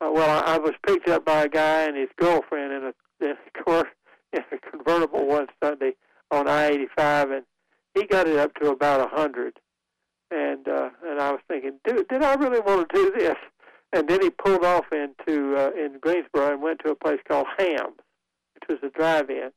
uh, 0.00 0.10
well, 0.10 0.44
I, 0.44 0.54
I 0.54 0.58
was 0.58 0.72
picked 0.86 1.08
up 1.08 1.24
by 1.24 1.44
a 1.44 1.48
guy 1.48 1.82
and 1.82 1.96
his 1.96 2.10
girlfriend 2.16 2.72
in 2.72 2.84
a, 2.84 3.24
in 3.24 3.32
a, 3.32 3.62
cor- 3.62 3.88
in 4.32 4.42
a 4.52 4.70
convertible 4.70 5.26
one 5.26 5.46
Sunday 5.62 5.92
on 6.30 6.48
I-85, 6.48 7.36
and 7.36 7.44
he 7.94 8.06
got 8.06 8.26
it 8.26 8.36
up 8.36 8.54
to 8.56 8.70
about 8.70 9.00
a 9.00 9.14
hundred. 9.14 9.58
And 10.30 10.66
uh, 10.66 10.90
and 11.06 11.20
I 11.20 11.30
was 11.30 11.40
thinking, 11.46 11.78
dude, 11.86 12.08
did 12.08 12.22
I 12.22 12.34
really 12.34 12.58
want 12.58 12.88
to 12.88 12.94
do 12.94 13.12
this? 13.16 13.36
And 13.94 14.08
then 14.08 14.20
he 14.20 14.28
pulled 14.28 14.64
off 14.64 14.86
into 14.90 15.56
uh, 15.56 15.70
in 15.70 15.98
Greensboro 16.00 16.52
and 16.52 16.60
went 16.60 16.80
to 16.80 16.90
a 16.90 16.96
place 16.96 17.20
called 17.28 17.46
Hams, 17.56 18.00
which 18.54 18.68
was 18.68 18.78
a 18.82 18.90
drive-in. 18.90 19.50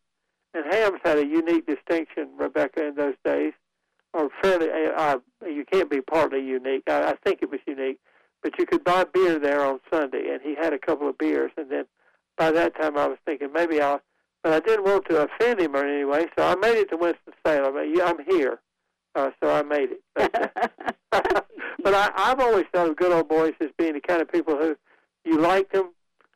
And 0.53 0.63
Hams 0.71 0.99
had 1.03 1.17
a 1.17 1.25
unique 1.25 1.65
distinction, 1.65 2.29
Rebecca, 2.37 2.85
in 2.85 2.95
those 2.95 3.15
days, 3.25 3.53
or 4.13 4.29
fairly. 4.41 4.69
Uh, 4.69 4.91
uh, 4.91 5.17
you 5.47 5.65
can't 5.65 5.89
be 5.89 6.01
partly 6.01 6.39
unique. 6.39 6.83
I, 6.87 7.09
I 7.09 7.13
think 7.25 7.39
it 7.41 7.49
was 7.49 7.59
unique, 7.65 7.97
but 8.43 8.59
you 8.59 8.67
could 8.67 8.83
buy 8.83 9.05
beer 9.05 9.39
there 9.39 9.65
on 9.65 9.79
Sunday, 9.91 10.29
and 10.31 10.41
he 10.43 10.53
had 10.53 10.71
a 10.71 10.79
couple 10.79 11.09
of 11.09 11.17
beers. 11.17 11.51
And 11.57 11.71
then 11.71 11.85
by 12.37 12.51
that 12.51 12.79
time, 12.79 12.95
I 12.95 13.07
was 13.07 13.17
thinking 13.25 13.51
maybe 13.51 13.81
I'll, 13.81 14.01
but 14.43 14.53
I 14.53 14.59
didn't 14.59 14.85
want 14.85 15.05
to 15.09 15.23
offend 15.23 15.59
him 15.59 15.75
or 15.75 15.83
anyway, 15.83 16.27
so 16.37 16.45
I 16.45 16.55
made 16.55 16.77
it 16.77 16.91
to 16.91 16.97
Winston 16.97 17.33
Salem. 17.45 17.75
I'm 17.75 18.23
here, 18.29 18.59
uh, 19.15 19.31
so 19.41 19.49
I 19.49 19.63
made 19.63 19.89
it. 20.13 20.71
But, 21.83 21.93
I, 21.93 22.11
I've 22.15 22.39
always 22.39 22.65
thought 22.73 22.89
of 22.89 22.95
good 22.95 23.11
old 23.11 23.29
boys 23.29 23.53
as 23.61 23.69
being 23.77 23.93
the 23.93 24.01
kind 24.01 24.21
of 24.21 24.31
people 24.31 24.55
who 24.57 24.75
you 25.25 25.37
liked 25.37 25.73
them 25.73 25.91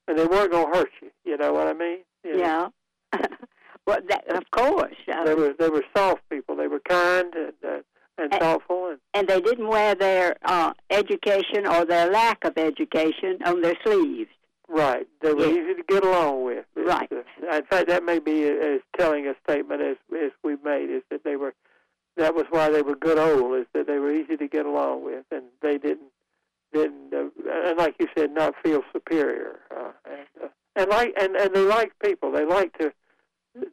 and 0.08 0.18
they 0.18 0.26
weren't 0.26 0.52
going 0.52 0.72
to 0.72 0.78
hurt 0.80 0.90
you. 1.02 1.10
You 1.26 1.38
know 1.38 1.54
what 1.54 1.68
I 1.68 1.74
mean? 1.74 2.00
You 2.24 2.38
know, 2.38 2.72
yeah. 3.14 3.20
well, 3.88 4.00
that, 4.10 4.28
of 4.36 4.44
course. 4.52 4.96
Uh, 5.12 5.24
They 5.26 5.34
were 5.36 5.54
they 5.58 5.70
were 5.70 5.84
soft 5.96 6.22
people. 6.30 6.56
They 6.56 6.68
were 6.68 6.80
kind 6.82 7.34
and 7.36 7.54
uh, 7.66 7.70
and 8.18 8.32
And- 8.34 8.42
thoughtful 8.42 8.90
and 8.90 9.00
and 9.14 9.28
they 9.28 9.42
didn't 9.42 9.68
wear 9.68 9.96
their 9.96 10.36
uh, 10.44 10.74
education 10.90 11.66
or 11.68 11.86
their 11.86 12.10
lack 12.10 12.44
of 12.44 12.58
education 12.58 13.40
on 13.46 13.62
their 13.62 13.76
sleeves. 13.84 14.30
right. 14.70 15.08
They 15.22 15.34
were 15.34 15.46
Yeah. 15.48 15.52
easy 15.62 15.74
to 15.76 15.84
get 15.88 16.04
along 16.06 16.44
with. 16.46 16.66
It's, 16.76 16.88
Right. 16.88 17.12
uh, 17.12 17.56
in 17.58 17.64
fact, 17.66 17.88
that 17.90 18.04
may 18.04 18.20
be 18.20 18.44
as 18.48 18.80
telling 18.98 19.28
a 19.28 19.36
statement 19.44 19.82
as 19.82 19.98
as 20.26 20.32
we've 20.44 20.64
made 20.64 20.90
is 20.90 21.04
that 21.10 21.24
they 21.24 21.36
were. 21.36 21.54
That 22.18 22.36
was 22.36 22.46
why 22.50 22.70
they 22.70 22.82
were 22.82 22.96
good 22.96 23.18
old. 23.18 23.58
Is 23.60 23.68
that 23.74 23.88
they 23.88 23.98
were 24.00 24.14
easy 24.14 24.38
to 24.38 24.48
get 24.48 24.66
along 24.66 25.06
with, 25.06 25.26
and 25.32 25.44
they 25.62 25.78
didn't 25.78 26.12
didn't 26.74 27.14
uh, 27.14 27.30
and 27.66 27.78
like 27.78 27.96
you 28.00 28.08
said, 28.18 28.32
not 28.32 28.54
feel 28.64 28.82
superior. 28.94 29.60
Uh, 29.76 29.92
and 30.06 30.44
uh, 30.44 30.48
and 30.76 30.90
like 30.90 31.14
and 31.20 31.36
and 31.36 31.54
they 31.54 31.66
liked 31.66 32.00
people. 32.02 32.32
They 32.32 32.46
liked 32.46 32.80
to. 32.82 32.94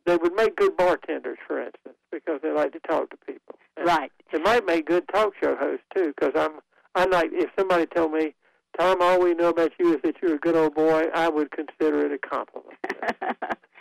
They 0.06 0.16
would 0.16 0.34
make 0.34 0.56
good 0.56 0.76
bartenders, 0.76 1.38
for 1.46 1.60
instance, 1.60 1.94
because 2.10 2.40
they 2.42 2.50
like 2.50 2.72
to 2.72 2.80
talk 2.80 3.10
to 3.10 3.16
people. 3.18 3.54
And 3.76 3.86
Right. 3.86 4.10
They 4.32 4.40
might 4.40 4.66
make 4.66 4.86
good 4.86 5.08
talk 5.08 5.34
show 5.40 5.54
hosts 5.54 5.84
too, 5.94 6.12
because 6.18 6.32
I'm 6.34 6.60
I 6.94 7.04
like 7.04 7.30
if 7.32 7.50
somebody 7.56 7.86
told 7.86 8.12
me, 8.12 8.34
Tom, 8.78 9.00
all 9.00 9.20
we 9.20 9.34
know 9.34 9.48
about 9.50 9.72
you 9.78 9.94
is 9.94 10.00
that 10.02 10.16
you're 10.20 10.34
a 10.34 10.38
good 10.38 10.56
old 10.56 10.74
boy, 10.74 11.04
I 11.14 11.28
would 11.28 11.50
consider 11.52 12.06
it 12.06 12.12
a 12.12 12.18
compliment. 12.18 12.78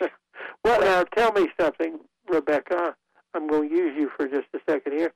well, 0.64 0.80
now 0.80 1.02
tell 1.04 1.32
me 1.32 1.48
something, 1.60 1.98
Rebecca. 2.28 2.94
I'm 3.34 3.46
going 3.46 3.68
to 3.68 3.74
use 3.74 3.94
you 3.96 4.10
for 4.16 4.26
just 4.28 4.46
a 4.54 4.58
second 4.68 4.92
here. 4.92 5.12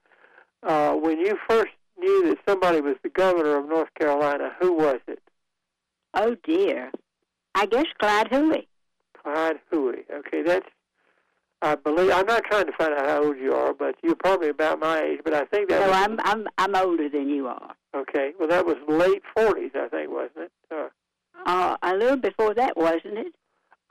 Uh, 0.62 0.92
when 0.94 1.18
you 1.18 1.36
first 1.48 1.72
knew 1.98 2.28
that 2.28 2.38
somebody 2.48 2.80
was 2.80 2.96
the 3.02 3.08
governor 3.08 3.56
of 3.58 3.68
North 3.68 3.92
Carolina, 3.98 4.52
who 4.60 4.72
was 4.74 5.00
it? 5.06 5.20
oh 6.14 6.36
dear. 6.44 6.90
I 7.54 7.66
guess 7.66 7.86
Clyde 7.98 8.28
Hoey. 8.28 8.68
Clyde 9.22 9.56
Hoey. 9.72 10.04
Okay, 10.12 10.42
that's. 10.42 10.66
I 11.64 11.76
believe 11.76 12.10
I'm 12.10 12.26
not 12.26 12.42
trying 12.44 12.66
to 12.66 12.72
find 12.72 12.92
out 12.92 13.06
how 13.06 13.22
old 13.24 13.38
you 13.38 13.52
are, 13.54 13.72
but 13.72 13.94
you're 14.02 14.16
probably 14.16 14.48
about 14.48 14.80
my 14.80 15.00
age. 15.00 15.20
But 15.24 15.32
I 15.34 15.44
think 15.44 15.68
that 15.68 15.80
No, 15.80 15.86
was 15.88 15.96
I'm 15.96 16.18
I'm 16.24 16.48
I'm 16.58 16.74
older 16.74 17.08
than 17.08 17.28
you 17.28 17.46
are. 17.48 17.74
okay. 17.94 18.32
Well, 18.38 18.48
that 18.48 18.66
was 18.66 18.76
late 18.88 19.22
40s, 19.36 19.76
I 19.76 19.88
think, 19.88 20.10
wasn't 20.10 20.38
it? 20.50 20.52
Uh, 20.70 20.88
Uh, 21.46 21.76
a 21.82 21.94
little 21.94 22.16
before 22.16 22.52
that, 22.54 22.76
wasn't 22.76 23.16
it? 23.18 23.34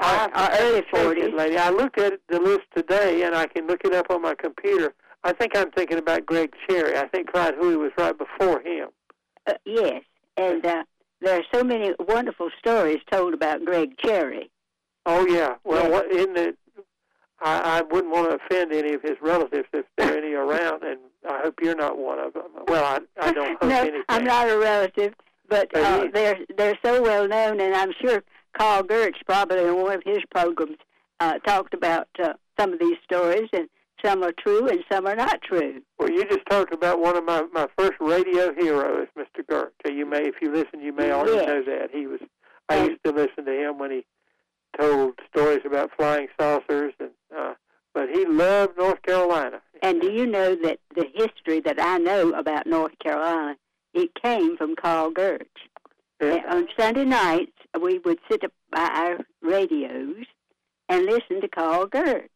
I 0.01 0.49
or 0.49 0.65
early 0.65 0.81
40s. 0.81 1.33
lady. 1.37 1.57
I 1.57 1.69
looked 1.69 1.99
at 1.99 2.13
the 2.29 2.39
list 2.39 2.63
today, 2.75 3.23
and 3.23 3.35
I 3.35 3.47
can 3.47 3.67
look 3.67 3.81
it 3.85 3.93
up 3.93 4.07
on 4.09 4.21
my 4.21 4.33
computer. 4.35 4.93
I 5.23 5.33
think 5.33 5.55
I'm 5.55 5.69
thinking 5.71 5.97
about 5.99 6.25
Gregg 6.25 6.53
Cherry. 6.67 6.97
I 6.97 7.07
think 7.07 7.31
Clyde 7.31 7.55
Hoey 7.59 7.75
was 7.75 7.91
right 7.97 8.17
before 8.17 8.59
him. 8.61 8.89
Uh, 9.47 9.53
yes, 9.65 10.01
and 10.37 10.65
uh, 10.65 10.83
there 11.21 11.39
are 11.39 11.43
so 11.53 11.63
many 11.63 11.93
wonderful 11.99 12.49
stories 12.57 12.99
told 13.11 13.33
about 13.33 13.63
Gregg 13.63 13.97
Cherry. 13.97 14.49
Oh 15.05 15.25
yeah. 15.27 15.55
Well, 15.63 15.83
Yes. 15.83 15.91
what 15.91 16.11
in 16.11 16.33
the? 16.33 16.55
I, 17.43 17.79
I 17.79 17.81
wouldn't 17.81 18.13
want 18.13 18.29
to 18.29 18.37
offend 18.37 18.71
any 18.71 18.93
of 18.93 19.01
his 19.01 19.17
relatives 19.21 19.67
if 19.73 19.85
there 19.97 20.13
are 20.13 20.17
any 20.17 20.33
around, 20.33 20.83
and 20.83 20.99
I 21.27 21.39
hope 21.41 21.55
you're 21.61 21.75
not 21.75 21.97
one 21.97 22.19
of 22.19 22.33
them. 22.33 22.43
Well, 22.67 22.83
I 22.83 22.99
I 23.23 23.31
don't 23.31 23.51
hope 23.61 23.69
no, 23.69 23.79
anything. 23.79 24.03
I'm 24.09 24.23
not 24.25 24.49
a 24.49 24.57
relative, 24.57 25.13
but 25.49 25.69
But 25.73 25.83
uh, 25.83 26.07
they're 26.13 26.37
they're 26.57 26.77
so 26.85 27.01
well 27.01 27.27
known, 27.27 27.59
and 27.59 27.73
I'm 27.75 27.93
sure 27.99 28.23
Carl 28.57 28.83
Goerch 28.83 29.15
probably 29.25 29.63
in 29.65 29.75
one 29.81 29.95
of 29.95 30.03
his 30.05 30.19
programs 30.33 30.77
uh, 31.19 31.39
talked 31.39 31.73
about 31.73 32.07
uh, 32.21 32.33
some 32.59 32.73
of 32.73 32.79
these 32.79 32.97
stories, 33.03 33.49
and 33.53 33.67
some 34.03 34.23
are 34.23 34.33
true 34.39 34.67
and 34.67 34.83
some 34.91 35.05
are 35.07 35.15
not 35.15 35.41
true. 35.41 35.81
Well, 35.99 36.09
you 36.09 36.25
just 36.25 36.45
talked 36.49 36.73
about 36.73 36.99
one 36.99 37.15
of 37.15 37.23
my 37.23 37.43
my 37.53 37.67
first 37.77 37.97
radio 37.99 38.53
heroes, 38.53 39.07
Mr. 39.17 39.45
Goerch. 39.49 39.71
So 39.85 39.91
you 39.91 40.05
may, 40.05 40.23
if 40.27 40.35
you 40.41 40.51
listen, 40.51 40.81
you 40.81 40.91
may 40.93 41.11
already 41.11 41.37
Yes. 41.37 41.47
know 41.47 41.63
that 41.63 41.89
he 41.91 42.07
was. 42.07 42.19
I 42.69 42.75
And- 42.77 42.89
used 42.89 43.03
to 43.05 43.11
listen 43.11 43.45
to 43.45 43.51
him 43.53 43.77
when 43.79 43.91
he 43.91 44.05
told 44.79 45.19
stories 45.35 45.61
about 45.65 45.91
flying 45.97 46.27
saucers, 46.39 46.93
and 46.99 47.11
uh, 47.37 47.53
but 47.93 48.09
he 48.09 48.25
loved 48.25 48.77
North 48.77 49.01
Carolina. 49.03 49.61
And 49.83 49.99
do 50.01 50.11
you 50.11 50.25
know 50.25 50.55
that 50.55 50.79
the 50.95 51.05
history 51.13 51.59
that 51.61 51.79
I 51.79 51.97
know 51.97 52.31
about 52.31 52.65
North 52.65 52.97
Carolina, 53.03 53.55
it 53.93 54.11
came 54.23 54.55
from 54.57 54.75
Carl 54.75 55.11
Goerch. 55.11 55.41
Yeah. 56.21 56.35
And 56.35 56.45
on 56.45 56.67
Sunday 56.79 57.03
nights, 57.05 57.51
we 57.79 57.99
would 57.99 58.19
sit 58.29 58.43
up 58.43 58.51
by 58.71 58.85
our 58.85 59.17
radios 59.41 60.25
and 60.89 61.05
listen 61.05 61.41
to 61.41 61.47
Carl 61.47 61.87
Goerch. 61.87 62.27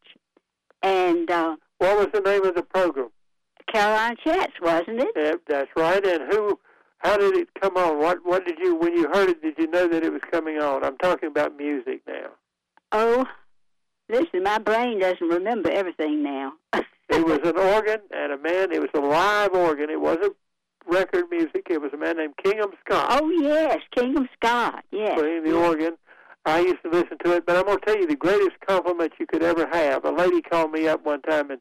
And 0.82 1.30
uh, 1.30 1.56
What 1.78 1.98
was 1.98 2.08
the 2.12 2.20
name 2.20 2.44
of 2.44 2.54
the 2.54 2.62
program? 2.62 3.08
Carolina 3.72 4.16
Chats, 4.24 4.52
wasn't 4.62 5.00
it? 5.00 5.08
Yeah, 5.16 5.34
that's 5.48 5.70
right. 5.76 6.04
And 6.06 6.32
who? 6.32 6.58
How 6.98 7.16
did 7.16 7.36
it 7.36 7.48
come 7.60 7.76
on? 7.76 7.98
What 7.98 8.18
What 8.24 8.46
did 8.46 8.58
you 8.58 8.74
when 8.76 8.94
you 8.94 9.08
heard 9.12 9.28
it? 9.28 9.42
Did 9.42 9.54
you 9.58 9.66
know 9.66 9.88
that 9.88 10.04
it 10.04 10.12
was 10.12 10.22
coming 10.30 10.58
on? 10.58 10.84
I'm 10.84 10.96
talking 10.98 11.28
about 11.28 11.56
music 11.56 12.02
now. 12.06 12.28
Oh, 12.92 13.26
listen, 14.08 14.44
my 14.44 14.58
brain 14.58 15.00
doesn't 15.00 15.28
remember 15.28 15.70
everything 15.70 16.22
now. 16.22 16.52
it 16.72 17.26
was 17.26 17.40
an 17.44 17.58
organ 17.58 18.00
and 18.12 18.32
a 18.32 18.38
man. 18.38 18.72
It 18.72 18.80
was 18.80 18.90
a 18.94 19.00
live 19.00 19.52
organ. 19.52 19.90
It 19.90 20.00
wasn't 20.00 20.36
record 20.86 21.24
music. 21.30 21.66
It 21.70 21.80
was 21.80 21.92
a 21.92 21.96
man 21.96 22.16
named 22.16 22.34
Kingham 22.42 22.70
Scott 22.84 23.06
Oh 23.10 23.28
yes, 23.30 23.80
Kingdom 23.94 24.28
Scott. 24.34 24.84
Yes. 24.90 25.18
playing 25.18 25.44
the 25.44 25.54
organ. 25.56 25.96
I 26.44 26.60
used 26.60 26.82
to 26.84 26.90
listen 26.90 27.18
to 27.24 27.32
it, 27.32 27.44
but 27.44 27.56
I'm 27.56 27.64
going 27.64 27.78
to 27.80 27.84
tell 27.84 27.96
you 27.96 28.06
the 28.06 28.14
greatest 28.14 28.60
compliment 28.66 29.12
you 29.18 29.26
could 29.26 29.42
ever 29.42 29.66
have. 29.66 30.04
A 30.04 30.12
lady 30.12 30.40
called 30.40 30.70
me 30.70 30.86
up 30.86 31.04
one 31.04 31.20
time, 31.22 31.50
and 31.50 31.60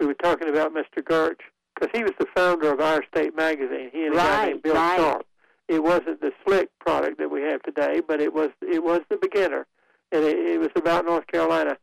we 0.00 0.06
were 0.06 0.14
talking 0.14 0.48
about 0.48 0.74
Mr. 0.74 1.02
Goerch 1.02 1.38
because 1.74 1.90
he 1.94 2.02
was 2.02 2.12
the 2.18 2.26
founder 2.34 2.72
of 2.72 2.80
Our 2.80 3.04
State 3.14 3.36
magazine. 3.36 3.90
He 3.92 4.06
and 4.06 4.14
a 4.14 4.18
guy 4.18 4.46
named 4.46 4.62
Bill 4.62 4.74
right. 4.74 4.96
Sharpe. 4.96 5.26
It 5.68 5.82
wasn't 5.82 6.20
the 6.20 6.32
slick 6.44 6.68
product 6.80 7.18
that 7.18 7.30
we 7.30 7.42
have 7.42 7.62
today, 7.62 8.00
but 8.06 8.20
it 8.20 8.34
was 8.34 8.50
it 8.60 8.82
was 8.82 9.00
the 9.08 9.16
beginner, 9.16 9.66
and 10.12 10.24
it, 10.24 10.36
it 10.36 10.60
was 10.60 10.70
about 10.76 11.06
North 11.06 11.26
Carolina. 11.28 11.78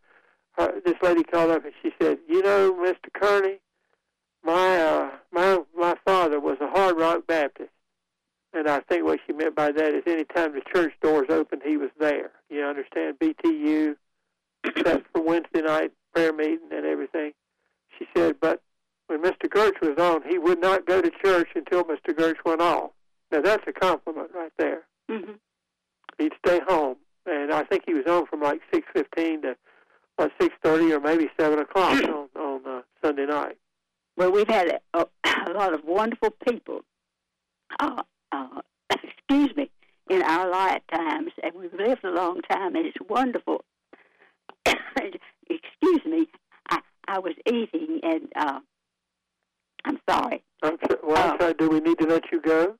Her, 0.57 0.79
this 0.85 0.95
lady 1.01 1.23
called 1.23 1.51
up 1.51 1.63
and 1.63 1.73
she 1.81 1.91
said, 1.99 2.19
"You 2.27 2.43
know, 2.43 2.73
Mr. 2.73 3.11
Kearney, 3.13 3.59
my 4.43 4.77
uh, 4.77 5.09
my 5.31 5.59
my 5.77 5.95
father 6.05 6.39
was 6.39 6.57
a 6.61 6.67
Hard 6.67 6.97
Rock 6.97 7.27
Baptist." 7.27 7.69
And 8.53 8.67
I 8.67 8.81
think 8.81 9.05
what 9.05 9.19
she 9.25 9.31
meant 9.33 9.55
by 9.55 9.71
that 9.71 9.93
is 9.93 10.03
any 10.05 10.25
time 10.25 10.53
the 10.53 10.61
church 10.73 10.93
doors 11.01 11.27
opened, 11.29 11.61
he 11.65 11.77
was 11.77 11.89
there. 11.99 12.31
You 12.49 12.65
understand? 12.65 13.17
BTU, 13.19 13.95
except 14.65 15.07
for 15.13 15.21
Wednesday 15.21 15.61
night 15.61 15.91
prayer 16.13 16.33
meeting 16.33 16.67
and 16.71 16.85
everything. 16.85 17.31
She 17.97 18.05
said, 18.15 18.35
but 18.41 18.61
when 19.07 19.21
Mr. 19.21 19.47
Goerch 19.47 19.79
was 19.81 19.97
on, 19.97 20.21
he 20.29 20.37
would 20.37 20.59
not 20.59 20.85
go 20.85 21.01
to 21.01 21.09
church 21.23 21.47
until 21.55 21.85
Mr. 21.85 22.09
Goerch 22.09 22.43
went 22.43 22.61
off. 22.61 22.91
Now 23.31 23.41
that's 23.41 23.63
a 23.67 23.71
compliment 23.71 24.31
right 24.35 24.51
there. 24.57 24.81
hmm 25.09 25.33
He'd 26.17 26.33
stay 26.45 26.59
home, 26.67 26.97
and 27.25 27.53
I 27.53 27.63
think 27.63 27.83
he 27.85 27.93
was 27.93 28.05
on 28.05 28.25
from 28.27 28.41
like 28.41 28.59
six 28.73 28.85
fifteen 28.93 29.41
to 29.43 29.55
what 30.17 30.31
six 30.39 30.53
thirty 30.61 30.91
or 30.91 30.99
maybe 30.99 31.29
seven 31.39 31.59
o'clock 31.59 32.03
on 32.03 32.27
on 32.35 32.61
uh, 32.67 32.81
Sunday 33.03 33.25
night. 33.25 33.57
Well, 34.17 34.31
we've 34.31 34.47
had 34.47 34.79
a, 34.93 35.05
a, 35.23 35.53
lot 35.53 35.73
of 35.73 35.81
wonderful 35.85 36.31
people. 36.47 36.81
Uh, 37.79 38.03
uh, 38.31 38.61
excuse 38.91 39.55
me, 39.55 39.69
in 40.09 40.21
our 40.21 40.49
lifetimes, 40.49 41.31
and 41.41 41.53
we've 41.55 41.73
lived 41.73 42.03
a 42.03 42.11
long 42.11 42.41
time, 42.41 42.75
and 42.75 42.85
it's 42.85 42.97
wonderful. 43.09 43.63
excuse 44.65 46.05
me, 46.05 46.27
I 46.69 46.79
I 47.07 47.19
was 47.19 47.33
eating, 47.47 47.99
and 48.03 48.27
uh, 48.35 48.59
I'm 49.85 49.99
sorry. 50.09 50.43
I'm 50.63 50.77
so, 50.87 50.99
well, 51.03 51.33
I'm 51.33 51.39
sorry, 51.39 51.53
do 51.55 51.69
we 51.69 51.79
need 51.79 51.97
to 51.99 52.05
let 52.05 52.31
you 52.31 52.41
go? 52.41 52.75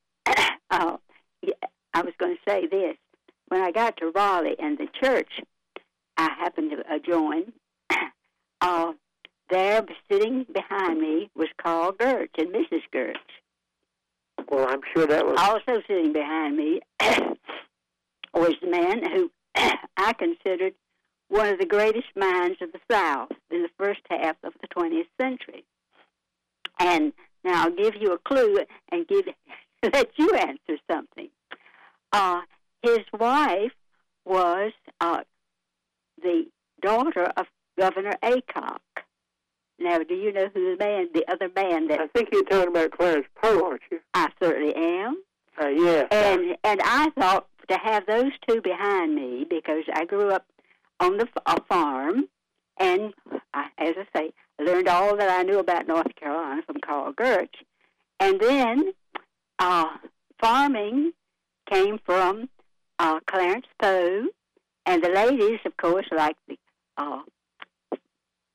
uh, 0.69 0.97
yeah, 1.41 1.53
I 1.93 2.01
was 2.01 2.13
going 2.17 2.35
to 2.35 2.51
say 2.51 2.67
this. 2.67 2.95
When 3.47 3.61
I 3.61 3.71
got 3.71 3.97
to 3.97 4.11
Raleigh 4.11 4.55
and 4.59 4.77
the 4.77 4.87
church 5.01 5.29
I 6.17 6.29
happened 6.39 6.71
to 6.71 6.93
uh, 6.93 6.99
join, 6.99 7.51
uh, 8.61 8.93
there 9.51 9.85
sitting 10.09 10.45
behind 10.53 10.99
me 10.99 11.29
was 11.35 11.49
Carl 11.61 11.91
Goerch 11.93 12.29
and 12.37 12.47
Mrs. 12.47 12.81
Goerch. 12.93 13.15
Well, 14.49 14.67
I'm 14.67 14.81
sure 14.95 15.05
that 15.05 15.25
was 15.25 15.37
Also 15.37 15.81
sitting 15.87 16.13
behind 16.13 16.57
me 16.57 16.81
was 18.33 18.53
the 18.61 18.69
man 18.69 19.03
who 19.11 19.31
I 19.97 20.13
considered 20.13 20.73
one 21.27 21.47
of 21.47 21.59
the 21.59 21.65
greatest 21.65 22.07
minds 22.15 22.57
of 22.61 22.71
the 22.71 22.79
South 22.89 23.31
in 23.49 23.61
the 23.61 23.69
first 23.77 24.01
half 24.09 24.35
of 24.43 24.53
the 24.61 24.67
20th 24.67 25.07
century. 25.19 25.63
And 26.79 27.13
now 27.43 27.63
I'll 27.65 27.75
give 27.75 27.95
you 27.99 28.13
a 28.13 28.17
clue 28.17 28.59
and 28.91 29.07
give 29.07 29.25
let 29.83 30.11
you 30.17 30.29
answer 30.33 30.77
something. 30.89 31.29
Uh, 32.11 32.41
his 32.83 32.99
wife 33.17 33.71
was 34.25 34.71
uh, 34.99 35.21
the 36.21 36.45
daughter 36.81 37.31
of 37.37 37.45
Governor 37.79 38.13
Aycock. 38.23 38.79
Now, 39.81 39.99
do 39.99 40.13
you 40.13 40.31
know 40.31 40.47
who 40.53 40.75
the 40.75 40.83
man, 40.83 41.09
the 41.13 41.25
other 41.27 41.49
man 41.55 41.87
that? 41.87 41.99
I 41.99 42.07
think 42.07 42.29
you're 42.31 42.43
talking 42.43 42.69
about 42.69 42.91
Clarence 42.91 43.25
Poe, 43.41 43.65
aren't 43.65 43.81
you? 43.91 43.99
I 44.13 44.27
certainly 44.41 44.75
am? 44.75 45.23
Uh, 45.59 45.67
yes. 45.69 46.07
And 46.11 46.55
and 46.63 46.81
I 46.83 47.09
thought 47.17 47.47
to 47.67 47.77
have 47.77 48.05
those 48.05 48.31
two 48.47 48.61
behind 48.61 49.15
me 49.15 49.45
because 49.49 49.83
I 49.93 50.05
grew 50.05 50.29
up 50.29 50.45
on 50.99 51.17
the 51.17 51.27
a 51.47 51.61
farm, 51.63 52.25
and 52.77 53.13
I, 53.53 53.67
as 53.79 53.95
I 53.97 54.05
say, 54.15 54.33
learned 54.59 54.87
all 54.87 55.17
that 55.17 55.29
I 55.29 55.43
knew 55.43 55.57
about 55.57 55.87
North 55.87 56.15
Carolina 56.15 56.61
from 56.65 56.77
Carl 56.85 57.13
Goerch, 57.13 57.55
and 58.19 58.39
then 58.39 58.93
uh, 59.57 59.97
farming 60.39 61.13
came 61.71 61.99
from 62.05 62.49
uh, 62.99 63.19
Clarence 63.25 63.65
Poe, 63.81 64.27
and 64.85 65.03
the 65.03 65.09
ladies, 65.09 65.59
of 65.65 65.75
course, 65.77 66.05
like 66.11 66.35
the 66.47 66.57
uh, 66.97 67.21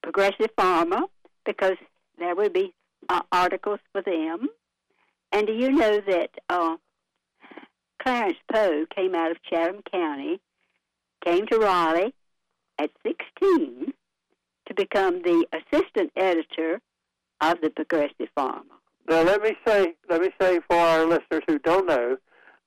Progressive 0.03 0.51
Farmer 0.57 1.03
because 1.47 1.76
there 2.18 2.34
would 2.34 2.53
be 2.53 2.74
uh, 3.09 3.22
articles 3.32 3.80
for 3.92 4.03
them. 4.03 4.49
And 5.32 5.47
do 5.47 5.53
you 5.53 5.70
know 5.70 6.01
that 6.01 6.30
uh, 6.49 6.76
Clarence 8.03 8.38
Poe 8.53 8.84
came 8.94 9.14
out 9.14 9.30
of 9.30 9.38
Chatham 9.42 9.82
County, 9.90 10.40
came 11.24 11.47
to 11.47 11.59
Raleigh 11.59 12.14
at 12.78 12.90
16 13.05 13.92
to 14.66 14.74
become 14.74 15.22
the 15.22 15.47
assistant 15.53 16.12
editor 16.16 16.80
of 17.40 17.61
the 17.62 17.70
Progressive 17.70 18.28
Farmer. 18.34 18.64
Now 19.09 19.22
let 19.22 19.42
me 19.42 19.57
say, 19.66 19.94
let 20.09 20.20
me 20.20 20.30
say 20.40 20.61
for 20.68 20.76
our 20.76 21.05
listeners 21.05 21.42
who 21.47 21.59
don't 21.61 21.86
know, 21.86 22.16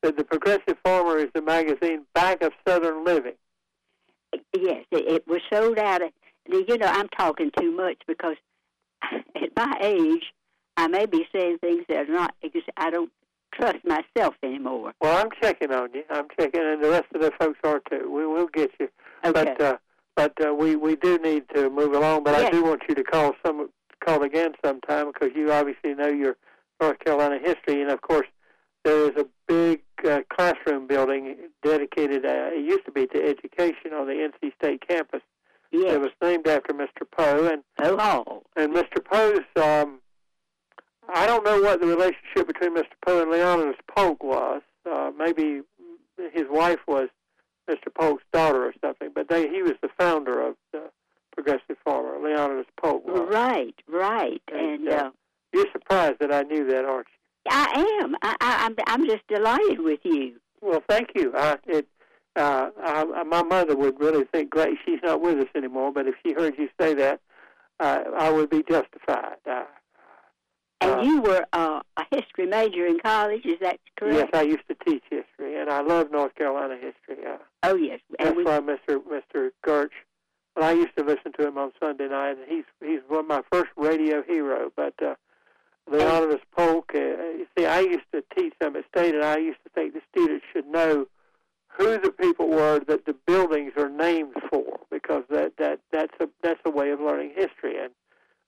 that 0.02 0.16
the 0.18 0.24
Progressive 0.24 0.78
Farmer 0.84 1.18
is 1.18 1.28
the 1.34 1.42
magazine 1.42 2.06
back 2.14 2.42
of 2.42 2.54
Southern 2.68 3.04
Living. 3.04 3.36
Yes, 4.58 4.86
it, 4.92 5.12
it 5.12 5.28
was 5.28 5.42
sold 5.52 5.78
out. 5.78 6.02
You 6.48 6.78
know, 6.78 6.88
I'm 6.88 7.10
talking 7.10 7.52
too 7.60 7.76
much 7.76 7.98
because 8.08 8.38
at 9.36 9.50
my 9.56 9.78
age, 9.82 10.24
I 10.78 10.88
may 10.88 11.06
be 11.06 11.26
saying 11.34 11.58
things 11.60 11.86
that 11.90 12.10
are 12.10 12.14
not. 12.14 12.34
I 12.78 12.90
don't 12.90 13.12
trust 13.54 13.80
myself 13.86 14.36
anymore. 14.44 14.94
Well, 15.02 15.18
I'm 15.18 15.30
checking 15.42 15.72
on 15.72 15.90
you. 15.94 16.04
I'm 16.10 16.28
checking, 16.40 16.62
and 16.62 16.84
the 16.84 16.90
rest 16.90 17.08
of 17.14 17.22
the 17.22 17.32
folks 17.40 17.60
are 17.64 17.82
too. 17.90 18.12
We 18.12 18.26
will 18.26 18.48
get 18.48 18.72
you, 18.80 18.90
Okay. 19.26 19.32
but 19.32 19.62
uh, 19.62 19.78
but 20.16 20.34
uh, 20.46 20.54
we 20.54 20.76
we 20.76 20.96
do 20.96 21.18
need 21.18 21.44
to 21.56 21.70
move 21.70 21.94
along. 21.94 22.24
But 22.24 22.36
I 22.36 22.50
do 22.50 22.64
want 22.64 22.84
you 22.88 22.96
to 22.96 23.04
call 23.04 23.34
some 23.46 23.70
call 24.06 24.24
again 24.24 24.54
sometime 24.64 25.08
because 25.08 25.30
you 25.36 25.52
obviously 25.52 25.94
know 25.94 26.08
your 26.08 26.38
North 26.82 27.00
Carolina 27.00 27.40
history, 27.44 27.82
and 27.82 27.92
of 27.92 28.02
course 28.02 28.28
there 28.86 29.10
is 29.10 29.18
a 29.18 29.26
big 29.48 29.82
uh, 30.08 30.22
classroom 30.34 30.88
building 30.88 31.36
dedicated. 31.64 32.26
Uh, 32.26 32.52
it 32.54 32.64
used 32.66 32.86
to 32.86 32.92
be 32.92 33.08
to 33.08 33.22
education 33.22 33.94
on 33.94 34.08
the 34.08 34.14
NC 34.14 34.54
State 34.56 34.88
campus. 34.88 35.22
Yes. 35.72 35.94
It 35.96 36.02
was 36.02 36.12
named 36.22 36.48
after 36.48 36.74
Mr. 36.74 37.10
Poe, 37.12 37.48
and 37.48 38.00
Hall. 38.00 38.44
and 38.56 38.74
Mr. 38.74 39.04
Poe's. 39.04 39.40
Um, 39.56 40.00
I 41.14 41.26
don't 41.26 41.44
know 41.44 41.62
what 41.62 41.82
the 41.82 41.88
relationship 41.88 42.48
between 42.48 42.76
Mr. 42.76 42.94
Poe 43.06 43.22
and 43.22 43.32
Leonidas 43.32 43.78
Polk 43.96 44.24
was. 44.24 44.62
Uh, 44.90 45.12
maybe 45.18 45.62
his 46.34 46.46
wife 46.50 46.80
was 46.88 47.10
Mr. 47.70 47.94
Polk's 47.94 48.24
daughter 48.32 48.66
or 48.66 48.74
something, 48.82 49.10
but 49.14 49.30
they, 49.30 49.48
he 49.50 49.62
was 49.62 49.74
the 49.82 49.90
founder 49.98 50.42
of 50.46 50.56
the 50.72 50.90
Progressive 51.34 51.78
Farmer. 51.84 52.20
Leonidas 52.22 52.66
Polk 52.82 53.06
was. 53.06 53.28
Right, 53.32 53.76
right, 53.88 54.42
And, 54.52 54.82
and 54.82 54.90
uh, 54.90 54.96
uh, 54.96 55.10
You're 55.54 55.68
surprised 55.72 56.20
that 56.20 56.34
I 56.34 56.44
knew 56.44 56.66
that, 56.70 56.86
aren't 56.86 57.08
you? 57.08 57.52
I 57.52 58.00
am. 58.02 58.16
I, 58.22 58.36
I, 58.42 58.66
I'm. 58.66 58.76
I'm 58.88 59.08
just 59.08 59.26
delighted 59.28 59.80
with 59.80 60.02
you. 60.04 60.36
Well, 60.62 60.84
thank 60.90 61.12
you. 61.16 61.34
I, 61.36 61.58
it, 61.68 61.88
uh, 62.36 62.70
I, 62.84 63.24
my 63.24 63.44
mother 63.44 63.76
would 63.76 64.00
really 64.00 64.26
think 64.26 64.50
great. 64.50 64.78
She's 64.86 65.00
not 65.04 65.22
with 65.22 65.40
us 65.40 65.48
anymore, 65.56 65.92
but 65.92 66.08
if 66.08 66.16
she 66.26 66.34
heard 66.34 66.58
you 66.58 66.70
say 66.80 66.94
that, 66.96 67.22
uh, 67.80 68.04
I 68.18 68.30
would 68.30 68.50
be 68.50 68.64
justified. 68.64 69.38
Uh, 69.50 69.66
And 70.82 70.92
Uh, 70.92 71.02
you 71.02 71.22
were 71.22 71.46
uh, 71.54 71.82
a 71.98 72.04
history 72.12 72.46
major 72.48 72.86
in 72.86 73.00
college. 73.00 73.46
Is 73.46 73.60
that 73.62 73.80
correct? 73.98 74.16
yes, 74.18 74.30
I 74.34 74.44
used 74.44 74.68
to 74.70 74.76
teach 74.86 75.04
history, 75.10 75.58
and 75.60 75.70
I 75.70 75.82
love 75.82 76.12
North 76.12 76.36
Carolina 76.36 76.76
history. 76.76 77.26
Uh, 77.26 77.38
Oh 77.64 77.76
yes. 77.76 78.00
That's 78.18 78.36
we, 78.36 78.44
why 78.44 78.60
Mr. 78.60 79.02
Mr. 79.16 79.52
Goerch. 79.66 79.92
Well, 80.56 80.66
I 80.70 80.72
used 80.72 80.96
to 80.98 81.04
listen 81.04 81.32
to 81.38 81.48
him 81.48 81.58
on 81.58 81.72
Sunday 81.82 82.08
night, 82.08 82.38
and 82.38 82.48
he's 82.48 82.64
he's 82.82 83.02
one 83.08 83.22
of 83.22 83.28
my 83.28 83.42
first 83.52 83.72
radio 83.76 84.24
hero. 84.24 84.72
But 84.76 84.94
uh, 85.02 85.16
Leonidas 85.92 86.42
Polk. 86.56 86.92
Uh, 86.96 87.00
you 87.00 87.48
see, 87.58 87.66
I 87.66 87.80
used 87.82 88.10
to 88.14 88.24
teach 88.38 88.54
them 88.60 88.76
at 88.76 88.86
State, 88.96 89.16
and 89.16 89.24
I 89.26 89.38
used 89.38 89.60
to 89.64 89.70
think 89.76 89.94
the 89.94 90.02
students 90.12 90.46
should 90.54 90.68
know 90.68 91.08
who 91.78 92.00
the 92.00 92.12
people 92.12 92.50
were 92.50 92.80
that 92.88 93.06
the 93.06 93.16
buildings 93.26 93.74
are 93.78 93.90
named 93.90 94.34
for, 94.50 94.80
because 94.92 95.24
that 95.30 95.54
that 95.58 95.80
that's 95.92 96.14
a 96.20 96.28
that's 96.44 96.60
a 96.66 96.70
way 96.70 96.92
of 96.92 97.00
learning 97.00 97.34
history. 97.36 97.78
And 97.82 97.92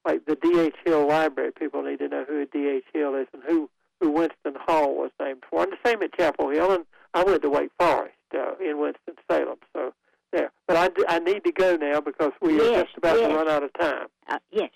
like 0.05 0.26
the 0.26 0.36
D.H. 0.36 0.76
Hill 0.86 1.07
Library, 1.07 1.51
people 1.51 1.84
need 1.84 1.99
to 1.99 2.07
know 2.07 2.26
who 2.28 2.45
D.H. 2.45 2.86
Hill 2.93 3.15
is 3.15 3.28
and 3.34 3.43
who 3.45 3.69
who 3.99 4.11
Winston 4.11 4.55
Hall 4.55 4.95
was 4.95 5.11
named 5.19 5.43
for. 5.49 5.63
And 5.63 5.72
the 5.72 5.78
same 5.89 6.01
at 6.01 6.17
Chapel 6.17 6.49
Hill, 6.49 6.72
and 6.72 6.86
I 7.13 7.24
went 7.24 7.41
to 7.43 7.49
Wake 7.49 7.72
Forest 7.80 8.15
uh, 8.34 8.55
in 8.59 8.80
Winston 8.80 9.15
Salem. 9.30 9.57
So 9.74 9.93
there, 10.32 10.51
but 10.67 10.78
I, 10.78 10.88
d- 10.88 11.05
I 11.07 11.19
need 11.19 11.43
to 11.43 11.51
go 11.51 11.76
now 11.76 12.01
because 12.01 12.32
we 12.41 12.55
are 12.55 12.84
just 12.84 12.97
about 12.97 13.19
yes. 13.19 13.30
to 13.30 13.36
run 13.36 13.49
out 13.49 13.63
of 13.63 13.72
time. 13.74 14.07
uh, 14.28 14.39
yes. 14.51 14.72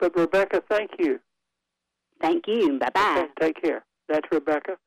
But 0.00 0.16
Rebecca, 0.16 0.62
thank 0.70 0.92
you. 0.98 1.20
Thank 2.20 2.46
you. 2.46 2.78
Bye 2.78 2.90
bye. 2.94 3.14
Okay, 3.18 3.28
take 3.40 3.62
care. 3.62 3.84
That's 4.08 4.26
Rebecca. 4.32 4.78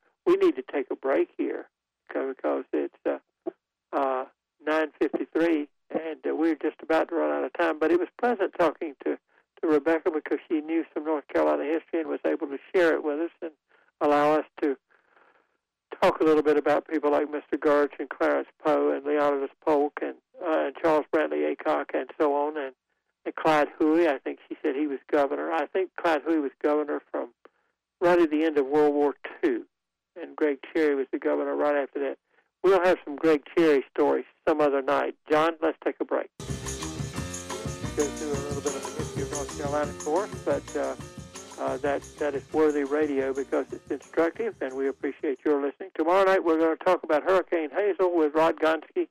because 43.34 43.66
it's 43.72 43.90
instructive, 43.90 44.54
and 44.60 44.74
we 44.74 44.88
appreciate 44.88 45.38
your 45.44 45.60
listening. 45.60 45.90
Tomorrow 45.94 46.24
night, 46.24 46.44
we're 46.44 46.58
going 46.58 46.76
to 46.76 46.84
talk 46.84 47.02
about 47.02 47.22
Hurricane 47.24 47.70
Hazel 47.70 48.16
with 48.16 48.34
Rod 48.34 48.56
Gonski 48.56 49.03